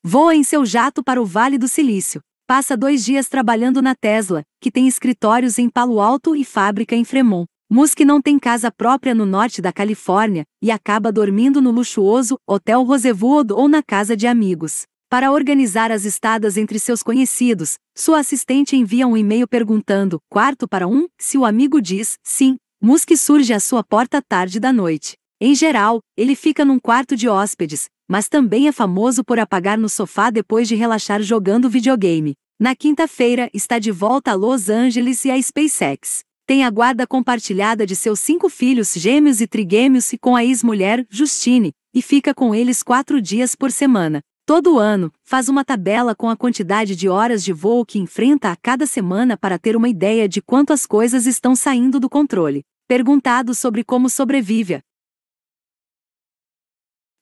Voa 0.04 0.34
em 0.34 0.42
seu 0.42 0.66
jato 0.66 1.02
para 1.02 1.20
o 1.20 1.24
Vale 1.24 1.56
do 1.56 1.68
Silício. 1.68 2.20
Passa 2.46 2.76
dois 2.76 3.04
dias 3.04 3.28
trabalhando 3.28 3.80
na 3.80 3.94
Tesla, 3.94 4.42
que 4.60 4.70
tem 4.70 4.86
escritórios 4.86 5.58
em 5.58 5.70
Palo 5.70 6.00
Alto 6.00 6.34
e 6.36 6.44
fábrica 6.44 6.94
em 6.94 7.04
Fremont. 7.04 7.46
Musk 7.72 8.00
não 8.00 8.20
tem 8.20 8.36
casa 8.36 8.68
própria 8.68 9.14
no 9.14 9.24
norte 9.24 9.62
da 9.62 9.72
Califórnia 9.72 10.44
e 10.60 10.72
acaba 10.72 11.12
dormindo 11.12 11.62
no 11.62 11.70
luxuoso 11.70 12.36
Hotel 12.44 12.82
Rosewood 12.82 13.52
ou 13.52 13.68
na 13.68 13.80
casa 13.80 14.16
de 14.16 14.26
amigos. 14.26 14.82
Para 15.08 15.30
organizar 15.30 15.92
as 15.92 16.04
estadas 16.04 16.56
entre 16.56 16.80
seus 16.80 17.00
conhecidos, 17.00 17.76
sua 17.96 18.18
assistente 18.18 18.74
envia 18.74 19.06
um 19.06 19.16
e-mail 19.16 19.46
perguntando, 19.46 20.18
quarto 20.28 20.66
para 20.66 20.88
um, 20.88 21.06
se 21.16 21.38
o 21.38 21.44
amigo 21.44 21.80
diz, 21.80 22.16
sim, 22.24 22.56
Musk 22.82 23.16
surge 23.16 23.52
à 23.52 23.60
sua 23.60 23.84
porta 23.84 24.20
tarde 24.20 24.58
da 24.58 24.72
noite. 24.72 25.14
Em 25.40 25.54
geral, 25.54 26.00
ele 26.16 26.34
fica 26.34 26.64
num 26.64 26.78
quarto 26.80 27.14
de 27.14 27.28
hóspedes, 27.28 27.86
mas 28.08 28.28
também 28.28 28.66
é 28.66 28.72
famoso 28.72 29.22
por 29.22 29.38
apagar 29.38 29.78
no 29.78 29.88
sofá 29.88 30.28
depois 30.30 30.66
de 30.66 30.74
relaxar 30.74 31.22
jogando 31.22 31.70
videogame. 31.70 32.34
Na 32.58 32.74
quinta-feira, 32.74 33.48
está 33.54 33.78
de 33.78 33.92
volta 33.92 34.32
a 34.32 34.34
Los 34.34 34.68
Angeles 34.68 35.24
e 35.24 35.30
a 35.30 35.40
SpaceX. 35.40 36.28
Tem 36.50 36.64
a 36.64 36.70
guarda 36.70 37.06
compartilhada 37.06 37.86
de 37.86 37.94
seus 37.94 38.18
cinco 38.18 38.48
filhos 38.48 38.92
gêmeos 38.94 39.40
e 39.40 39.46
trigêmeos 39.46 40.12
e 40.12 40.18
com 40.18 40.34
a 40.34 40.44
ex-mulher, 40.44 41.06
Justine, 41.08 41.72
e 41.94 42.02
fica 42.02 42.34
com 42.34 42.52
eles 42.52 42.82
quatro 42.82 43.22
dias 43.22 43.54
por 43.54 43.70
semana. 43.70 44.20
Todo 44.44 44.76
ano, 44.76 45.12
faz 45.22 45.48
uma 45.48 45.64
tabela 45.64 46.12
com 46.12 46.28
a 46.28 46.36
quantidade 46.36 46.96
de 46.96 47.08
horas 47.08 47.44
de 47.44 47.52
voo 47.52 47.86
que 47.86 48.00
enfrenta 48.00 48.50
a 48.50 48.56
cada 48.56 48.84
semana 48.84 49.36
para 49.36 49.60
ter 49.60 49.76
uma 49.76 49.88
ideia 49.88 50.28
de 50.28 50.42
quanto 50.42 50.72
as 50.72 50.86
coisas 50.86 51.24
estão 51.24 51.54
saindo 51.54 52.00
do 52.00 52.10
controle. 52.10 52.64
Perguntado 52.88 53.54
sobre 53.54 53.84
como 53.84 54.10
sobrevive. 54.10 54.82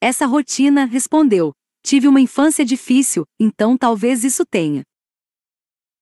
Essa 0.01 0.25
rotina, 0.25 0.87
respondeu. 0.87 1.53
Tive 1.83 2.09
uma 2.09 2.23
infância 2.23 2.65
difícil, 2.65 3.27
então 3.39 3.77
talvez 3.77 4.25
isso 4.25 4.47
tenha 4.47 4.85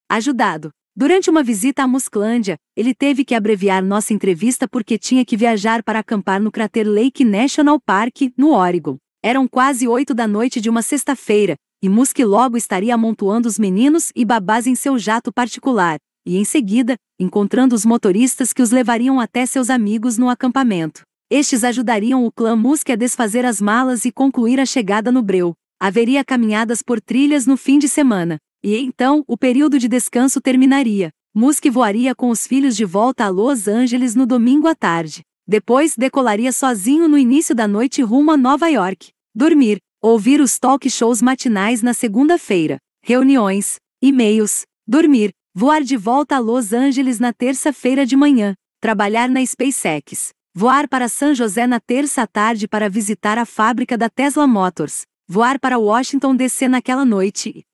ajudado. 0.09 0.71
Durante 0.99 1.29
uma 1.29 1.43
visita 1.43 1.83
à 1.83 1.87
Musclândia, 1.87 2.57
ele 2.75 2.91
teve 2.91 3.23
que 3.23 3.35
abreviar 3.35 3.85
nossa 3.85 4.15
entrevista 4.15 4.67
porque 4.67 4.97
tinha 4.97 5.23
que 5.23 5.37
viajar 5.37 5.83
para 5.83 5.99
acampar 5.99 6.41
no 6.41 6.51
crater 6.51 6.87
Lake 6.87 7.23
National 7.23 7.79
Park, 7.79 8.33
no 8.35 8.49
Oregon. 8.49 8.97
Eram 9.23 9.47
quase 9.47 9.87
oito 9.87 10.15
da 10.15 10.27
noite 10.27 10.59
de 10.59 10.71
uma 10.71 10.81
sexta-feira, 10.81 11.55
e 11.83 11.87
Musk 11.87 12.17
logo 12.21 12.57
estaria 12.57 12.95
amontoando 12.95 13.47
os 13.47 13.59
meninos 13.59 14.11
e 14.15 14.25
babás 14.25 14.65
em 14.65 14.73
seu 14.73 14.97
jato 14.97 15.31
particular, 15.31 15.99
e 16.25 16.35
em 16.35 16.43
seguida, 16.43 16.95
encontrando 17.19 17.75
os 17.75 17.85
motoristas 17.85 18.51
que 18.51 18.63
os 18.63 18.71
levariam 18.71 19.19
até 19.19 19.45
seus 19.45 19.69
amigos 19.69 20.17
no 20.17 20.29
acampamento. 20.29 21.03
Estes 21.29 21.63
ajudariam 21.63 22.25
o 22.25 22.31
clã 22.31 22.55
Musk 22.55 22.89
a 22.89 22.95
desfazer 22.95 23.45
as 23.45 23.61
malas 23.61 24.03
e 24.03 24.11
concluir 24.11 24.59
a 24.59 24.65
chegada 24.65 25.11
no 25.11 25.21
breu. 25.21 25.53
Haveria 25.79 26.25
caminhadas 26.25 26.81
por 26.81 26.99
trilhas 26.99 27.45
no 27.45 27.55
fim 27.55 27.77
de 27.77 27.87
semana. 27.87 28.39
E 28.67 28.75
então, 28.79 29.23
o 29.25 29.37
período 29.37 29.79
de 29.79 29.87
descanso 29.87 30.41
terminaria. 30.41 31.09
Musk 31.33 31.67
voaria 31.67 32.13
com 32.13 32.29
os 32.29 32.45
filhos 32.45 32.75
de 32.75 32.83
volta 32.83 33.23
a 33.23 33.29
Los 33.29 33.65
Angeles 33.65 34.13
no 34.13 34.25
domingo 34.25 34.67
à 34.67 34.75
tarde. 34.75 35.21
Depois, 35.47 35.95
decolaria 35.95 36.51
sozinho 36.51 37.07
no 37.07 37.17
início 37.17 37.55
da 37.55 37.65
noite 37.65 38.01
rumo 38.01 38.29
a 38.29 38.35
Nova 38.35 38.67
York. 38.67 39.07
Dormir, 39.33 39.77
ouvir 40.01 40.41
os 40.41 40.59
talk 40.59 40.89
shows 40.89 41.21
matinais 41.21 41.81
na 41.81 41.93
segunda-feira, 41.93 42.77
reuniões, 43.01 43.77
e-mails, 44.01 44.63
dormir, 44.85 45.31
voar 45.55 45.81
de 45.81 45.95
volta 45.95 46.35
a 46.35 46.39
Los 46.39 46.73
Angeles 46.73 47.21
na 47.21 47.31
terça-feira 47.31 48.05
de 48.05 48.17
manhã, 48.17 48.53
trabalhar 48.81 49.29
na 49.29 49.45
SpaceX, 49.45 50.31
voar 50.53 50.89
para 50.89 51.07
San 51.07 51.33
José 51.33 51.65
na 51.65 51.79
terça 51.79 52.27
tarde 52.27 52.67
para 52.67 52.89
visitar 52.89 53.37
a 53.37 53.45
fábrica 53.45 53.97
da 53.97 54.09
Tesla 54.09 54.45
Motors, 54.45 55.03
voar 55.25 55.57
para 55.57 55.79
Washington 55.79 56.35
DC 56.35 56.67
naquela 56.67 57.05
noite 57.05 57.65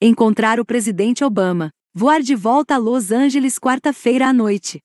encontrar 0.00 0.60
o 0.60 0.64
presidente 0.64 1.24
Obama, 1.24 1.70
voar 1.94 2.20
de 2.20 2.34
volta 2.34 2.74
a 2.74 2.78
Los 2.78 3.10
Angeles 3.10 3.58
quarta-feira 3.58 4.28
à 4.28 4.32
noite, 4.32 4.78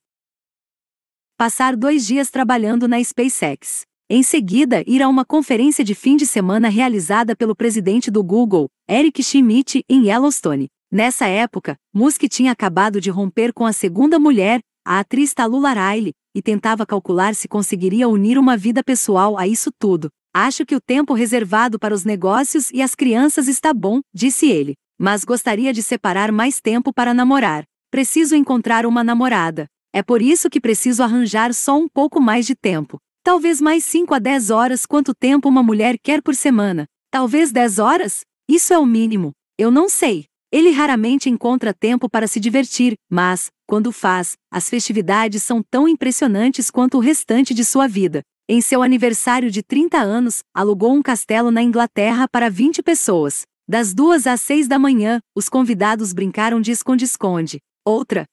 passar 1.37 1.75
dois 1.75 2.07
dias 2.07 2.29
trabalhando 2.29 2.87
na 2.87 3.03
SpaceX. 3.03 3.81
Em 4.09 4.23
seguida, 4.23 4.83
ir 4.87 5.01
a 5.01 5.09
uma 5.09 5.25
conferência 5.25 5.83
de 5.83 5.95
fim 5.95 6.15
de 6.15 6.25
semana 6.25 6.69
realizada 6.69 7.35
pelo 7.35 7.55
presidente 7.55 8.09
do 8.09 8.23
Google, 8.23 8.67
Eric 8.89 9.21
Schmidt, 9.21 9.83
em 9.89 10.07
Yellowstone. 10.07 10.67
Nessa 10.89 11.25
época, 11.25 11.75
Musk 11.93 12.23
tinha 12.29 12.51
acabado 12.51 13.01
de 13.01 13.09
romper 13.09 13.53
com 13.53 13.65
a 13.65 13.73
segunda 13.73 14.19
mulher, 14.19 14.59
a 14.85 14.99
atriz 14.99 15.33
Talula 15.33 15.73
Riley, 15.73 16.11
e 16.35 16.41
tentava 16.41 16.85
calcular 16.85 17.35
se 17.35 17.47
conseguiria 17.47 18.07
unir 18.07 18.37
uma 18.37 18.55
vida 18.55 18.83
pessoal 18.83 19.37
a 19.37 19.47
isso 19.47 19.71
tudo. 19.77 20.09
Acho 20.33 20.65
que 20.65 20.75
o 20.75 20.81
tempo 20.81 21.13
reservado 21.13 21.77
para 21.77 21.93
os 21.93 22.05
negócios 22.05 22.69
e 22.71 22.81
as 22.81 22.95
crianças 22.95 23.47
está 23.49 23.73
bom, 23.73 23.99
disse 24.13 24.49
ele. 24.49 24.75
Mas 25.01 25.23
gostaria 25.23 25.73
de 25.73 25.81
separar 25.81 26.31
mais 26.31 26.61
tempo 26.61 26.93
para 26.93 27.11
namorar. 27.11 27.63
Preciso 27.89 28.35
encontrar 28.35 28.85
uma 28.85 29.03
namorada. 29.03 29.65
É 29.91 30.03
por 30.03 30.21
isso 30.21 30.47
que 30.47 30.61
preciso 30.61 31.01
arranjar 31.01 31.55
só 31.55 31.75
um 31.75 31.87
pouco 31.89 32.21
mais 32.21 32.45
de 32.45 32.53
tempo. 32.53 32.99
Talvez 33.23 33.59
mais 33.59 33.83
5 33.83 34.13
a 34.13 34.19
10 34.19 34.51
horas 34.51 34.85
quanto 34.85 35.15
tempo 35.15 35.49
uma 35.49 35.63
mulher 35.63 35.97
quer 36.03 36.21
por 36.21 36.35
semana. 36.35 36.85
Talvez 37.09 37.51
10 37.51 37.79
horas? 37.79 38.21
Isso 38.47 38.75
é 38.75 38.77
o 38.77 38.85
mínimo. 38.85 39.31
Eu 39.57 39.71
não 39.71 39.89
sei. 39.89 40.25
Ele 40.51 40.69
raramente 40.69 41.31
encontra 41.31 41.73
tempo 41.73 42.07
para 42.07 42.27
se 42.27 42.39
divertir, 42.39 42.93
mas, 43.09 43.49
quando 43.65 43.91
faz, 43.91 44.33
as 44.53 44.69
festividades 44.69 45.41
são 45.41 45.63
tão 45.67 45.87
impressionantes 45.87 46.69
quanto 46.69 46.97
o 46.97 47.01
restante 47.01 47.55
de 47.55 47.65
sua 47.65 47.87
vida. 47.87 48.21
Em 48.47 48.61
seu 48.61 48.83
aniversário 48.83 49.49
de 49.49 49.63
30 49.63 49.97
anos, 49.97 50.43
alugou 50.53 50.93
um 50.93 51.01
castelo 51.01 51.49
na 51.49 51.63
Inglaterra 51.63 52.27
para 52.31 52.51
20 52.51 52.83
pessoas. 52.83 53.47
Das 53.71 53.93
duas 53.93 54.27
às 54.27 54.41
seis 54.41 54.67
da 54.67 54.77
manhã, 54.77 55.21
os 55.33 55.47
convidados 55.47 56.11
brincaram 56.11 56.59
de 56.59 56.73
esconde-esconde. 56.73 57.61
Outra 57.85 58.25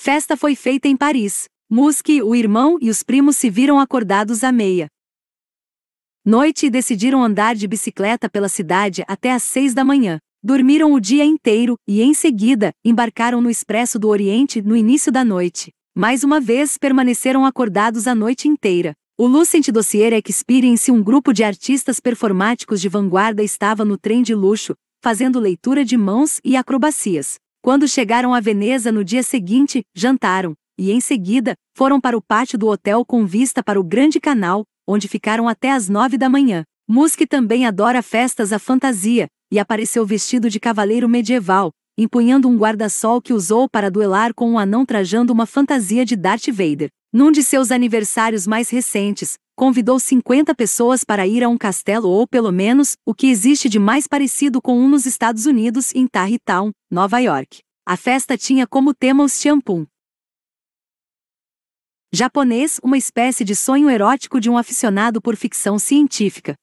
festa 0.00 0.34
foi 0.34 0.56
feita 0.56 0.88
em 0.88 0.96
Paris. 0.96 1.44
Musk, 1.68 2.08
o 2.24 2.34
irmão 2.34 2.78
e 2.80 2.88
os 2.88 3.02
primos 3.02 3.36
se 3.36 3.50
viram 3.50 3.78
acordados 3.78 4.42
à 4.42 4.50
meia. 4.50 4.86
Noite 6.24 6.64
e 6.64 6.70
decidiram 6.70 7.22
andar 7.22 7.54
de 7.54 7.68
bicicleta 7.68 8.30
pela 8.30 8.48
cidade 8.48 9.04
até 9.06 9.32
às 9.32 9.42
seis 9.42 9.74
da 9.74 9.84
manhã. 9.84 10.18
Dormiram 10.42 10.94
o 10.94 11.00
dia 11.00 11.22
inteiro 11.22 11.76
e, 11.86 12.00
em 12.00 12.14
seguida, 12.14 12.72
embarcaram 12.82 13.42
no 13.42 13.50
Expresso 13.50 13.98
do 13.98 14.08
Oriente 14.08 14.62
no 14.62 14.74
início 14.74 15.12
da 15.12 15.22
noite. 15.22 15.70
Mais 15.94 16.24
uma 16.24 16.40
vez 16.40 16.78
permaneceram 16.78 17.44
acordados 17.44 18.06
a 18.06 18.14
noite 18.14 18.48
inteira. 18.48 18.94
O 19.16 19.28
Lucent 19.28 19.68
Dossier 19.70 20.12
Experience, 20.28 20.90
um 20.90 21.00
grupo 21.00 21.32
de 21.32 21.44
artistas 21.44 22.00
performáticos 22.00 22.80
de 22.80 22.88
vanguarda, 22.88 23.44
estava 23.44 23.84
no 23.84 23.96
trem 23.96 24.24
de 24.24 24.34
luxo, 24.34 24.74
fazendo 25.00 25.38
leitura 25.38 25.84
de 25.84 25.96
mãos 25.96 26.40
e 26.44 26.56
acrobacias. 26.56 27.36
Quando 27.62 27.86
chegaram 27.86 28.34
a 28.34 28.40
Veneza 28.40 28.90
no 28.90 29.04
dia 29.04 29.22
seguinte, 29.22 29.84
jantaram, 29.94 30.54
e 30.76 30.90
em 30.90 31.00
seguida, 31.00 31.54
foram 31.76 32.00
para 32.00 32.16
o 32.18 32.20
pátio 32.20 32.58
do 32.58 32.66
hotel 32.66 33.04
com 33.04 33.24
vista 33.24 33.62
para 33.62 33.78
o 33.78 33.84
Grande 33.84 34.18
Canal, 34.18 34.64
onde 34.84 35.06
ficaram 35.06 35.48
até 35.48 35.70
às 35.70 35.88
nove 35.88 36.18
da 36.18 36.28
manhã. 36.28 36.64
Musk 36.88 37.20
também 37.28 37.66
adora 37.66 38.02
festas 38.02 38.52
à 38.52 38.58
fantasia, 38.58 39.28
e 39.48 39.60
apareceu 39.60 40.04
vestido 40.04 40.50
de 40.50 40.58
cavaleiro 40.58 41.08
medieval, 41.08 41.70
empunhando 41.96 42.48
um 42.48 42.58
guarda-sol 42.58 43.22
que 43.22 43.32
usou 43.32 43.68
para 43.68 43.92
duelar 43.92 44.34
com 44.34 44.50
um 44.50 44.58
anão 44.58 44.84
trajando 44.84 45.32
uma 45.32 45.46
fantasia 45.46 46.04
de 46.04 46.16
Darth 46.16 46.48
Vader. 46.48 46.88
Num 47.16 47.30
de 47.30 47.44
seus 47.44 47.70
aniversários 47.70 48.44
mais 48.44 48.70
recentes, 48.70 49.38
convidou 49.54 50.00
50 50.00 50.52
pessoas 50.52 51.04
para 51.04 51.24
ir 51.24 51.44
a 51.44 51.48
um 51.48 51.56
castelo 51.56 52.08
ou 52.08 52.26
pelo 52.26 52.50
menos, 52.50 52.96
o 53.06 53.14
que 53.14 53.28
existe 53.28 53.68
de 53.68 53.78
mais 53.78 54.08
parecido 54.08 54.60
com 54.60 54.76
um 54.76 54.88
nos 54.88 55.06
Estados 55.06 55.46
Unidos 55.46 55.94
em 55.94 56.08
Tarrytown, 56.08 56.72
Nova 56.90 57.20
York. 57.20 57.60
A 57.86 57.96
festa 57.96 58.36
tinha 58.36 58.66
como 58.66 58.92
tema 58.92 59.22
os 59.22 59.40
shampoo. 59.40 59.86
Japonês, 62.12 62.80
uma 62.82 62.98
espécie 62.98 63.44
de 63.44 63.54
sonho 63.54 63.88
erótico 63.88 64.40
de 64.40 64.50
um 64.50 64.58
aficionado 64.58 65.22
por 65.22 65.36
ficção 65.36 65.78
científica. 65.78 66.56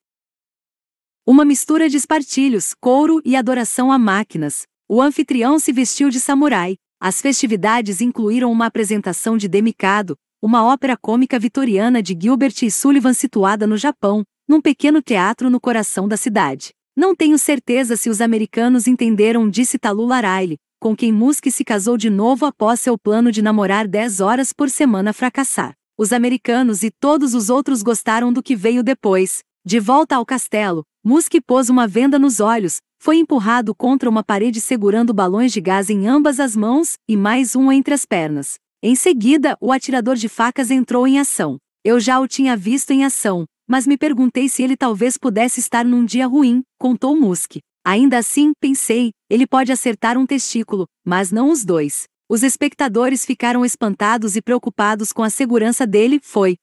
Uma 1.25 1.45
mistura 1.45 1.87
de 1.87 1.95
espartilhos, 1.95 2.73
couro 2.73 3.21
e 3.23 3.37
adoração 3.37 3.89
a 3.89 3.97
máquinas. 3.97 4.63
O 4.89 5.01
anfitrião 5.01 5.57
se 5.59 5.71
vestiu 5.71 6.09
de 6.09 6.19
samurai. 6.19 6.75
As 6.99 7.21
festividades 7.21 8.01
incluíram 8.01 8.51
uma 8.51 8.65
apresentação 8.65 9.37
de 9.37 9.47
Demicado, 9.47 10.17
uma 10.41 10.65
ópera 10.65 10.97
cômica 10.97 11.37
vitoriana 11.37 12.01
de 12.01 12.17
Gilbert 12.19 12.55
e 12.63 12.71
Sullivan 12.71 13.13
situada 13.13 13.67
no 13.67 13.77
Japão, 13.77 14.23
num 14.49 14.59
pequeno 14.59 14.99
teatro 14.99 15.51
no 15.51 15.59
coração 15.59 16.07
da 16.07 16.17
cidade. 16.17 16.71
Não 16.97 17.15
tenho 17.15 17.37
certeza 17.37 17.95
se 17.95 18.09
os 18.09 18.19
americanos 18.19 18.87
entenderam, 18.87 19.47
disse 19.47 19.77
Talula 19.77 20.19
Riley, 20.19 20.57
com 20.79 20.95
quem 20.95 21.11
Musk 21.11 21.45
se 21.51 21.63
casou 21.63 21.95
de 21.95 22.09
novo 22.09 22.45
após 22.47 22.79
seu 22.79 22.97
plano 22.97 23.31
de 23.31 23.41
namorar 23.41 23.87
10 23.87 24.19
horas 24.19 24.51
por 24.51 24.67
semana 24.67 25.13
fracassar. 25.13 25.73
Os 25.95 26.11
americanos 26.11 26.81
e 26.81 26.89
todos 26.89 27.35
os 27.35 27.51
outros 27.51 27.83
gostaram 27.83 28.33
do 28.33 28.41
que 28.41 28.55
veio 28.55 28.83
depois. 28.83 29.43
De 29.63 29.79
volta 29.79 30.15
ao 30.15 30.25
castelo, 30.25 30.83
Musk 31.03 31.35
pôs 31.45 31.69
uma 31.69 31.87
venda 31.87 32.17
nos 32.17 32.39
olhos, 32.39 32.79
foi 32.99 33.17
empurrado 33.17 33.75
contra 33.75 34.09
uma 34.09 34.23
parede 34.23 34.59
segurando 34.59 35.13
balões 35.13 35.51
de 35.51 35.61
gás 35.61 35.91
em 35.91 36.07
ambas 36.07 36.39
as 36.39 36.55
mãos 36.55 36.95
e 37.07 37.15
mais 37.15 37.55
um 37.55 37.71
entre 37.71 37.93
as 37.93 38.07
pernas. 38.07 38.55
Em 38.83 38.95
seguida, 38.95 39.55
o 39.61 39.71
atirador 39.71 40.15
de 40.15 40.27
facas 40.27 40.71
entrou 40.71 41.07
em 41.07 41.19
ação. 41.19 41.59
Eu 41.83 41.99
já 41.99 42.19
o 42.19 42.27
tinha 42.27 42.57
visto 42.57 42.89
em 42.89 43.05
ação, 43.05 43.45
mas 43.67 43.85
me 43.85 43.95
perguntei 43.95 44.49
se 44.49 44.63
ele 44.63 44.75
talvez 44.75 45.17
pudesse 45.17 45.59
estar 45.59 45.85
num 45.85 46.03
dia 46.03 46.25
ruim, 46.25 46.63
contou 46.79 47.15
Musk. 47.15 47.57
Ainda 47.85 48.17
assim, 48.17 48.53
pensei, 48.59 49.11
ele 49.29 49.45
pode 49.45 49.71
acertar 49.71 50.17
um 50.17 50.25
testículo, 50.25 50.87
mas 51.05 51.31
não 51.31 51.51
os 51.51 51.63
dois. 51.63 52.05
Os 52.27 52.41
espectadores 52.41 53.23
ficaram 53.23 53.63
espantados 53.63 54.35
e 54.35 54.41
preocupados 54.41 55.13
com 55.13 55.21
a 55.21 55.29
segurança 55.29 55.85
dele, 55.85 56.19
foi. 56.23 56.57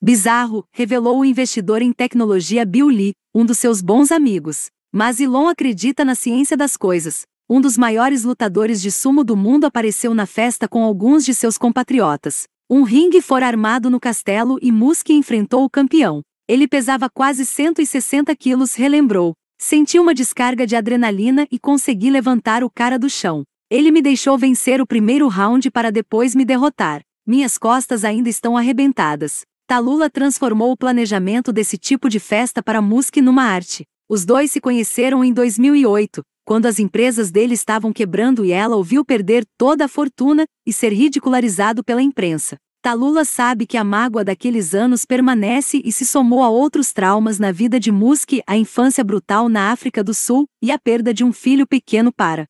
Bizarro, 0.00 0.64
revelou 0.72 1.20
o 1.20 1.24
investidor 1.26 1.82
em 1.82 1.92
tecnologia 1.92 2.64
Bill 2.64 2.88
Lee, 2.88 3.12
um 3.34 3.44
dos 3.44 3.58
seus 3.58 3.82
bons 3.82 4.10
amigos. 4.10 4.70
Mas 4.90 5.20
Elon 5.20 5.48
acredita 5.48 6.06
na 6.06 6.14
ciência 6.14 6.56
das 6.56 6.74
coisas. 6.76 7.22
Um 7.54 7.60
dos 7.60 7.76
maiores 7.76 8.24
lutadores 8.24 8.80
de 8.80 8.90
sumo 8.90 9.22
do 9.22 9.36
mundo 9.36 9.66
apareceu 9.66 10.14
na 10.14 10.24
festa 10.24 10.66
com 10.66 10.82
alguns 10.82 11.22
de 11.22 11.34
seus 11.34 11.58
compatriotas. 11.58 12.44
Um 12.70 12.82
ringue 12.82 13.20
fora 13.20 13.46
armado 13.46 13.90
no 13.90 14.00
castelo 14.00 14.58
e 14.62 14.72
Musk 14.72 15.10
enfrentou 15.10 15.62
o 15.62 15.68
campeão. 15.68 16.22
Ele 16.48 16.66
pesava 16.66 17.10
quase 17.10 17.44
160 17.44 18.34
quilos, 18.36 18.74
relembrou. 18.74 19.34
Senti 19.60 19.98
uma 19.98 20.14
descarga 20.14 20.66
de 20.66 20.74
adrenalina 20.74 21.46
e 21.50 21.58
consegui 21.58 22.10
levantar 22.10 22.64
o 22.64 22.70
cara 22.70 22.98
do 22.98 23.10
chão. 23.10 23.42
Ele 23.70 23.90
me 23.90 24.00
deixou 24.00 24.38
vencer 24.38 24.80
o 24.80 24.86
primeiro 24.86 25.28
round 25.28 25.70
para 25.70 25.92
depois 25.92 26.34
me 26.34 26.46
derrotar. 26.46 27.02
Minhas 27.26 27.58
costas 27.58 28.02
ainda 28.02 28.30
estão 28.30 28.56
arrebentadas. 28.56 29.42
Talula 29.66 30.08
transformou 30.08 30.72
o 30.72 30.76
planejamento 30.76 31.52
desse 31.52 31.76
tipo 31.76 32.08
de 32.08 32.18
festa 32.18 32.62
para 32.62 32.80
Musk 32.80 33.18
numa 33.18 33.44
arte. 33.44 33.84
Os 34.08 34.24
dois 34.24 34.50
se 34.50 34.58
conheceram 34.58 35.22
em 35.22 35.34
2008, 35.34 36.22
quando 36.52 36.66
as 36.66 36.78
empresas 36.78 37.30
dele 37.30 37.54
estavam 37.54 37.94
quebrando 37.94 38.44
e 38.44 38.52
ela 38.52 38.76
o 38.76 38.84
viu 38.84 39.02
perder 39.02 39.42
toda 39.56 39.86
a 39.86 39.88
fortuna 39.88 40.44
e 40.66 40.70
ser 40.70 40.92
ridicularizado 40.92 41.82
pela 41.82 42.02
imprensa. 42.02 42.58
Talula 42.82 43.24
sabe 43.24 43.66
que 43.66 43.78
a 43.78 43.82
mágoa 43.82 44.22
daqueles 44.22 44.74
anos 44.74 45.06
permanece 45.06 45.80
e 45.82 45.90
se 45.90 46.04
somou 46.04 46.42
a 46.42 46.50
outros 46.50 46.92
traumas 46.92 47.38
na 47.38 47.50
vida 47.50 47.80
de 47.80 47.90
Musk, 47.90 48.32
a 48.46 48.54
infância 48.54 49.02
brutal 49.02 49.48
na 49.48 49.72
África 49.72 50.04
do 50.04 50.12
Sul 50.12 50.46
e 50.62 50.70
a 50.70 50.78
perda 50.78 51.14
de 51.14 51.24
um 51.24 51.32
filho 51.32 51.66
pequeno 51.66 52.12
para 52.12 52.46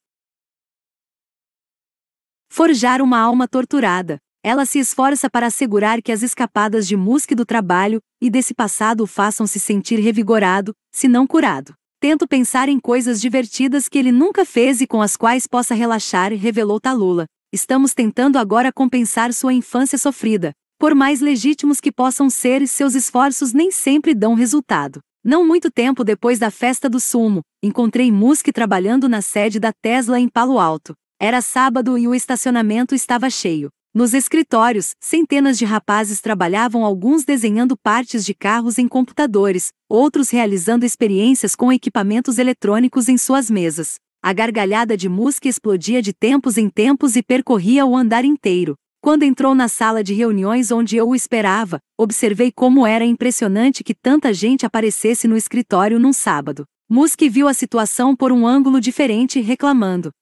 forjar 2.50 3.00
uma 3.00 3.20
alma 3.20 3.46
torturada. 3.46 4.18
Ela 4.42 4.66
se 4.66 4.80
esforça 4.80 5.30
para 5.30 5.46
assegurar 5.46 6.02
que 6.02 6.10
as 6.10 6.22
escapadas 6.22 6.88
de 6.88 6.96
Musk 6.96 7.34
do 7.36 7.46
trabalho 7.46 8.00
e 8.20 8.28
desse 8.28 8.52
passado 8.52 9.04
o 9.04 9.06
façam 9.06 9.46
se 9.46 9.60
sentir 9.60 10.00
revigorado, 10.00 10.74
se 10.90 11.06
não 11.06 11.24
curado. 11.24 11.72
Tento 12.02 12.26
pensar 12.26 12.68
em 12.68 12.80
coisas 12.80 13.20
divertidas 13.20 13.88
que 13.88 13.96
ele 13.96 14.10
nunca 14.10 14.44
fez 14.44 14.80
e 14.80 14.88
com 14.88 15.00
as 15.00 15.16
quais 15.16 15.46
possa 15.46 15.72
relaxar, 15.72 16.32
revelou 16.32 16.80
Talula. 16.80 17.26
Estamos 17.52 17.94
tentando 17.94 18.38
agora 18.38 18.72
compensar 18.72 19.32
sua 19.32 19.52
infância 19.52 19.96
sofrida. 19.96 20.50
Por 20.80 20.96
mais 20.96 21.20
legítimos 21.20 21.80
que 21.80 21.92
possam 21.92 22.28
ser, 22.28 22.66
seus 22.66 22.96
esforços 22.96 23.52
nem 23.52 23.70
sempre 23.70 24.16
dão 24.16 24.34
resultado. 24.34 24.98
Não 25.24 25.46
muito 25.46 25.70
tempo 25.70 26.02
depois 26.02 26.40
da 26.40 26.50
festa 26.50 26.90
do 26.90 26.98
sumo, 26.98 27.40
encontrei 27.62 28.10
Musk 28.10 28.48
trabalhando 28.48 29.08
na 29.08 29.22
sede 29.22 29.60
da 29.60 29.72
Tesla 29.72 30.18
em 30.18 30.28
Palo 30.28 30.58
Alto. 30.58 30.94
Era 31.20 31.40
sábado 31.40 31.96
e 31.96 32.08
o 32.08 32.16
estacionamento 32.16 32.96
estava 32.96 33.30
cheio. 33.30 33.70
Nos 33.94 34.14
escritórios, 34.14 34.94
centenas 34.98 35.58
de 35.58 35.66
rapazes 35.66 36.22
trabalhavam 36.22 36.82
alguns 36.82 37.24
desenhando 37.24 37.76
partes 37.76 38.24
de 38.24 38.32
carros 38.32 38.78
em 38.78 38.88
computadores, 38.88 39.68
outros 39.86 40.30
realizando 40.30 40.86
experiências 40.86 41.54
com 41.54 41.70
equipamentos 41.70 42.38
eletrônicos 42.38 43.10
em 43.10 43.18
suas 43.18 43.50
mesas. 43.50 43.96
A 44.22 44.32
gargalhada 44.32 44.96
de 44.96 45.10
Musk 45.10 45.44
explodia 45.44 46.00
de 46.00 46.14
tempos 46.14 46.56
em 46.56 46.70
tempos 46.70 47.16
e 47.16 47.22
percorria 47.22 47.84
o 47.84 47.94
andar 47.94 48.24
inteiro. 48.24 48.76
Quando 49.02 49.24
entrou 49.24 49.54
na 49.54 49.68
sala 49.68 50.02
de 50.02 50.14
reuniões 50.14 50.70
onde 50.70 50.96
eu 50.96 51.10
o 51.10 51.14
esperava, 51.14 51.78
observei 51.98 52.50
como 52.50 52.86
era 52.86 53.04
impressionante 53.04 53.84
que 53.84 53.94
tanta 53.94 54.32
gente 54.32 54.64
aparecesse 54.64 55.28
no 55.28 55.36
escritório 55.36 55.98
num 55.98 56.14
sábado. 56.14 56.64
Musk 56.88 57.20
viu 57.28 57.46
a 57.46 57.52
situação 57.52 58.16
por 58.16 58.32
um 58.32 58.46
ângulo 58.46 58.80
diferente, 58.80 59.38
reclamando 59.38 60.12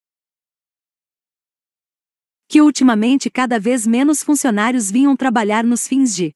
que 2.51 2.61
ultimamente 2.61 3.31
cada 3.31 3.61
vez 3.61 3.87
menos 3.87 4.25
funcionários 4.25 4.91
vinham 4.91 5.15
trabalhar 5.15 5.63
nos 5.63 5.87
fins 5.87 6.13
de 6.17 6.33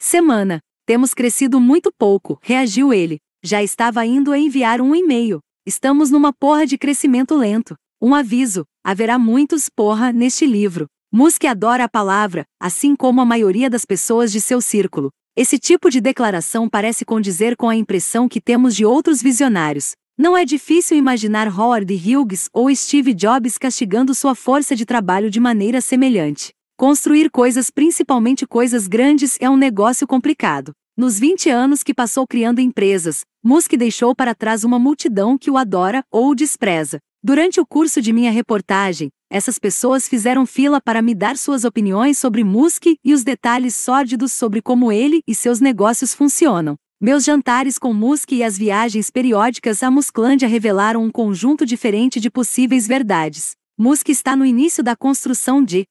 semana. 0.00 0.58
Temos 0.84 1.14
crescido 1.14 1.60
muito 1.60 1.92
pouco, 1.96 2.36
reagiu 2.42 2.92
ele. 2.92 3.20
Já 3.44 3.62
estava 3.62 4.04
indo 4.04 4.32
a 4.32 4.38
enviar 4.38 4.80
um 4.80 4.92
e-mail. 4.92 5.38
Estamos 5.64 6.10
numa 6.10 6.32
porra 6.32 6.66
de 6.66 6.76
crescimento 6.76 7.36
lento. 7.36 7.76
Um 8.00 8.12
aviso: 8.12 8.64
haverá 8.84 9.20
muitos 9.20 9.68
porra 9.68 10.12
neste 10.12 10.44
livro. 10.44 10.86
Musk 11.12 11.44
adora 11.44 11.84
a 11.84 11.88
palavra, 11.88 12.44
assim 12.60 12.96
como 12.96 13.20
a 13.20 13.24
maioria 13.24 13.70
das 13.70 13.84
pessoas 13.84 14.32
de 14.32 14.40
seu 14.40 14.60
círculo. 14.60 15.10
Esse 15.36 15.60
tipo 15.60 15.90
de 15.90 16.00
declaração 16.00 16.68
parece 16.68 17.04
condizer 17.04 17.56
com 17.56 17.68
a 17.68 17.76
impressão 17.76 18.28
que 18.28 18.40
temos 18.40 18.74
de 18.74 18.84
outros 18.84 19.22
visionários. 19.22 19.92
Não 20.22 20.36
é 20.36 20.44
difícil 20.44 20.96
imaginar 20.96 21.48
Howard 21.48 21.92
Hughes 21.92 22.48
ou 22.52 22.72
Steve 22.72 23.12
Jobs 23.12 23.58
castigando 23.58 24.14
sua 24.14 24.36
força 24.36 24.76
de 24.76 24.86
trabalho 24.86 25.28
de 25.28 25.40
maneira 25.40 25.80
semelhante. 25.80 26.52
Construir 26.78 27.28
coisas, 27.28 27.70
principalmente 27.70 28.46
coisas 28.46 28.86
grandes, 28.86 29.36
é 29.40 29.50
um 29.50 29.56
negócio 29.56 30.06
complicado. 30.06 30.70
Nos 30.96 31.18
20 31.18 31.50
anos 31.50 31.82
que 31.82 31.92
passou 31.92 32.24
criando 32.24 32.60
empresas, 32.60 33.22
Musk 33.42 33.72
deixou 33.72 34.14
para 34.14 34.32
trás 34.32 34.62
uma 34.62 34.78
multidão 34.78 35.36
que 35.36 35.50
o 35.50 35.56
adora 35.56 36.04
ou 36.08 36.28
o 36.30 36.34
despreza. 36.36 37.00
Durante 37.20 37.60
o 37.60 37.66
curso 37.66 38.00
de 38.00 38.12
minha 38.12 38.30
reportagem, 38.30 39.08
essas 39.28 39.58
pessoas 39.58 40.06
fizeram 40.06 40.46
fila 40.46 40.80
para 40.80 41.02
me 41.02 41.16
dar 41.16 41.36
suas 41.36 41.64
opiniões 41.64 42.16
sobre 42.16 42.44
Musk 42.44 42.84
e 43.04 43.12
os 43.12 43.24
detalhes 43.24 43.74
sórdidos 43.74 44.30
sobre 44.30 44.62
como 44.62 44.92
ele 44.92 45.20
e 45.26 45.34
seus 45.34 45.58
negócios 45.58 46.14
funcionam. 46.14 46.76
Meus 47.04 47.24
jantares 47.24 47.80
com 47.80 47.92
Musk 47.92 48.30
e 48.30 48.44
as 48.44 48.56
viagens 48.56 49.10
periódicas 49.10 49.82
a 49.82 49.90
Musclândia 49.90 50.46
revelaram 50.46 51.02
um 51.02 51.10
conjunto 51.10 51.66
diferente 51.66 52.20
de 52.20 52.30
possíveis 52.30 52.86
verdades. 52.86 53.56
Musk 53.76 54.08
está 54.08 54.36
no 54.36 54.46
início 54.46 54.84
da 54.84 54.94
construção 54.94 55.64
de 55.64 55.84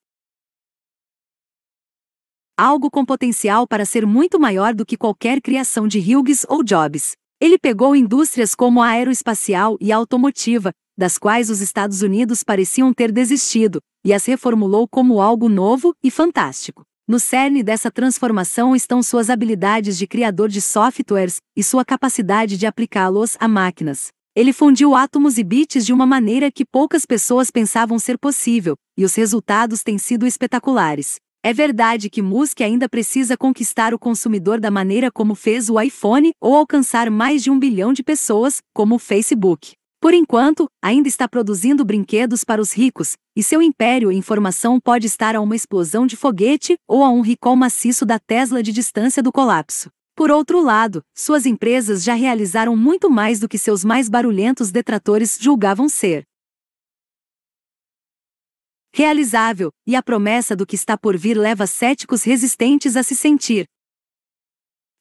algo 2.57 2.89
com 2.89 3.03
potencial 3.03 3.67
para 3.67 3.83
ser 3.83 4.05
muito 4.05 4.39
maior 4.39 4.73
do 4.73 4.85
que 4.85 4.95
qualquer 4.95 5.41
criação 5.41 5.85
de 5.85 5.99
Hughes 5.99 6.45
ou 6.47 6.63
Jobs. 6.63 7.17
Ele 7.41 7.59
pegou 7.59 7.93
indústrias 7.93 8.55
como 8.55 8.81
a 8.81 8.87
aeroespacial 8.91 9.75
e 9.81 9.91
a 9.91 9.97
automotiva, 9.97 10.71
das 10.97 11.17
quais 11.17 11.49
os 11.49 11.59
Estados 11.59 12.01
Unidos 12.01 12.41
pareciam 12.41 12.93
ter 12.93 13.11
desistido, 13.11 13.81
e 14.05 14.13
as 14.13 14.25
reformulou 14.25 14.87
como 14.87 15.19
algo 15.19 15.49
novo 15.49 15.93
e 16.01 16.09
fantástico. 16.09 16.85
No 17.11 17.19
cerne 17.19 17.61
dessa 17.61 17.91
transformação 17.91 18.73
estão 18.73 19.03
suas 19.03 19.29
habilidades 19.29 19.97
de 19.97 20.07
criador 20.07 20.47
de 20.47 20.61
softwares 20.61 21.41
e 21.53 21.61
sua 21.61 21.83
capacidade 21.83 22.55
de 22.55 22.65
aplicá-los 22.65 23.35
a 23.37 23.49
máquinas. 23.49 24.07
Ele 24.33 24.53
fundiu 24.53 24.95
átomos 24.95 25.37
e 25.37 25.43
bits 25.43 25.85
de 25.85 25.91
uma 25.91 26.05
maneira 26.05 26.49
que 26.49 26.63
poucas 26.63 27.05
pessoas 27.05 27.51
pensavam 27.51 27.99
ser 27.99 28.17
possível, 28.17 28.77
e 28.97 29.03
os 29.03 29.13
resultados 29.13 29.83
têm 29.83 29.97
sido 29.97 30.25
espetaculares. 30.25 31.15
É 31.43 31.51
verdade 31.51 32.09
que 32.09 32.21
Musk 32.21 32.61
ainda 32.61 32.87
precisa 32.87 33.35
conquistar 33.35 33.93
o 33.93 33.99
consumidor 33.99 34.61
da 34.61 34.71
maneira 34.71 35.11
como 35.11 35.35
fez 35.35 35.69
o 35.69 35.81
iPhone 35.81 36.31
ou 36.39 36.55
alcançar 36.55 37.11
mais 37.11 37.43
de 37.43 37.51
um 37.51 37.59
bilhão 37.59 37.91
de 37.91 38.03
pessoas, 38.03 38.61
como 38.73 38.95
o 38.95 38.99
Facebook. 38.99 39.73
Por 40.01 40.15
enquanto, 40.15 40.67
ainda 40.81 41.07
está 41.07 41.27
produzindo 41.27 41.85
brinquedos 41.85 42.43
para 42.43 42.59
os 42.59 42.73
ricos, 42.73 43.15
e 43.35 43.43
seu 43.43 43.61
império 43.61 44.11
em 44.11 44.19
formação 44.19 44.79
pode 44.79 45.05
estar 45.05 45.35
a 45.35 45.41
uma 45.41 45.55
explosão 45.55 46.07
de 46.07 46.17
foguete 46.17 46.75
ou 46.87 47.03
a 47.03 47.09
um 47.11 47.21
recall 47.21 47.55
maciço 47.55 48.03
da 48.03 48.17
Tesla 48.17 48.63
de 48.63 48.71
distância 48.71 49.21
do 49.21 49.31
colapso. 49.31 49.91
Por 50.15 50.31
outro 50.31 50.59
lado, 50.59 51.03
suas 51.15 51.45
empresas 51.45 52.03
já 52.03 52.15
realizaram 52.15 52.75
muito 52.75 53.11
mais 53.11 53.39
do 53.39 53.47
que 53.47 53.59
seus 53.59 53.85
mais 53.85 54.09
barulhentos 54.09 54.71
detratores 54.71 55.37
julgavam 55.39 55.87
ser 55.87 56.23
realizável, 58.93 59.71
e 59.85 59.95
a 59.95 60.01
promessa 60.01 60.55
do 60.55 60.65
que 60.65 60.75
está 60.75 60.97
por 60.97 61.15
vir 61.15 61.37
leva 61.37 61.67
céticos 61.67 62.23
resistentes 62.23 62.97
a 62.97 63.03
se 63.03 63.15
sentir 63.15 63.65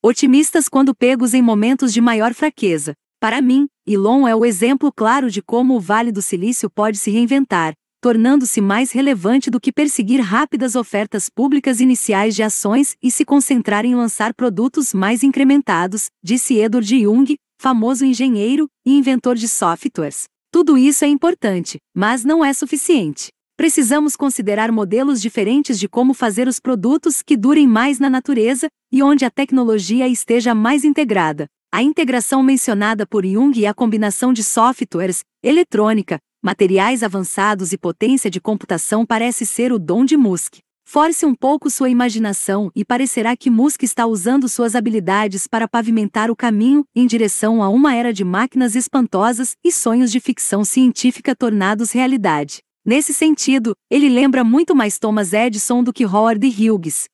otimistas 0.03 0.69
quando 0.69 0.95
pegos 0.95 1.33
em 1.33 1.41
momentos 1.41 1.91
de 1.91 1.99
maior 1.99 2.35
fraqueza. 2.35 2.93
Para 3.21 3.39
mim, 3.39 3.67
Elon 3.85 4.27
é 4.27 4.35
o 4.35 4.43
exemplo 4.43 4.91
claro 4.91 5.29
de 5.29 5.43
como 5.43 5.75
o 5.75 5.79
Vale 5.79 6.11
do 6.11 6.23
Silício 6.23 6.67
pode 6.71 6.97
se 6.97 7.11
reinventar, 7.11 7.73
tornando-se 8.01 8.59
mais 8.59 8.91
relevante 8.91 9.51
do 9.51 9.59
que 9.59 9.71
perseguir 9.71 10.19
rápidas 10.19 10.75
ofertas 10.75 11.29
públicas 11.29 11.79
iniciais 11.79 12.35
de 12.35 12.41
ações 12.41 12.95
e 12.99 13.11
se 13.11 13.23
concentrar 13.23 13.85
em 13.85 13.93
lançar 13.93 14.33
produtos 14.33 14.91
mais 14.91 15.21
incrementados, 15.21 16.07
disse 16.23 16.55
Edward 16.57 16.99
Jung, 16.99 17.35
famoso 17.61 18.03
engenheiro 18.03 18.67
e 18.83 18.97
inventor 18.97 19.35
de 19.35 19.47
softwares. 19.47 20.23
Tudo 20.51 20.75
isso 20.75 21.05
é 21.05 21.07
importante, 21.07 21.77
mas 21.95 22.25
não 22.25 22.43
é 22.43 22.51
suficiente. 22.53 23.27
Precisamos 23.55 24.15
considerar 24.15 24.71
modelos 24.71 25.21
diferentes 25.21 25.77
de 25.77 25.87
como 25.87 26.15
fazer 26.15 26.47
os 26.47 26.59
produtos 26.59 27.21
que 27.21 27.37
durem 27.37 27.67
mais 27.67 27.99
na 27.99 28.09
natureza 28.09 28.67
e 28.91 29.03
onde 29.03 29.25
a 29.25 29.29
tecnologia 29.29 30.07
esteja 30.07 30.55
mais 30.55 30.83
integrada. 30.83 31.45
A 31.73 31.81
integração 31.81 32.43
mencionada 32.43 33.07
por 33.07 33.25
Jung 33.25 33.57
e 33.57 33.65
a 33.65 33.73
combinação 33.73 34.33
de 34.33 34.43
softwares, 34.43 35.23
eletrônica, 35.41 36.19
materiais 36.43 37.01
avançados 37.01 37.71
e 37.71 37.77
potência 37.77 38.29
de 38.29 38.41
computação 38.41 39.05
parece 39.05 39.45
ser 39.45 39.71
o 39.71 39.79
dom 39.79 40.03
de 40.03 40.17
Musk. 40.17 40.57
Force 40.85 41.25
um 41.25 41.33
pouco 41.33 41.69
sua 41.69 41.89
imaginação 41.89 42.69
e 42.75 42.83
parecerá 42.83 43.37
que 43.37 43.49
Musk 43.49 43.83
está 43.83 44.05
usando 44.05 44.49
suas 44.49 44.75
habilidades 44.75 45.47
para 45.47 45.65
pavimentar 45.65 46.29
o 46.29 46.35
caminho 46.35 46.83
em 46.93 47.07
direção 47.07 47.63
a 47.63 47.69
uma 47.69 47.95
era 47.95 48.11
de 48.11 48.25
máquinas 48.25 48.75
espantosas 48.75 49.55
e 49.63 49.71
sonhos 49.71 50.11
de 50.11 50.19
ficção 50.19 50.65
científica 50.65 51.33
tornados 51.33 51.93
realidade. 51.93 52.59
Nesse 52.85 53.13
sentido, 53.13 53.73
ele 53.89 54.09
lembra 54.09 54.43
muito 54.43 54.75
mais 54.75 54.99
Thomas 54.99 55.31
Edison 55.31 55.81
do 55.81 55.93
que 55.93 56.05
Howard 56.05 56.45
Hughes. 56.45 57.05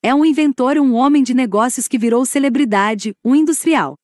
É 0.00 0.14
um 0.14 0.24
inventor 0.24 0.76
e 0.76 0.80
um 0.80 0.94
homem 0.94 1.24
de 1.24 1.34
negócios 1.34 1.88
que 1.88 1.98
virou 1.98 2.24
celebridade, 2.24 3.14
um 3.24 3.34
industrial. 3.34 3.96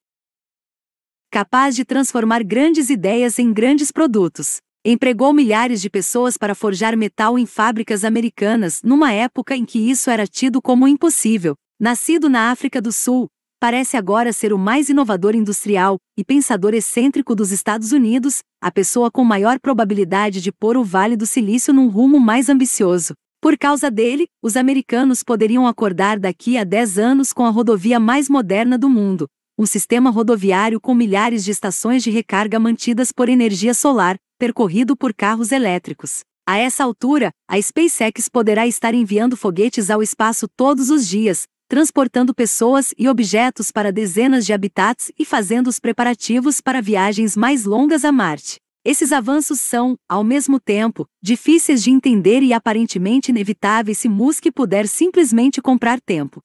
Capaz 1.30 1.76
de 1.76 1.84
transformar 1.84 2.42
grandes 2.42 2.90
ideias 2.90 3.38
em 3.38 3.52
grandes 3.52 3.92
produtos. 3.92 4.56
Empregou 4.84 5.32
milhares 5.32 5.80
de 5.80 5.88
pessoas 5.88 6.36
para 6.36 6.52
forjar 6.52 6.96
metal 6.96 7.38
em 7.38 7.46
fábricas 7.46 8.04
americanas 8.04 8.82
numa 8.82 9.12
época 9.12 9.54
em 9.54 9.64
que 9.64 9.78
isso 9.78 10.10
era 10.10 10.26
tido 10.26 10.60
como 10.60 10.88
impossível. 10.88 11.54
Nascido 11.80 12.28
na 12.28 12.50
África 12.50 12.82
do 12.82 12.90
Sul, 12.90 13.28
parece 13.60 13.96
agora 13.96 14.32
ser 14.32 14.52
o 14.52 14.58
mais 14.58 14.88
inovador 14.88 15.36
industrial 15.36 15.96
e 16.18 16.24
pensador 16.24 16.74
excêntrico 16.74 17.36
dos 17.36 17.52
Estados 17.52 17.92
Unidos, 17.92 18.40
a 18.60 18.70
pessoa 18.72 19.12
com 19.12 19.24
maior 19.24 19.60
probabilidade 19.60 20.40
de 20.40 20.50
pôr 20.50 20.76
o 20.76 20.82
Vale 20.82 21.16
do 21.16 21.24
Silício 21.24 21.72
num 21.72 21.86
rumo 21.86 22.18
mais 22.18 22.48
ambicioso. 22.48 23.14
Por 23.44 23.58
causa 23.58 23.90
dele, 23.90 24.26
os 24.42 24.56
americanos 24.56 25.22
poderiam 25.22 25.66
acordar 25.66 26.18
daqui 26.18 26.56
a 26.56 26.64
10 26.64 26.98
anos 26.98 27.30
com 27.30 27.44
a 27.44 27.50
rodovia 27.50 28.00
mais 28.00 28.26
moderna 28.26 28.78
do 28.78 28.88
mundo, 28.88 29.28
um 29.58 29.66
sistema 29.66 30.08
rodoviário 30.08 30.80
com 30.80 30.94
milhares 30.94 31.44
de 31.44 31.50
estações 31.50 32.02
de 32.02 32.10
recarga 32.10 32.58
mantidas 32.58 33.12
por 33.12 33.28
energia 33.28 33.74
solar, 33.74 34.16
percorrido 34.38 34.96
por 34.96 35.12
carros 35.12 35.52
elétricos. 35.52 36.20
A 36.48 36.56
essa 36.56 36.84
altura, 36.84 37.30
a 37.46 37.60
SpaceX 37.60 38.30
poderá 38.30 38.66
estar 38.66 38.94
enviando 38.94 39.36
foguetes 39.36 39.90
ao 39.90 40.02
espaço 40.02 40.48
todos 40.56 40.88
os 40.88 41.06
dias, 41.06 41.44
transportando 41.68 42.34
pessoas 42.34 42.94
e 42.96 43.10
objetos 43.10 43.70
para 43.70 43.92
dezenas 43.92 44.46
de 44.46 44.54
habitats 44.54 45.12
e 45.18 45.24
fazendo 45.26 45.66
os 45.66 45.78
preparativos 45.78 46.62
para 46.62 46.80
viagens 46.80 47.36
mais 47.36 47.66
longas 47.66 48.06
a 48.06 48.10
Marte. 48.10 48.63
Esses 48.84 49.12
avanços 49.12 49.60
são, 49.60 49.96
ao 50.06 50.22
mesmo 50.22 50.60
tempo, 50.60 51.08
difíceis 51.22 51.82
de 51.82 51.90
entender 51.90 52.42
e 52.42 52.52
aparentemente 52.52 53.30
inevitáveis 53.30 53.98
se 53.98 54.08
Musk 54.08 54.44
puder 54.54 54.86
simplesmente 54.86 55.62
comprar 55.62 56.00
tempo 56.00 56.42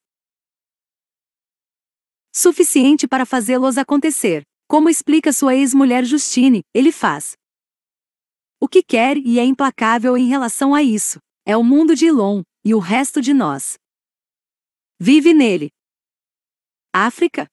suficiente 2.34 3.08
para 3.08 3.26
fazê-los 3.26 3.78
acontecer. 3.78 4.44
Como 4.68 4.90
explica 4.90 5.34
sua 5.34 5.56
ex-mulher 5.56 6.06
Justine, 6.06 6.62
ele 6.74 6.92
faz 6.92 7.34
o 8.62 8.68
que 8.68 8.84
quer 8.84 9.18
e 9.18 9.40
é 9.40 9.44
implacável 9.44 10.18
em 10.18 10.28
relação 10.28 10.76
a 10.76 10.84
isso. 10.84 11.20
É 11.46 11.56
o 11.58 11.64
mundo 11.64 11.96
de 11.96 12.06
Elon, 12.06 12.44
e 12.64 12.76
o 12.76 12.80
resto 12.80 13.22
de 13.22 13.34
nós. 13.34 13.78
Vive 15.00 15.34
nele. 15.34 15.70
África? 16.94 17.48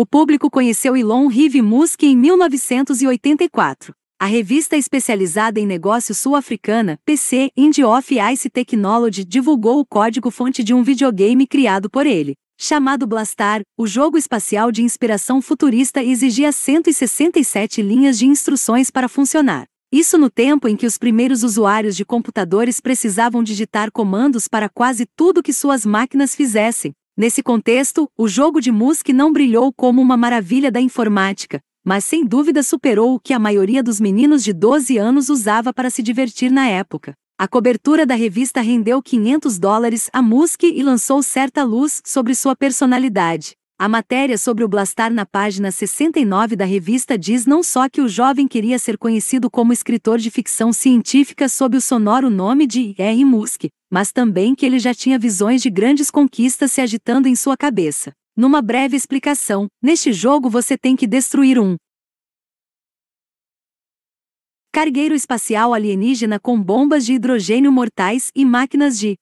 O 0.00 0.06
público 0.06 0.48
conheceu 0.48 0.96
Elon 0.96 1.26
Rive 1.26 1.60
Musk 1.60 2.04
em 2.04 2.16
1984. 2.16 3.92
A 4.16 4.26
revista 4.26 4.76
especializada 4.76 5.58
em 5.58 5.66
negócios 5.66 6.18
sul-africana, 6.18 7.00
PC 7.04 7.50
Indie 7.56 7.82
of 7.82 8.16
Ice 8.32 8.48
Technology, 8.48 9.24
divulgou 9.24 9.80
o 9.80 9.84
código-fonte 9.84 10.62
de 10.62 10.72
um 10.72 10.84
videogame 10.84 11.48
criado 11.48 11.90
por 11.90 12.06
ele. 12.06 12.36
Chamado 12.56 13.08
Blastar, 13.08 13.62
o 13.76 13.88
jogo 13.88 14.16
espacial 14.16 14.70
de 14.70 14.84
inspiração 14.84 15.42
futurista 15.42 16.00
exigia 16.00 16.52
167 16.52 17.82
linhas 17.82 18.20
de 18.20 18.26
instruções 18.26 18.92
para 18.92 19.08
funcionar. 19.08 19.64
Isso 19.90 20.16
no 20.16 20.30
tempo 20.30 20.68
em 20.68 20.76
que 20.76 20.86
os 20.86 20.96
primeiros 20.96 21.42
usuários 21.42 21.96
de 21.96 22.04
computadores 22.04 22.78
precisavam 22.78 23.42
digitar 23.42 23.90
comandos 23.90 24.46
para 24.46 24.68
quase 24.68 25.06
tudo 25.16 25.42
que 25.42 25.52
suas 25.52 25.84
máquinas 25.84 26.36
fizessem. 26.36 26.92
Nesse 27.18 27.42
contexto, 27.42 28.08
o 28.16 28.28
jogo 28.28 28.60
de 28.60 28.70
Musk 28.70 29.08
não 29.08 29.32
brilhou 29.32 29.72
como 29.72 30.00
uma 30.00 30.16
maravilha 30.16 30.70
da 30.70 30.80
informática, 30.80 31.58
mas 31.84 32.04
sem 32.04 32.24
dúvida 32.24 32.62
superou 32.62 33.16
o 33.16 33.18
que 33.18 33.34
a 33.34 33.40
maioria 33.40 33.82
dos 33.82 33.98
meninos 33.98 34.44
de 34.44 34.52
12 34.52 34.96
anos 34.98 35.28
usava 35.28 35.74
para 35.74 35.90
se 35.90 36.00
divertir 36.00 36.48
na 36.48 36.68
época. 36.68 37.14
A 37.36 37.48
cobertura 37.48 38.06
da 38.06 38.14
revista 38.14 38.60
rendeu 38.60 39.02
500 39.02 39.58
dólares 39.58 40.08
a 40.12 40.22
Musk 40.22 40.62
e 40.62 40.80
lançou 40.80 41.20
certa 41.20 41.64
luz 41.64 42.00
sobre 42.06 42.36
sua 42.36 42.54
personalidade. 42.54 43.54
A 43.76 43.88
matéria 43.88 44.38
sobre 44.38 44.62
o 44.62 44.68
Blastar 44.68 45.12
na 45.12 45.26
página 45.26 45.72
69 45.72 46.54
da 46.54 46.64
revista 46.64 47.18
diz 47.18 47.46
não 47.46 47.64
só 47.64 47.88
que 47.88 48.00
o 48.00 48.08
jovem 48.08 48.46
queria 48.46 48.78
ser 48.78 48.96
conhecido 48.96 49.50
como 49.50 49.72
escritor 49.72 50.18
de 50.18 50.30
ficção 50.30 50.72
científica 50.72 51.48
sob 51.48 51.76
o 51.76 51.80
sonoro 51.80 52.30
nome 52.30 52.64
de 52.64 52.94
R. 52.96 53.24
Musk, 53.24 53.64
mas 53.90 54.12
também 54.12 54.54
que 54.54 54.66
ele 54.66 54.78
já 54.78 54.94
tinha 54.94 55.18
visões 55.18 55.62
de 55.62 55.70
grandes 55.70 56.10
conquistas 56.10 56.72
se 56.72 56.80
agitando 56.80 57.28
em 57.28 57.34
sua 57.34 57.56
cabeça. 57.56 58.12
Numa 58.36 58.62
breve 58.62 58.96
explicação, 58.96 59.66
neste 59.82 60.12
jogo 60.12 60.48
você 60.48 60.76
tem 60.76 60.94
que 60.94 61.06
destruir 61.06 61.58
um 61.58 61.76
cargueiro 64.72 65.14
espacial 65.14 65.74
alienígena 65.74 66.38
com 66.38 66.62
bombas 66.62 67.04
de 67.04 67.14
hidrogênio 67.14 67.72
mortais 67.72 68.30
e 68.34 68.44
máquinas 68.44 68.98
de 68.98 69.16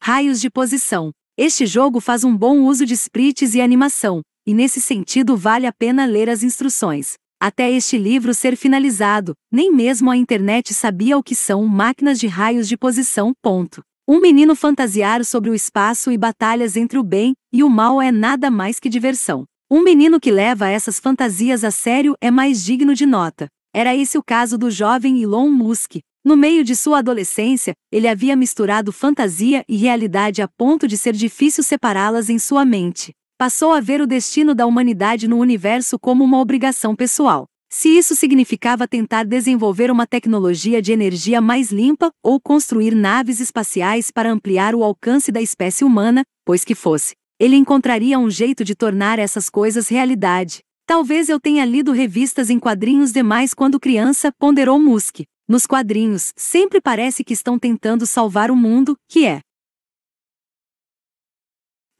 raios 0.00 0.40
de 0.40 0.48
posição. 0.48 1.10
Este 1.36 1.66
jogo 1.66 2.00
faz 2.00 2.22
um 2.22 2.36
bom 2.36 2.60
uso 2.60 2.84
de 2.84 2.94
sprites 2.94 3.54
e 3.54 3.60
animação, 3.60 4.20
e 4.46 4.54
nesse 4.54 4.80
sentido 4.80 5.36
vale 5.36 5.66
a 5.66 5.72
pena 5.72 6.04
ler 6.04 6.28
as 6.28 6.42
instruções. 6.42 7.14
Até 7.42 7.70
este 7.70 7.96
livro 7.96 8.34
ser 8.34 8.54
finalizado, 8.54 9.34
nem 9.50 9.72
mesmo 9.72 10.10
a 10.10 10.16
internet 10.16 10.74
sabia 10.74 11.16
o 11.16 11.22
que 11.22 11.34
são 11.34 11.66
máquinas 11.66 12.20
de 12.20 12.26
raios 12.26 12.68
de 12.68 12.76
posição. 12.76 13.32
Ponto. 13.40 13.82
Um 14.06 14.20
menino 14.20 14.54
fantasiar 14.54 15.24
sobre 15.24 15.48
o 15.48 15.54
espaço 15.54 16.12
e 16.12 16.18
batalhas 16.18 16.76
entre 16.76 16.98
o 16.98 17.02
bem 17.02 17.32
e 17.50 17.64
o 17.64 17.70
mal 17.70 18.02
é 18.02 18.12
nada 18.12 18.50
mais 18.50 18.78
que 18.78 18.90
diversão. 18.90 19.44
Um 19.70 19.82
menino 19.82 20.20
que 20.20 20.30
leva 20.30 20.68
essas 20.68 21.00
fantasias 21.00 21.64
a 21.64 21.70
sério 21.70 22.14
é 22.20 22.30
mais 22.30 22.62
digno 22.62 22.94
de 22.94 23.06
nota. 23.06 23.48
Era 23.74 23.96
esse 23.96 24.18
o 24.18 24.22
caso 24.22 24.58
do 24.58 24.70
jovem 24.70 25.22
Elon 25.22 25.48
Musk, 25.48 25.96
no 26.22 26.36
meio 26.36 26.62
de 26.62 26.76
sua 26.76 26.98
adolescência, 26.98 27.72
ele 27.90 28.06
havia 28.06 28.36
misturado 28.36 28.92
fantasia 28.92 29.64
e 29.66 29.78
realidade 29.78 30.42
a 30.42 30.48
ponto 30.48 30.86
de 30.86 30.98
ser 30.98 31.14
difícil 31.14 31.64
separá-las 31.64 32.28
em 32.28 32.38
sua 32.38 32.66
mente. 32.66 33.14
Passou 33.40 33.72
a 33.72 33.80
ver 33.80 34.02
o 34.02 34.06
destino 34.06 34.54
da 34.54 34.66
humanidade 34.66 35.26
no 35.26 35.38
universo 35.38 35.98
como 35.98 36.22
uma 36.22 36.38
obrigação 36.38 36.94
pessoal. 36.94 37.46
Se 37.72 37.88
isso 37.88 38.14
significava 38.14 38.86
tentar 38.86 39.24
desenvolver 39.24 39.90
uma 39.90 40.06
tecnologia 40.06 40.82
de 40.82 40.92
energia 40.92 41.40
mais 41.40 41.72
limpa 41.72 42.10
ou 42.22 42.38
construir 42.38 42.94
naves 42.94 43.40
espaciais 43.40 44.10
para 44.10 44.30
ampliar 44.30 44.74
o 44.74 44.84
alcance 44.84 45.32
da 45.32 45.40
espécie 45.40 45.86
humana, 45.86 46.22
pois 46.44 46.66
que 46.66 46.74
fosse, 46.74 47.14
ele 47.40 47.56
encontraria 47.56 48.18
um 48.18 48.28
jeito 48.28 48.62
de 48.62 48.74
tornar 48.74 49.18
essas 49.18 49.48
coisas 49.48 49.88
realidade. 49.88 50.58
Talvez 50.84 51.30
eu 51.30 51.40
tenha 51.40 51.64
lido 51.64 51.92
revistas 51.92 52.50
em 52.50 52.58
quadrinhos 52.58 53.10
demais 53.10 53.54
quando 53.54 53.80
criança, 53.80 54.30
ponderou 54.38 54.78
Musk. 54.78 55.20
Nos 55.48 55.66
quadrinhos, 55.66 56.34
sempre 56.36 56.78
parece 56.78 57.24
que 57.24 57.32
estão 57.32 57.58
tentando 57.58 58.04
salvar 58.04 58.50
o 58.50 58.54
mundo, 58.54 58.96
que 59.08 59.24
é 59.24 59.40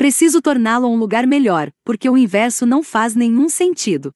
Preciso 0.01 0.41
torná-lo 0.41 0.89
um 0.89 0.97
lugar 0.97 1.27
melhor, 1.27 1.71
porque 1.85 2.09
o 2.09 2.17
inverso 2.17 2.65
não 2.65 2.83
faz 2.83 3.15
nenhum 3.15 3.51
sentido. 3.51 4.11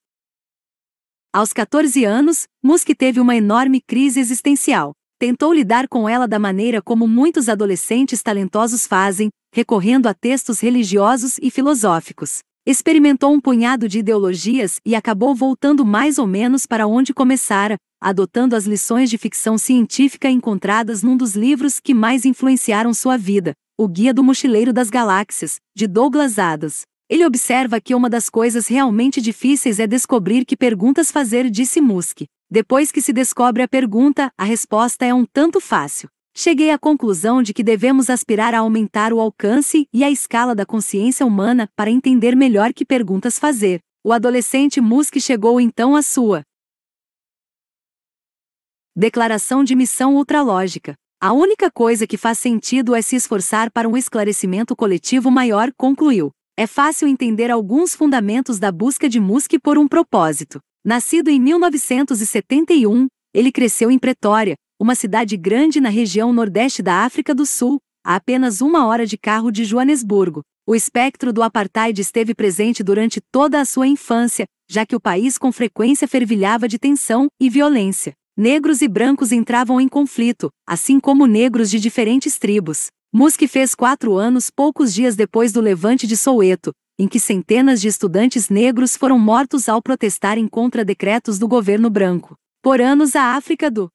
Aos 1.31 1.53
14 1.53 2.07
anos, 2.07 2.45
Musk 2.63 2.89
teve 2.97 3.21
uma 3.21 3.37
enorme 3.37 3.83
crise 3.83 4.19
existencial. 4.19 4.93
Tentou 5.19 5.53
lidar 5.53 5.87
com 5.87 6.09
ela 6.09 6.27
da 6.27 6.39
maneira 6.39 6.81
como 6.81 7.07
muitos 7.07 7.51
adolescentes 7.51 8.23
talentosos 8.23 8.87
fazem, 8.87 9.29
recorrendo 9.55 10.07
a 10.07 10.15
textos 10.15 10.59
religiosos 10.59 11.37
e 11.43 11.51
filosóficos. 11.51 12.39
Experimentou 12.67 13.35
um 13.35 13.39
punhado 13.39 13.87
de 13.87 13.99
ideologias 13.99 14.81
e 14.87 14.95
acabou 14.95 15.35
voltando 15.35 15.85
mais 15.85 16.17
ou 16.17 16.27
menos 16.27 16.65
para 16.65 16.87
onde 16.87 17.13
começara, 17.13 17.77
adotando 18.01 18.57
as 18.57 18.65
lições 18.65 19.11
de 19.11 19.19
ficção 19.19 19.59
científica 19.59 20.31
encontradas 20.31 21.03
num 21.03 21.15
dos 21.15 21.37
livros 21.37 21.79
que 21.79 21.93
mais 21.93 22.25
influenciaram 22.25 22.95
sua 22.95 23.19
vida, 23.19 23.53
O 23.77 23.89
Guia 23.89 24.15
do 24.15 24.23
Mochileiro 24.23 24.73
das 24.73 24.89
Galáxias, 24.89 25.57
de 25.75 25.89
Douglas 25.89 26.39
Adams. 26.39 26.83
Ele 27.11 27.27
observa 27.27 27.81
que 27.81 27.93
uma 27.93 28.09
das 28.09 28.31
coisas 28.31 28.69
realmente 28.69 29.21
difíceis 29.21 29.81
é 29.81 29.87
descobrir 29.87 30.45
que 30.45 30.57
perguntas 30.57 31.11
fazer, 31.11 31.51
disse 31.51 31.81
Musk. 31.81 32.21
Depois 32.49 32.93
que 32.93 33.03
se 33.03 33.13
descobre 33.13 33.65
a 33.65 33.69
pergunta, 33.69 34.31
a 34.39 34.45
resposta 34.45 35.05
é 35.05 35.13
um 35.13 35.25
tanto 35.27 35.61
fácil. 35.61 36.09
Cheguei 36.33 36.71
à 36.71 36.79
conclusão 36.79 37.43
de 37.43 37.53
que 37.53 37.65
devemos 37.65 38.09
aspirar 38.09 38.55
a 38.55 38.61
aumentar 38.61 39.13
o 39.13 39.19
alcance 39.19 39.89
e 39.93 40.05
a 40.05 40.11
escala 40.11 40.55
da 40.55 40.65
consciência 40.65 41.27
humana 41.27 41.69
para 41.75 41.91
entender 41.91 42.37
melhor 42.37 42.73
que 42.73 42.85
perguntas 42.85 43.41
fazer. 43.41 43.81
O 44.05 44.13
adolescente 44.13 44.81
Musk 44.81 45.19
chegou 45.19 45.61
então 45.61 45.97
à 45.97 46.03
sua 46.03 46.45
declaração 48.95 49.65
de 49.65 49.75
missão 49.75 50.15
ultralógica. 50.15 50.95
A 51.21 51.33
única 51.33 51.71
coisa 51.71 52.07
que 52.07 52.19
faz 52.19 52.39
sentido 52.39 52.95
é 52.95 53.01
se 53.01 53.17
esforçar 53.17 53.71
para 53.71 53.89
um 53.89 53.97
esclarecimento 53.97 54.77
coletivo 54.77 55.31
maior, 55.31 55.73
concluiu. 55.77 56.31
É 56.57 56.67
fácil 56.67 57.09
entender 57.09 57.51
alguns 57.51 57.95
fundamentos 57.95 58.59
da 58.59 58.71
busca 58.71 59.09
de 59.09 59.19
Musk 59.19 59.53
por 59.63 59.79
um 59.79 59.89
propósito. 59.89 60.61
Nascido 60.85 61.31
em 61.31 61.41
1971, 61.41 63.07
ele 63.33 63.51
cresceu 63.51 63.91
em 63.91 63.99
Pretória, 63.99 64.55
uma 64.79 64.95
cidade 64.95 65.37
grande 65.37 65.81
na 65.81 65.89
região 65.89 66.31
nordeste 66.31 66.83
da 66.83 67.05
África 67.05 67.35
do 67.35 67.47
Sul, 67.47 67.79
a 68.05 68.17
apenas 68.17 68.61
uma 68.61 68.87
hora 68.87 69.07
de 69.07 69.17
carro 69.17 69.51
de 69.51 69.65
Joanesburgo. 69.65 70.43
O 70.67 70.75
espectro 70.75 71.33
do 71.33 71.43
apartheid 71.43 71.99
esteve 72.01 72.35
presente 72.35 72.83
durante 72.83 73.21
toda 73.33 73.61
a 73.61 73.65
sua 73.65 73.87
infância, 73.87 74.45
já 74.71 74.85
que 74.85 74.95
o 74.95 75.01
país 75.01 75.39
com 75.39 75.51
frequência 75.51 76.07
fervilhava 76.07 76.69
de 76.69 76.79
tensão 76.79 77.29
e 77.41 77.49
violência. 77.49 78.13
Negros 78.37 78.83
e 78.83 78.89
brancos 78.89 79.31
entravam 79.31 79.81
em 79.81 79.87
conflito, 79.87 80.51
assim 80.67 80.99
como 80.99 81.25
negros 81.25 81.71
de 81.71 81.79
diferentes 81.79 82.37
tribos. 82.37 82.89
Musk 83.13 83.47
fez 83.47 83.77
quatro 83.77 84.17
anos 84.17 84.51
poucos 84.51 84.93
dias 84.93 85.15
depois 85.15 85.53
do 85.53 85.61
levante 85.61 86.05
de 86.05 86.17
Soweto, 86.17 86.73
em 86.99 87.07
que 87.07 87.21
centenas 87.21 87.81
de 87.81 87.87
estudantes 87.87 88.49
negros 88.49 88.97
foram 88.97 89.21
mortos 89.21 89.69
ao 89.69 89.81
protestarem 89.81 90.49
contra 90.49 90.85
decretos 90.85 91.39
do 91.39 91.47
governo 91.47 91.89
branco. 91.89 92.35
Por 92.61 92.81
anos, 92.81 93.15
a 93.15 93.37
África 93.37 93.71
do 93.71 93.89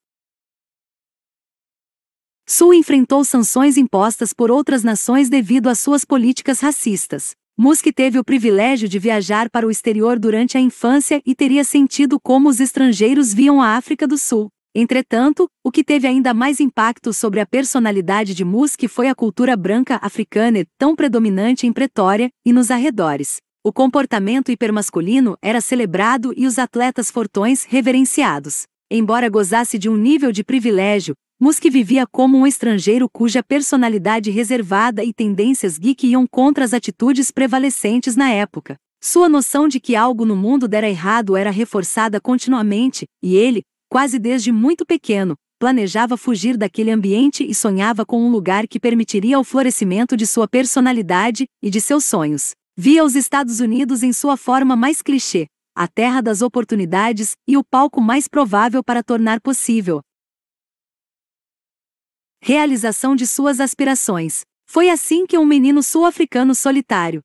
Sul 2.47 2.73
enfrentou 2.73 3.25
sanções 3.25 3.75
impostas 3.75 4.31
por 4.31 4.49
outras 4.49 4.85
nações 4.85 5.29
devido 5.29 5.67
às 5.67 5.79
suas 5.79 6.05
políticas 6.05 6.61
racistas. 6.61 7.35
Musk 7.61 7.87
teve 7.93 8.17
o 8.17 8.23
privilégio 8.23 8.87
de 8.87 8.97
viajar 8.97 9.49
para 9.49 9.67
o 9.67 9.69
exterior 9.69 10.17
durante 10.17 10.57
a 10.57 10.61
infância 10.61 11.21
e 11.25 11.35
teria 11.35 11.65
sentido 11.65 12.17
como 12.17 12.47
os 12.47 12.61
estrangeiros 12.61 13.33
viam 13.33 13.61
a 13.61 13.75
África 13.75 14.07
do 14.07 14.17
Sul. 14.17 14.47
Entretanto, 14.73 15.45
o 15.61 15.69
que 15.69 15.83
teve 15.83 16.07
ainda 16.07 16.33
mais 16.33 16.61
impacto 16.61 17.11
sobre 17.11 17.41
a 17.41 17.45
personalidade 17.45 18.33
de 18.33 18.45
Musk 18.45 18.87
foi 18.87 19.09
a 19.09 19.13
cultura 19.13 19.57
branca 19.57 19.99
africana 20.01 20.65
tão 20.77 20.95
predominante 20.95 21.67
em 21.67 21.73
Pretória 21.73 22.29
e 22.45 22.53
nos 22.53 22.71
arredores. 22.71 23.41
O 23.61 23.73
comportamento 23.73 24.53
hipermasculino 24.53 25.37
era 25.41 25.59
celebrado 25.59 26.33
e 26.37 26.47
os 26.47 26.57
atletas 26.57 27.11
fortões 27.11 27.65
reverenciados. 27.65 28.67
Embora 28.89 29.27
gozasse 29.27 29.77
de 29.77 29.89
um 29.89 29.97
nível 29.97 30.31
de 30.31 30.45
privilégio, 30.45 31.13
Musk 31.41 31.63
vivia 31.69 32.05
como 32.05 32.37
um 32.37 32.45
estrangeiro 32.45 33.07
cuja 33.09 33.41
personalidade 33.41 34.29
reservada 34.29 35.05
e 35.05 35.13
tendências 35.13 35.77
geek 35.77 36.05
iam 36.05 36.27
contra 36.27 36.65
as 36.65 36.73
atitudes 36.73 37.31
prevalecentes 37.31 38.17
na 38.17 38.29
época. 38.29 38.75
Sua 39.01 39.29
noção 39.29 39.65
de 39.65 39.79
que 39.79 39.95
algo 39.95 40.25
no 40.25 40.35
mundo 40.35 40.67
dera 40.67 40.89
errado 40.89 41.37
era 41.37 41.49
reforçada 41.49 42.19
continuamente, 42.19 43.05
e 43.23 43.37
ele, 43.37 43.63
quase 43.87 44.19
desde 44.19 44.51
muito 44.51 44.85
pequeno, 44.85 45.33
planejava 45.57 46.17
fugir 46.17 46.57
daquele 46.57 46.91
ambiente 46.91 47.49
e 47.49 47.55
sonhava 47.55 48.05
com 48.05 48.21
um 48.21 48.29
lugar 48.29 48.67
que 48.67 48.77
permitiria 48.77 49.39
o 49.39 49.43
florescimento 49.45 50.17
de 50.17 50.27
sua 50.27 50.45
personalidade 50.45 51.45
e 51.63 51.69
de 51.69 51.79
seus 51.79 52.03
sonhos. 52.03 52.51
Via 52.75 53.01
os 53.01 53.15
Estados 53.15 53.61
Unidos 53.61 54.03
em 54.03 54.11
sua 54.11 54.35
forma 54.35 54.75
mais 54.75 55.01
clichê, 55.01 55.47
a 55.73 55.87
terra 55.87 56.19
das 56.19 56.41
oportunidades 56.41 57.31
e 57.47 57.55
o 57.55 57.63
palco 57.63 58.01
mais 58.01 58.27
provável 58.27 58.83
para 58.83 59.01
tornar 59.01 59.39
possível 59.39 60.01
realização 62.41 63.15
de 63.15 63.27
suas 63.27 63.59
aspirações. 63.59 64.41
Foi 64.65 64.89
assim 64.89 65.25
que 65.25 65.37
um 65.37 65.45
menino 65.45 65.81
sul-africano 65.81 66.53
solitário, 66.53 67.21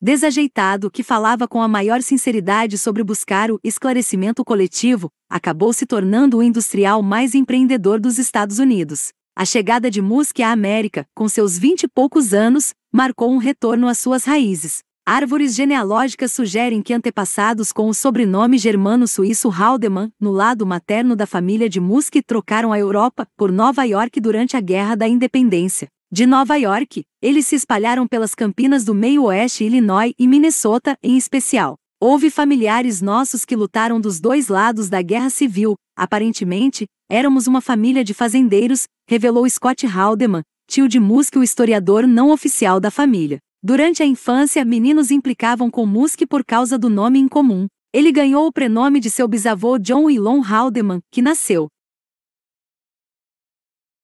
desajeitado 0.00 0.90
que 0.90 1.02
falava 1.02 1.48
com 1.48 1.60
a 1.60 1.66
maior 1.66 2.02
sinceridade 2.02 2.78
sobre 2.78 3.02
buscar 3.02 3.50
o 3.50 3.58
esclarecimento 3.64 4.44
coletivo, 4.44 5.10
acabou 5.28 5.72
se 5.72 5.86
tornando 5.86 6.38
o 6.38 6.42
industrial 6.42 7.02
mais 7.02 7.34
empreendedor 7.34 7.98
dos 8.00 8.18
Estados 8.18 8.58
Unidos. 8.58 9.12
A 9.34 9.44
chegada 9.44 9.90
de 9.90 10.00
Musk 10.00 10.40
à 10.40 10.50
América, 10.50 11.06
com 11.14 11.28
seus 11.28 11.58
vinte 11.58 11.84
e 11.84 11.88
poucos 11.88 12.32
anos, 12.32 12.74
marcou 12.92 13.30
um 13.32 13.38
retorno 13.38 13.88
às 13.88 13.98
suas 13.98 14.24
raízes. 14.24 14.82
Árvores 15.10 15.54
genealógicas 15.54 16.32
sugerem 16.32 16.82
que 16.82 16.92
antepassados 16.92 17.72
com 17.72 17.88
o 17.88 17.94
sobrenome 17.94 18.58
germano-suíço 18.58 19.48
Haldeman, 19.48 20.12
no 20.20 20.30
lado 20.30 20.66
materno 20.66 21.16
da 21.16 21.24
família 21.26 21.66
de 21.66 21.80
Musk, 21.80 22.16
trocaram 22.26 22.74
a 22.74 22.78
Europa 22.78 23.26
por 23.34 23.50
Nova 23.50 23.84
York 23.84 24.20
durante 24.20 24.54
a 24.54 24.60
Guerra 24.60 24.94
da 24.94 25.08
Independência. 25.08 25.88
De 26.12 26.26
Nova 26.26 26.56
York, 26.56 27.04
eles 27.22 27.46
se 27.46 27.56
espalharam 27.56 28.06
pelas 28.06 28.34
campinas 28.34 28.84
do 28.84 28.94
meio-oeste 28.94 29.64
Illinois 29.64 30.12
e 30.18 30.28
Minnesota, 30.28 30.94
em 31.02 31.16
especial. 31.16 31.76
Houve 31.98 32.28
familiares 32.28 33.00
nossos 33.00 33.46
que 33.46 33.56
lutaram 33.56 33.98
dos 33.98 34.20
dois 34.20 34.48
lados 34.48 34.90
da 34.90 35.00
guerra 35.00 35.30
civil, 35.30 35.74
aparentemente, 35.96 36.86
éramos 37.10 37.46
uma 37.46 37.62
família 37.62 38.04
de 38.04 38.12
fazendeiros, 38.12 38.86
revelou 39.08 39.48
Scott 39.48 39.86
Haldeman, 39.86 40.42
tio 40.68 40.86
de 40.86 41.00
Musk 41.00 41.36
o 41.36 41.42
historiador 41.42 42.06
não 42.06 42.30
oficial 42.30 42.78
da 42.78 42.90
família. 42.90 43.38
Durante 43.62 44.02
a 44.02 44.06
infância, 44.06 44.64
meninos 44.64 45.10
implicavam 45.10 45.70
com 45.70 45.84
Musk 45.84 46.22
por 46.28 46.44
causa 46.44 46.78
do 46.78 46.88
nome 46.88 47.18
em 47.18 47.28
comum. 47.28 47.66
Ele 47.92 48.12
ganhou 48.12 48.46
o 48.46 48.52
prenome 48.52 49.00
de 49.00 49.10
seu 49.10 49.26
bisavô 49.26 49.78
John 49.78 50.08
Elon 50.10 50.40
Haldeman, 50.42 51.00
que 51.10 51.22
nasceu, 51.22 51.68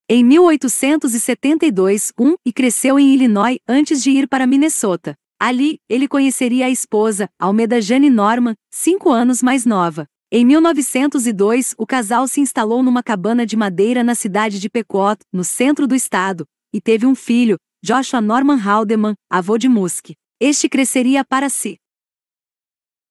em 0.06 0.22
1872, 0.22 2.12
um, 2.20 2.34
e 2.44 2.52
cresceu 2.52 2.98
em 2.98 3.14
Illinois 3.14 3.58
antes 3.66 4.02
de 4.02 4.10
ir 4.10 4.28
para 4.28 4.46
Minnesota. 4.46 5.14
Ali, 5.40 5.78
ele 5.88 6.06
conheceria 6.06 6.66
a 6.66 6.70
esposa, 6.70 7.26
Almeda 7.38 7.80
Jane 7.80 8.10
Norman, 8.10 8.54
cinco 8.70 9.10
anos 9.10 9.42
mais 9.42 9.64
nova. 9.64 10.06
Em 10.30 10.44
1902, 10.44 11.74
o 11.78 11.86
casal 11.86 12.28
se 12.28 12.42
instalou 12.42 12.82
numa 12.82 13.02
cabana 13.02 13.46
de 13.46 13.56
madeira 13.56 14.04
na 14.04 14.14
cidade 14.14 14.60
de 14.60 14.68
Pequot, 14.68 15.16
no 15.32 15.42
centro 15.42 15.86
do 15.86 15.94
estado, 15.94 16.44
e 16.70 16.82
teve 16.82 17.06
um 17.06 17.14
filho, 17.14 17.56
Joshua 17.86 18.18
Norman 18.18 18.56
Haldeman, 18.56 19.14
avô 19.28 19.58
de 19.58 19.68
Musk. 19.68 20.12
Este 20.40 20.70
cresceria 20.70 21.22
para 21.22 21.50
si. 21.50 21.76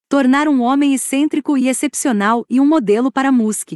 Tornar 0.09 0.47
um 0.47 0.63
homem 0.63 0.95
excêntrico 0.95 1.55
e 1.55 1.69
excepcional 1.69 2.43
e 2.49 2.59
um 2.59 2.65
modelo 2.65 3.11
para 3.11 3.32
Musk. 3.32 3.74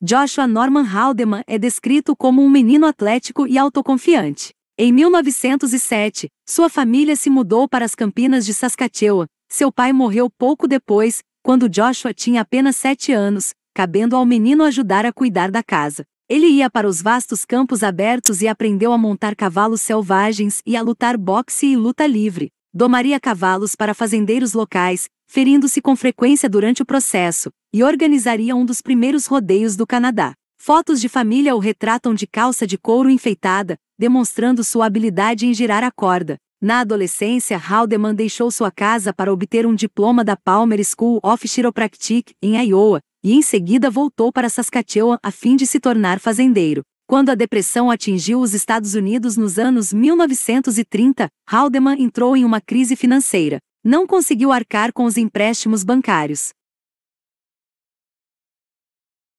Joshua 0.00 0.46
Norman 0.46 0.84
Haldeman 0.84 1.42
é 1.46 1.58
descrito 1.58 2.16
como 2.16 2.42
um 2.42 2.48
menino 2.48 2.86
atlético 2.86 3.46
e 3.46 3.58
autoconfiante. 3.58 4.54
Em 4.78 4.90
1907, 4.90 6.30
sua 6.48 6.70
família 6.70 7.14
se 7.14 7.28
mudou 7.28 7.68
para 7.68 7.84
as 7.84 7.94
Campinas 7.94 8.46
de 8.46 8.54
Saskatchewan. 8.54 9.26
Seu 9.50 9.70
pai 9.70 9.92
morreu 9.92 10.30
pouco 10.30 10.66
depois, 10.66 11.22
quando 11.42 11.68
Joshua 11.68 12.14
tinha 12.14 12.40
apenas 12.40 12.74
sete 12.74 13.12
anos, 13.12 13.52
cabendo 13.74 14.16
ao 14.16 14.24
menino 14.24 14.64
ajudar 14.64 15.04
a 15.04 15.12
cuidar 15.12 15.50
da 15.50 15.62
casa. 15.62 16.06
Ele 16.30 16.46
ia 16.46 16.70
para 16.70 16.86
os 16.86 17.02
vastos 17.02 17.44
campos 17.44 17.82
abertos 17.82 18.40
e 18.40 18.46
aprendeu 18.46 18.92
a 18.92 18.96
montar 18.96 19.34
cavalos 19.34 19.80
selvagens 19.80 20.62
e 20.64 20.76
a 20.76 20.80
lutar 20.80 21.18
boxe 21.18 21.66
e 21.66 21.76
luta 21.76 22.06
livre. 22.06 22.52
Domaria 22.72 23.18
cavalos 23.18 23.74
para 23.74 23.94
fazendeiros 23.94 24.52
locais, 24.52 25.08
ferindo-se 25.26 25.82
com 25.82 25.96
frequência 25.96 26.48
durante 26.48 26.82
o 26.82 26.86
processo, 26.86 27.50
e 27.74 27.82
organizaria 27.82 28.54
um 28.54 28.64
dos 28.64 28.80
primeiros 28.80 29.26
rodeios 29.26 29.74
do 29.74 29.84
Canadá. 29.84 30.32
Fotos 30.56 31.00
de 31.00 31.08
família 31.08 31.56
o 31.56 31.58
retratam 31.58 32.14
de 32.14 32.28
calça 32.28 32.64
de 32.64 32.78
couro 32.78 33.10
enfeitada, 33.10 33.76
demonstrando 33.98 34.62
sua 34.62 34.86
habilidade 34.86 35.46
em 35.46 35.52
girar 35.52 35.82
a 35.82 35.90
corda. 35.90 36.36
Na 36.62 36.80
adolescência, 36.80 37.56
Haldeman 37.56 38.14
deixou 38.14 38.50
sua 38.50 38.70
casa 38.70 39.14
para 39.14 39.32
obter 39.32 39.64
um 39.64 39.74
diploma 39.74 40.22
da 40.22 40.36
Palmer 40.36 40.84
School 40.84 41.18
of 41.22 41.48
Chiropractic, 41.48 42.32
em 42.42 42.62
Iowa, 42.68 43.00
e 43.24 43.32
em 43.32 43.40
seguida 43.40 43.90
voltou 43.90 44.30
para 44.30 44.50
Saskatchewan 44.50 45.18
a 45.22 45.30
fim 45.30 45.56
de 45.56 45.66
se 45.66 45.80
tornar 45.80 46.20
fazendeiro. 46.20 46.82
Quando 47.06 47.30
a 47.30 47.34
depressão 47.34 47.90
atingiu 47.90 48.40
os 48.40 48.52
Estados 48.52 48.94
Unidos 48.94 49.38
nos 49.38 49.58
anos 49.58 49.90
1930, 49.90 51.28
Haldeman 51.50 51.98
entrou 51.98 52.36
em 52.36 52.44
uma 52.44 52.60
crise 52.60 52.94
financeira. 52.94 53.58
Não 53.82 54.06
conseguiu 54.06 54.52
arcar 54.52 54.92
com 54.92 55.04
os 55.04 55.16
empréstimos 55.16 55.82
bancários 55.82 56.50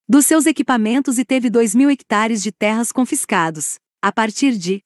dos 0.10 0.26
seus 0.26 0.46
equipamentos 0.46 1.18
e 1.20 1.24
teve 1.24 1.50
2 1.50 1.74
mil 1.76 1.90
hectares 1.90 2.44
de 2.44 2.52
terras 2.52 2.92
confiscados. 2.92 3.76
A 4.02 4.12
partir 4.12 4.58
de 4.58 4.82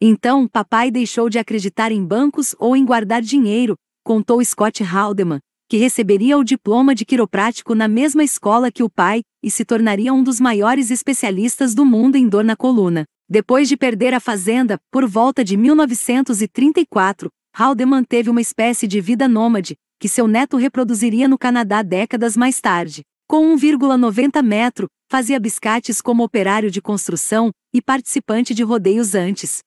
então, 0.00 0.46
papai 0.46 0.92
deixou 0.92 1.28
de 1.28 1.40
acreditar 1.40 1.90
em 1.90 2.04
bancos 2.04 2.54
ou 2.58 2.76
em 2.76 2.84
guardar 2.84 3.20
dinheiro, 3.20 3.74
contou 4.04 4.44
Scott 4.44 4.84
Haldeman, 4.84 5.40
que 5.68 5.76
receberia 5.76 6.38
o 6.38 6.44
diploma 6.44 6.94
de 6.94 7.04
quiroprático 7.04 7.74
na 7.74 7.88
mesma 7.88 8.22
escola 8.22 8.70
que 8.70 8.82
o 8.82 8.88
pai 8.88 9.22
e 9.42 9.50
se 9.50 9.64
tornaria 9.64 10.14
um 10.14 10.22
dos 10.22 10.38
maiores 10.38 10.92
especialistas 10.92 11.74
do 11.74 11.84
mundo 11.84 12.14
em 12.14 12.28
dor 12.28 12.44
na 12.44 12.54
coluna. 12.54 13.04
Depois 13.28 13.68
de 13.68 13.76
perder 13.76 14.14
a 14.14 14.20
fazenda, 14.20 14.78
por 14.90 15.04
volta 15.06 15.44
de 15.44 15.56
1934, 15.56 17.28
Haldeman 17.52 18.04
teve 18.04 18.30
uma 18.30 18.40
espécie 18.40 18.86
de 18.86 19.00
vida 19.00 19.26
nômade, 19.26 19.74
que 20.00 20.08
seu 20.08 20.28
neto 20.28 20.56
reproduziria 20.56 21.26
no 21.26 21.36
Canadá 21.36 21.82
décadas 21.82 22.36
mais 22.36 22.60
tarde. 22.60 23.02
Com 23.28 23.54
1,90 23.56 24.42
metro, 24.42 24.86
fazia 25.10 25.40
biscates 25.40 26.00
como 26.00 26.22
operário 26.22 26.70
de 26.70 26.80
construção 26.80 27.50
e 27.74 27.82
participante 27.82 28.54
de 28.54 28.62
rodeios 28.62 29.14
antes 29.14 29.60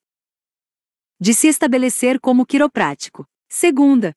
de 1.21 1.35
se 1.35 1.47
estabelecer 1.47 2.19
como 2.19 2.47
quiroprático. 2.47 3.25
Segunda, 3.47 4.11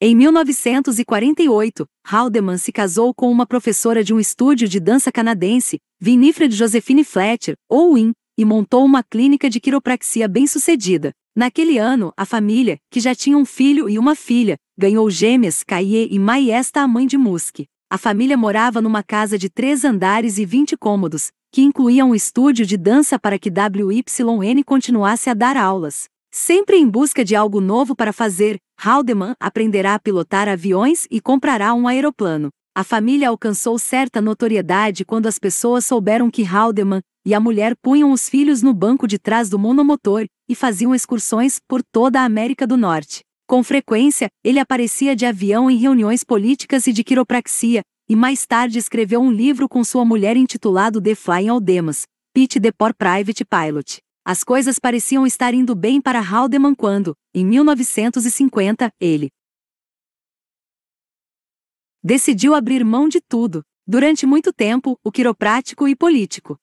em 0.00 0.14
1948, 0.14 1.84
Haldeman 2.04 2.56
se 2.56 2.70
casou 2.70 3.12
com 3.12 3.32
uma 3.32 3.44
professora 3.44 4.04
de 4.04 4.14
um 4.14 4.20
estúdio 4.20 4.68
de 4.68 4.78
dança 4.78 5.10
canadense, 5.10 5.80
Winifred 6.00 6.54
Josephine 6.54 7.02
Fletcher, 7.02 7.56
ou 7.68 7.94
Win, 7.94 8.12
e 8.38 8.44
montou 8.44 8.84
uma 8.84 9.02
clínica 9.02 9.50
de 9.50 9.58
quiropraxia 9.58 10.28
bem-sucedida. 10.28 11.10
Naquele 11.34 11.78
ano, 11.78 12.12
a 12.16 12.24
família, 12.24 12.78
que 12.92 13.00
já 13.00 13.12
tinha 13.12 13.36
um 13.36 13.44
filho 13.44 13.88
e 13.88 13.98
uma 13.98 14.14
filha, 14.14 14.56
ganhou 14.78 15.10
gêmeas 15.10 15.64
Kaye 15.64 16.08
e 16.12 16.18
Maiesta, 16.18 16.80
a 16.80 16.86
mãe 16.86 17.04
de 17.04 17.18
Musk. 17.18 17.64
A 17.90 17.98
família 17.98 18.36
morava 18.36 18.80
numa 18.80 19.02
casa 19.02 19.36
de 19.36 19.48
três 19.48 19.84
andares 19.84 20.38
e 20.38 20.44
20 20.44 20.76
cômodos, 20.76 21.32
que 21.50 21.62
incluía 21.62 22.04
um 22.04 22.14
estúdio 22.14 22.66
de 22.66 22.76
dança 22.76 23.18
para 23.18 23.38
que 23.38 23.50
WYN 23.50 24.62
continuasse 24.64 25.30
a 25.30 25.34
dar 25.34 25.56
aulas. 25.56 26.04
Sempre 26.30 26.76
em 26.76 26.88
busca 26.88 27.24
de 27.24 27.34
algo 27.34 27.60
novo 27.60 27.96
para 27.96 28.12
fazer, 28.12 28.58
Haldeman 28.78 29.34
aprenderá 29.40 29.94
a 29.94 29.98
pilotar 29.98 30.48
aviões 30.48 31.06
e 31.10 31.20
comprará 31.20 31.72
um 31.72 31.88
aeroplano. 31.88 32.50
A 32.76 32.84
família 32.84 33.30
alcançou 33.30 33.78
certa 33.78 34.20
notoriedade 34.20 35.04
quando 35.04 35.26
as 35.26 35.38
pessoas 35.38 35.84
souberam 35.84 36.30
que 36.30 36.44
Haldeman 36.44 37.00
e 37.24 37.34
a 37.34 37.40
mulher 37.40 37.74
punham 37.82 38.12
os 38.12 38.28
filhos 38.28 38.62
no 38.62 38.72
banco 38.72 39.08
de 39.08 39.18
trás 39.18 39.48
do 39.48 39.58
monomotor 39.58 40.26
e 40.48 40.54
faziam 40.54 40.94
excursões 40.94 41.58
por 41.66 41.82
toda 41.82 42.20
a 42.20 42.24
América 42.24 42.66
do 42.66 42.76
Norte. 42.76 43.20
Com 43.46 43.64
frequência, 43.64 44.28
ele 44.44 44.58
aparecia 44.58 45.16
de 45.16 45.24
avião 45.24 45.70
em 45.70 45.76
reuniões 45.76 46.22
políticas 46.22 46.86
e 46.86 46.92
de 46.92 47.02
quiropraxia, 47.02 47.80
e 48.08 48.16
mais 48.16 48.46
tarde 48.46 48.78
escreveu 48.78 49.20
um 49.20 49.30
livro 49.30 49.68
com 49.68 49.84
sua 49.84 50.04
mulher 50.04 50.36
intitulado 50.36 51.00
The 51.00 51.14
Flying 51.14 51.48
Aldemas, 51.48 52.06
Pete 52.32 52.58
the 52.58 52.72
Poor 52.72 52.94
Private 52.94 53.44
Pilot. 53.44 54.00
As 54.24 54.42
coisas 54.42 54.78
pareciam 54.78 55.26
estar 55.26 55.52
indo 55.52 55.74
bem 55.74 56.00
para 56.00 56.20
Haldeman 56.20 56.74
quando, 56.74 57.14
em 57.34 57.44
1950, 57.44 58.90
ele 58.98 59.28
decidiu 62.02 62.54
abrir 62.54 62.82
mão 62.84 63.08
de 63.08 63.20
tudo, 63.20 63.62
durante 63.86 64.24
muito 64.24 64.52
tempo, 64.52 64.98
o 65.04 65.12
quiroprático 65.12 65.86
e 65.86 65.94
político. 65.94 66.58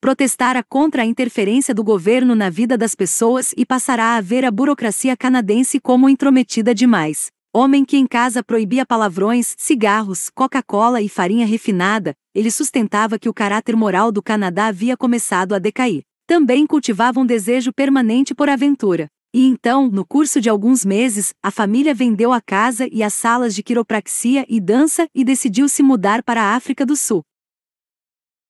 Protestara 0.00 0.64
contra 0.64 1.02
a 1.02 1.06
interferência 1.06 1.72
do 1.72 1.84
governo 1.84 2.34
na 2.34 2.50
vida 2.50 2.76
das 2.76 2.96
pessoas 2.96 3.54
e 3.56 3.64
passará 3.64 4.16
a 4.16 4.20
ver 4.20 4.44
a 4.44 4.50
burocracia 4.50 5.16
canadense 5.16 5.78
como 5.78 6.08
intrometida 6.08 6.74
demais. 6.74 7.30
Homem 7.54 7.84
que 7.84 7.96
em 7.96 8.06
casa 8.06 8.42
proibia 8.42 8.86
palavrões, 8.86 9.54
cigarros, 9.58 10.30
Coca-Cola 10.30 11.02
e 11.02 11.08
farinha 11.08 11.46
refinada, 11.46 12.14
ele 12.34 12.50
sustentava 12.50 13.18
que 13.18 13.28
o 13.28 13.34
caráter 13.34 13.76
moral 13.76 14.10
do 14.10 14.22
Canadá 14.22 14.66
havia 14.66 14.96
começado 14.96 15.54
a 15.54 15.58
decair 15.58 16.02
também 16.32 16.66
cultivava 16.66 17.20
um 17.20 17.26
desejo 17.26 17.74
permanente 17.74 18.34
por 18.34 18.48
aventura. 18.48 19.06
E 19.34 19.46
então, 19.46 19.88
no 19.88 20.02
curso 20.02 20.40
de 20.40 20.48
alguns 20.48 20.82
meses, 20.82 21.34
a 21.42 21.50
família 21.50 21.94
vendeu 21.94 22.32
a 22.32 22.40
casa 22.40 22.88
e 22.90 23.02
as 23.02 23.12
salas 23.12 23.54
de 23.54 23.62
quiropraxia 23.62 24.46
e 24.48 24.58
dança 24.58 25.06
e 25.14 25.24
decidiu 25.24 25.68
se 25.68 25.82
mudar 25.82 26.22
para 26.22 26.42
a 26.42 26.54
África 26.54 26.86
do 26.86 26.96
Sul. 26.96 27.22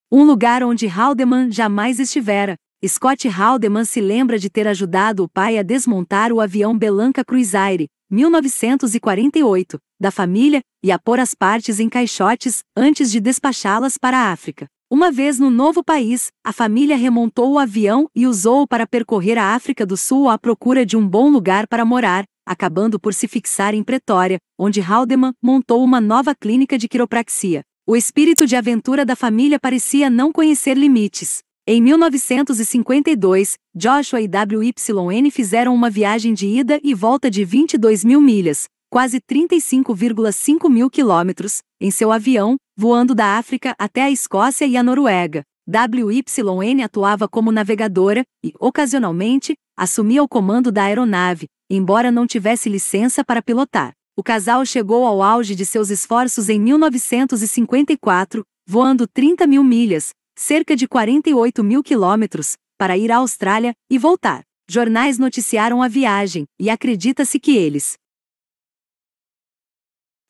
Um 0.09 0.23
lugar 0.23 0.63
onde 0.63 0.87
Haldeman 0.87 1.51
jamais 1.51 1.99
estivera. 1.99 2.55
Scott 2.87 3.29
Haldeman 3.29 3.85
se 3.85 4.01
lembra 4.01 4.37
de 4.37 4.49
ter 4.49 4.67
ajudado 4.67 5.23
o 5.23 5.29
pai 5.29 5.57
a 5.57 5.63
desmontar 5.63 6.33
o 6.33 6.41
avião 6.41 6.77
Belanca 6.77 7.23
Cruisaire, 7.23 7.87
1948, 8.11 9.79
da 9.97 10.11
família, 10.11 10.61
e 10.83 10.91
a 10.91 10.99
pôr 10.99 11.17
as 11.19 11.33
partes 11.33 11.79
em 11.79 11.87
caixotes, 11.87 12.61
antes 12.75 13.09
de 13.09 13.21
despachá-las 13.21 13.97
para 13.97 14.17
a 14.17 14.31
África. 14.33 14.67
Uma 14.91 15.09
vez 15.11 15.39
no 15.39 15.49
novo 15.49 15.81
país, 15.81 16.27
a 16.43 16.51
família 16.51 16.97
remontou 16.97 17.53
o 17.53 17.57
avião 17.57 18.09
e 18.13 18.27
usou-o 18.27 18.67
para 18.67 18.85
percorrer 18.85 19.37
a 19.37 19.55
África 19.55 19.85
do 19.85 19.95
Sul 19.95 20.29
à 20.29 20.37
procura 20.37 20.85
de 20.85 20.97
um 20.97 21.07
bom 21.07 21.29
lugar 21.29 21.67
para 21.67 21.85
morar, 21.85 22.25
acabando 22.45 22.99
por 22.99 23.13
se 23.13 23.29
fixar 23.29 23.73
em 23.73 23.81
Pretória, 23.81 24.39
onde 24.59 24.81
Haldeman 24.81 25.33
montou 25.41 25.81
uma 25.83 26.01
nova 26.01 26.35
clínica 26.35 26.77
de 26.77 26.89
quiropraxia. 26.89 27.61
O 27.87 27.95
espírito 27.95 28.45
de 28.45 28.57
aventura 28.57 29.05
da 29.05 29.15
família 29.15 29.57
parecia 29.57 30.09
não 30.09 30.33
conhecer 30.33 30.77
limites. 30.77 31.39
Em 31.65 31.81
1952, 31.81 33.57
Joshua 33.73 34.19
e 34.19 34.27
WYN 34.27 35.31
fizeram 35.31 35.73
uma 35.73 35.89
viagem 35.89 36.33
de 36.33 36.45
ida 36.45 36.77
e 36.83 36.93
volta 36.93 37.31
de 37.31 37.45
22 37.45 38.03
mil 38.03 38.19
milhas, 38.19 38.65
quase 38.89 39.21
35,5 39.21 40.69
mil 40.69 40.89
quilômetros, 40.89 41.61
em 41.79 41.89
seu 41.89 42.11
avião, 42.11 42.57
voando 42.75 43.15
da 43.15 43.37
África 43.37 43.73
até 43.79 44.01
a 44.01 44.11
Escócia 44.11 44.65
e 44.65 44.75
a 44.75 44.83
Noruega. 44.83 45.43
WYN 45.65 46.83
atuava 46.83 47.29
como 47.29 47.49
navegadora 47.49 48.25
e, 48.43 48.51
ocasionalmente, 48.59 49.53
assumia 49.77 50.21
o 50.21 50.27
comando 50.27 50.69
da 50.69 50.83
aeronave, 50.83 51.47
embora 51.69 52.11
não 52.11 52.27
tivesse 52.27 52.67
licença 52.67 53.23
para 53.23 53.41
pilotar. 53.41 53.93
O 54.17 54.21
casal 54.21 54.65
chegou 54.65 55.05
ao 55.05 55.23
auge 55.23 55.55
de 55.55 55.65
seus 55.65 55.89
esforços 55.89 56.49
em 56.49 56.59
1954, 56.59 58.43
voando 58.67 59.07
30 59.07 59.47
mil 59.47 59.63
milhas, 59.63 60.11
cerca 60.35 60.75
de 60.75 60.87
48 60.87 61.63
mil 61.63 61.83
quilômetros, 61.83 62.57
para 62.77 62.97
ir 62.97 63.11
à 63.11 63.17
Austrália 63.17 63.73
e 63.89 63.97
voltar. 63.97 64.43
Jornais 64.69 65.17
noticiaram 65.17 65.81
a 65.81 65.87
viagem, 65.87 66.45
e 66.59 66.69
acredita-se 66.69 67.39
que 67.39 67.55
eles 67.57 67.97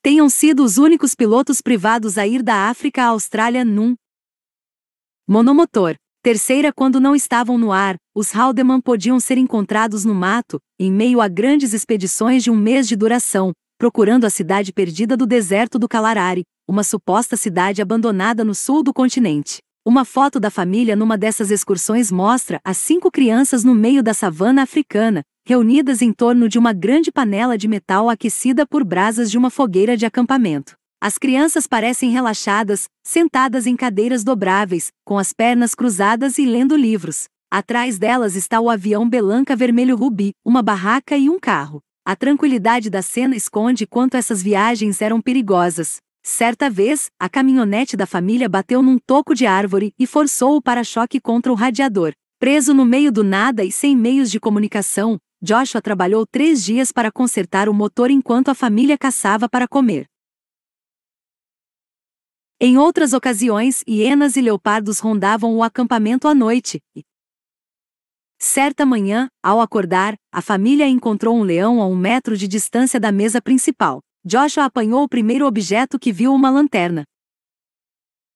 tenham 0.01 0.27
sido 0.29 0.63
os 0.63 0.77
únicos 0.77 1.15
pilotos 1.15 1.61
privados 1.61 2.17
a 2.17 2.27
ir 2.27 2.43
da 2.43 2.69
África 2.69 3.03
à 3.03 3.07
Austrália 3.07 3.63
num 3.63 3.95
monomotor. 5.27 5.95
Terceira, 6.21 6.71
quando 6.73 6.99
não 6.99 7.15
estavam 7.15 7.57
no 7.57 7.71
ar, 7.71 7.95
os 8.15 8.33
Haldeman 8.33 8.81
podiam 8.81 9.19
ser 9.19 9.37
encontrados 9.37 10.05
no 10.05 10.15
mato, 10.15 10.59
em 10.79 10.91
meio 10.91 11.21
a 11.21 11.27
grandes 11.27 11.73
expedições 11.73 12.43
de 12.43 12.49
um 12.49 12.55
mês 12.55 12.87
de 12.87 12.95
duração, 12.95 13.51
procurando 13.77 14.25
a 14.25 14.29
cidade 14.29 14.71
perdida 14.71 15.17
do 15.17 15.27
deserto 15.27 15.77
do 15.77 15.87
Kalahari, 15.87 16.43
uma 16.67 16.83
suposta 16.83 17.35
cidade 17.35 17.81
abandonada 17.81 18.43
no 18.43 18.55
sul 18.55 18.83
do 18.83 18.93
continente. 18.93 19.59
Uma 19.85 20.05
foto 20.05 20.39
da 20.39 20.49
família 20.49 20.95
numa 20.95 21.17
dessas 21.17 21.51
excursões 21.51 22.09
mostra 22.09 22.61
as 22.63 22.77
cinco 22.77 23.11
crianças 23.11 23.65
no 23.65 23.75
meio 23.75 24.01
da 24.01 24.13
savana 24.13 24.63
africana, 24.63 25.23
reunidas 25.45 26.01
em 26.01 26.13
torno 26.13 26.47
de 26.47 26.57
uma 26.57 26.71
grande 26.71 27.11
panela 27.11 27.57
de 27.57 27.67
metal 27.67 28.09
aquecida 28.09 28.65
por 28.65 28.81
brasas 28.85 29.29
de 29.29 29.37
uma 29.37 29.49
fogueira 29.49 29.97
de 29.97 30.05
acampamento. 30.05 30.73
As 31.01 31.17
crianças 31.17 31.67
parecem 31.67 32.11
relaxadas, 32.11 32.85
sentadas 33.05 33.67
em 33.67 33.75
cadeiras 33.75 34.23
dobráveis, 34.23 34.89
com 35.03 35.17
as 35.17 35.33
pernas 35.33 35.75
cruzadas 35.75 36.37
e 36.37 36.45
lendo 36.45 36.77
livros. 36.77 37.25
Atrás 37.51 37.99
delas 37.99 38.37
está 38.37 38.61
o 38.61 38.69
avião 38.69 39.07
Belanca 39.09 39.53
Vermelho 39.53 39.97
Rubi, 39.97 40.31
uma 40.45 40.61
barraca 40.61 41.17
e 41.17 41.29
um 41.29 41.37
carro. 41.37 41.81
A 42.05 42.15
tranquilidade 42.15 42.89
da 42.89 43.01
cena 43.01 43.35
esconde 43.35 43.85
quanto 43.85 44.15
essas 44.15 44.41
viagens 44.41 45.01
eram 45.01 45.21
perigosas. 45.21 45.97
Certa 46.25 46.69
vez, 46.69 47.11
a 47.19 47.27
caminhonete 47.27 47.97
da 47.97 48.05
família 48.05 48.47
bateu 48.47 48.81
num 48.81 48.97
toco 48.97 49.35
de 49.35 49.45
árvore 49.45 49.93
e 49.99 50.07
forçou 50.07 50.55
o 50.55 50.61
para-choque 50.61 51.19
contra 51.19 51.51
o 51.51 51.55
radiador. 51.55 52.13
Preso 52.39 52.73
no 52.73 52.85
meio 52.85 53.11
do 53.11 53.25
nada 53.25 53.61
e 53.61 53.71
sem 53.71 53.93
meios 53.93 54.31
de 54.31 54.39
comunicação, 54.39 55.19
Joshua 55.41 55.81
trabalhou 55.81 56.25
três 56.25 56.63
dias 56.63 56.93
para 56.93 57.11
consertar 57.11 57.67
o 57.67 57.73
motor 57.73 58.09
enquanto 58.09 58.47
a 58.47 58.55
família 58.55 58.97
caçava 58.97 59.49
para 59.49 59.67
comer. 59.67 60.05
Em 62.57 62.77
outras 62.77 63.11
ocasiões, 63.11 63.83
hienas 63.85 64.37
e 64.37 64.41
leopardos 64.41 64.99
rondavam 64.99 65.53
o 65.53 65.61
acampamento 65.61 66.29
à 66.29 66.33
noite. 66.33 66.81
Certa 68.39 68.85
manhã, 68.85 69.27
ao 69.43 69.59
acordar, 69.59 70.15
a 70.31 70.41
família 70.41 70.87
encontrou 70.87 71.35
um 71.35 71.43
leão 71.43 71.81
a 71.81 71.85
um 71.85 71.97
metro 71.97 72.37
de 72.37 72.47
distância 72.47 72.97
da 72.97 73.11
mesa 73.11 73.41
principal. 73.41 74.01
Joshua 74.25 74.63
apanhou 74.63 75.03
o 75.03 75.09
primeiro 75.09 75.45
objeto 75.45 75.99
que 75.99 76.13
viu 76.13 76.33
uma 76.33 76.49
lanterna. 76.49 77.03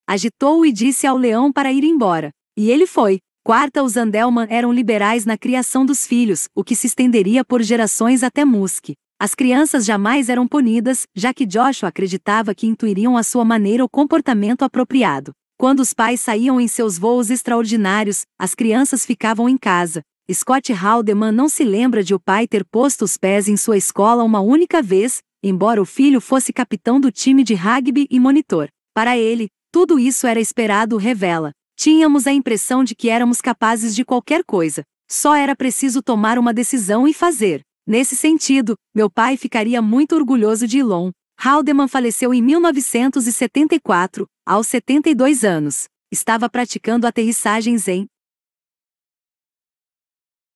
agitou-o 0.06 0.66
e 0.66 0.72
disse 0.72 1.08
ao 1.08 1.16
leão 1.16 1.50
para 1.52 1.72
ir 1.72 1.86
embora. 1.86 2.32
E 2.58 2.70
ele 2.70 2.86
foi. 2.86 3.20
Quarta, 3.42 3.82
os 3.82 3.96
Andelman 3.96 4.48
eram 4.50 4.74
liberais 4.74 5.26
na 5.26 5.38
criação 5.38 5.86
dos 5.86 6.06
filhos, 6.06 6.50
o 6.54 6.62
que 6.62 6.76
se 6.76 6.88
estenderia 6.88 7.46
por 7.46 7.62
gerações 7.62 8.22
até 8.22 8.44
Musk. 8.44 8.90
As 9.18 9.34
crianças 9.34 9.86
jamais 9.86 10.28
eram 10.28 10.46
punidas, 10.46 11.06
já 11.16 11.34
que 11.34 11.46
Joshua 11.46 11.88
acreditava 11.88 12.54
que 12.54 12.68
intuiriam 12.68 13.16
à 13.16 13.24
sua 13.24 13.46
maneira 13.46 13.86
o 13.86 13.90
comportamento 13.90 14.64
apropriado. 14.64 15.32
Quando 15.58 15.80
os 15.80 15.94
pais 15.94 16.20
saíam 16.20 16.60
em 16.60 16.68
seus 16.68 16.98
voos 16.98 17.30
extraordinários, 17.30 18.26
as 18.38 18.54
crianças 18.54 19.06
ficavam 19.06 19.48
em 19.48 19.58
casa. 19.58 20.02
Scott 20.30 20.74
Haldeman 20.74 21.32
não 21.32 21.48
se 21.48 21.64
lembra 21.64 22.04
de 22.04 22.14
o 22.14 22.20
pai 22.20 22.46
ter 22.46 22.66
posto 22.66 23.06
os 23.06 23.16
pés 23.16 23.48
em 23.48 23.56
sua 23.56 23.78
escola 23.78 24.26
uma 24.26 24.42
única 24.42 24.82
vez, 24.82 25.22
embora 25.48 25.82
o 25.82 25.86
filho 25.86 26.20
fosse 26.20 26.52
capitão 26.52 27.00
do 27.00 27.12
time 27.12 27.44
de 27.44 27.54
rugby 27.54 28.08
e 28.10 28.20
monitor. 28.20 28.70
Para 28.94 29.18
ele, 29.18 29.48
tudo 29.72 30.00
isso 30.00 30.28
era 30.28 30.40
esperado, 30.40 30.98
revela. 30.98 31.52
Tínhamos 31.78 32.26
a 32.26 32.34
impressão 32.34 32.84
de 32.84 32.96
que 32.96 33.10
éramos 33.10 33.42
capazes 33.42 33.96
de 33.96 34.04
qualquer 34.04 34.44
coisa. 34.44 34.84
Só 35.10 35.36
era 35.36 35.56
preciso 35.56 36.02
tomar 36.02 36.40
uma 36.40 36.54
decisão 36.54 37.08
e 37.08 37.14
fazer. 37.14 37.62
Nesse 37.86 38.16
sentido, 38.16 38.76
meu 38.94 39.10
pai 39.10 39.38
ficaria 39.38 39.82
muito 39.82 40.16
orgulhoso 40.16 40.68
de 40.68 40.80
Elon. 40.80 41.12
Haldeman 41.40 41.88
faleceu 41.88 42.34
em 42.34 42.42
1974, 42.42 44.28
aos 44.46 44.68
72 44.68 45.44
anos. 45.44 45.86
Estava 46.12 46.50
praticando 46.50 47.06
aterrissagens 47.06 47.88
em 47.88 48.08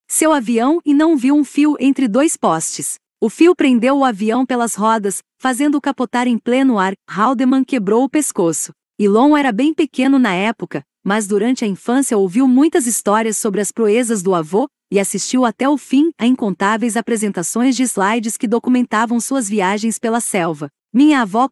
seu 0.09 0.33
avião 0.33 0.81
e 0.85 0.93
não 0.93 1.15
viu 1.15 1.35
um 1.35 1.43
fio 1.43 1.77
entre 1.79 2.07
dois 2.07 2.35
postes. 2.35 2.99
O 3.23 3.29
fio 3.29 3.55
prendeu 3.55 3.99
o 3.99 4.03
avião 4.03 4.47
pelas 4.47 4.73
rodas, 4.73 5.21
fazendo-o 5.37 5.79
capotar 5.79 6.27
em 6.27 6.39
pleno 6.39 6.79
ar. 6.79 6.93
Haldeman 7.07 7.63
quebrou 7.63 8.03
o 8.03 8.09
pescoço. 8.09 8.73
Elon 8.97 9.37
era 9.37 9.51
bem 9.51 9.75
pequeno 9.75 10.17
na 10.17 10.33
época, 10.33 10.81
mas 11.05 11.27
durante 11.27 11.63
a 11.63 11.67
infância 11.67 12.17
ouviu 12.17 12.47
muitas 12.47 12.87
histórias 12.87 13.37
sobre 13.37 13.61
as 13.61 13.71
proezas 13.71 14.23
do 14.23 14.33
avô, 14.33 14.67
e 14.91 14.99
assistiu 14.99 15.45
até 15.45 15.69
o 15.69 15.77
fim 15.77 16.09
a 16.17 16.25
incontáveis 16.25 16.97
apresentações 16.97 17.75
de 17.75 17.83
slides 17.83 18.37
que 18.37 18.47
documentavam 18.47 19.19
suas 19.19 19.47
viagens 19.47 19.99
pela 19.99 20.19
selva. 20.19 20.69
Minha 20.91 21.21
avó 21.21 21.47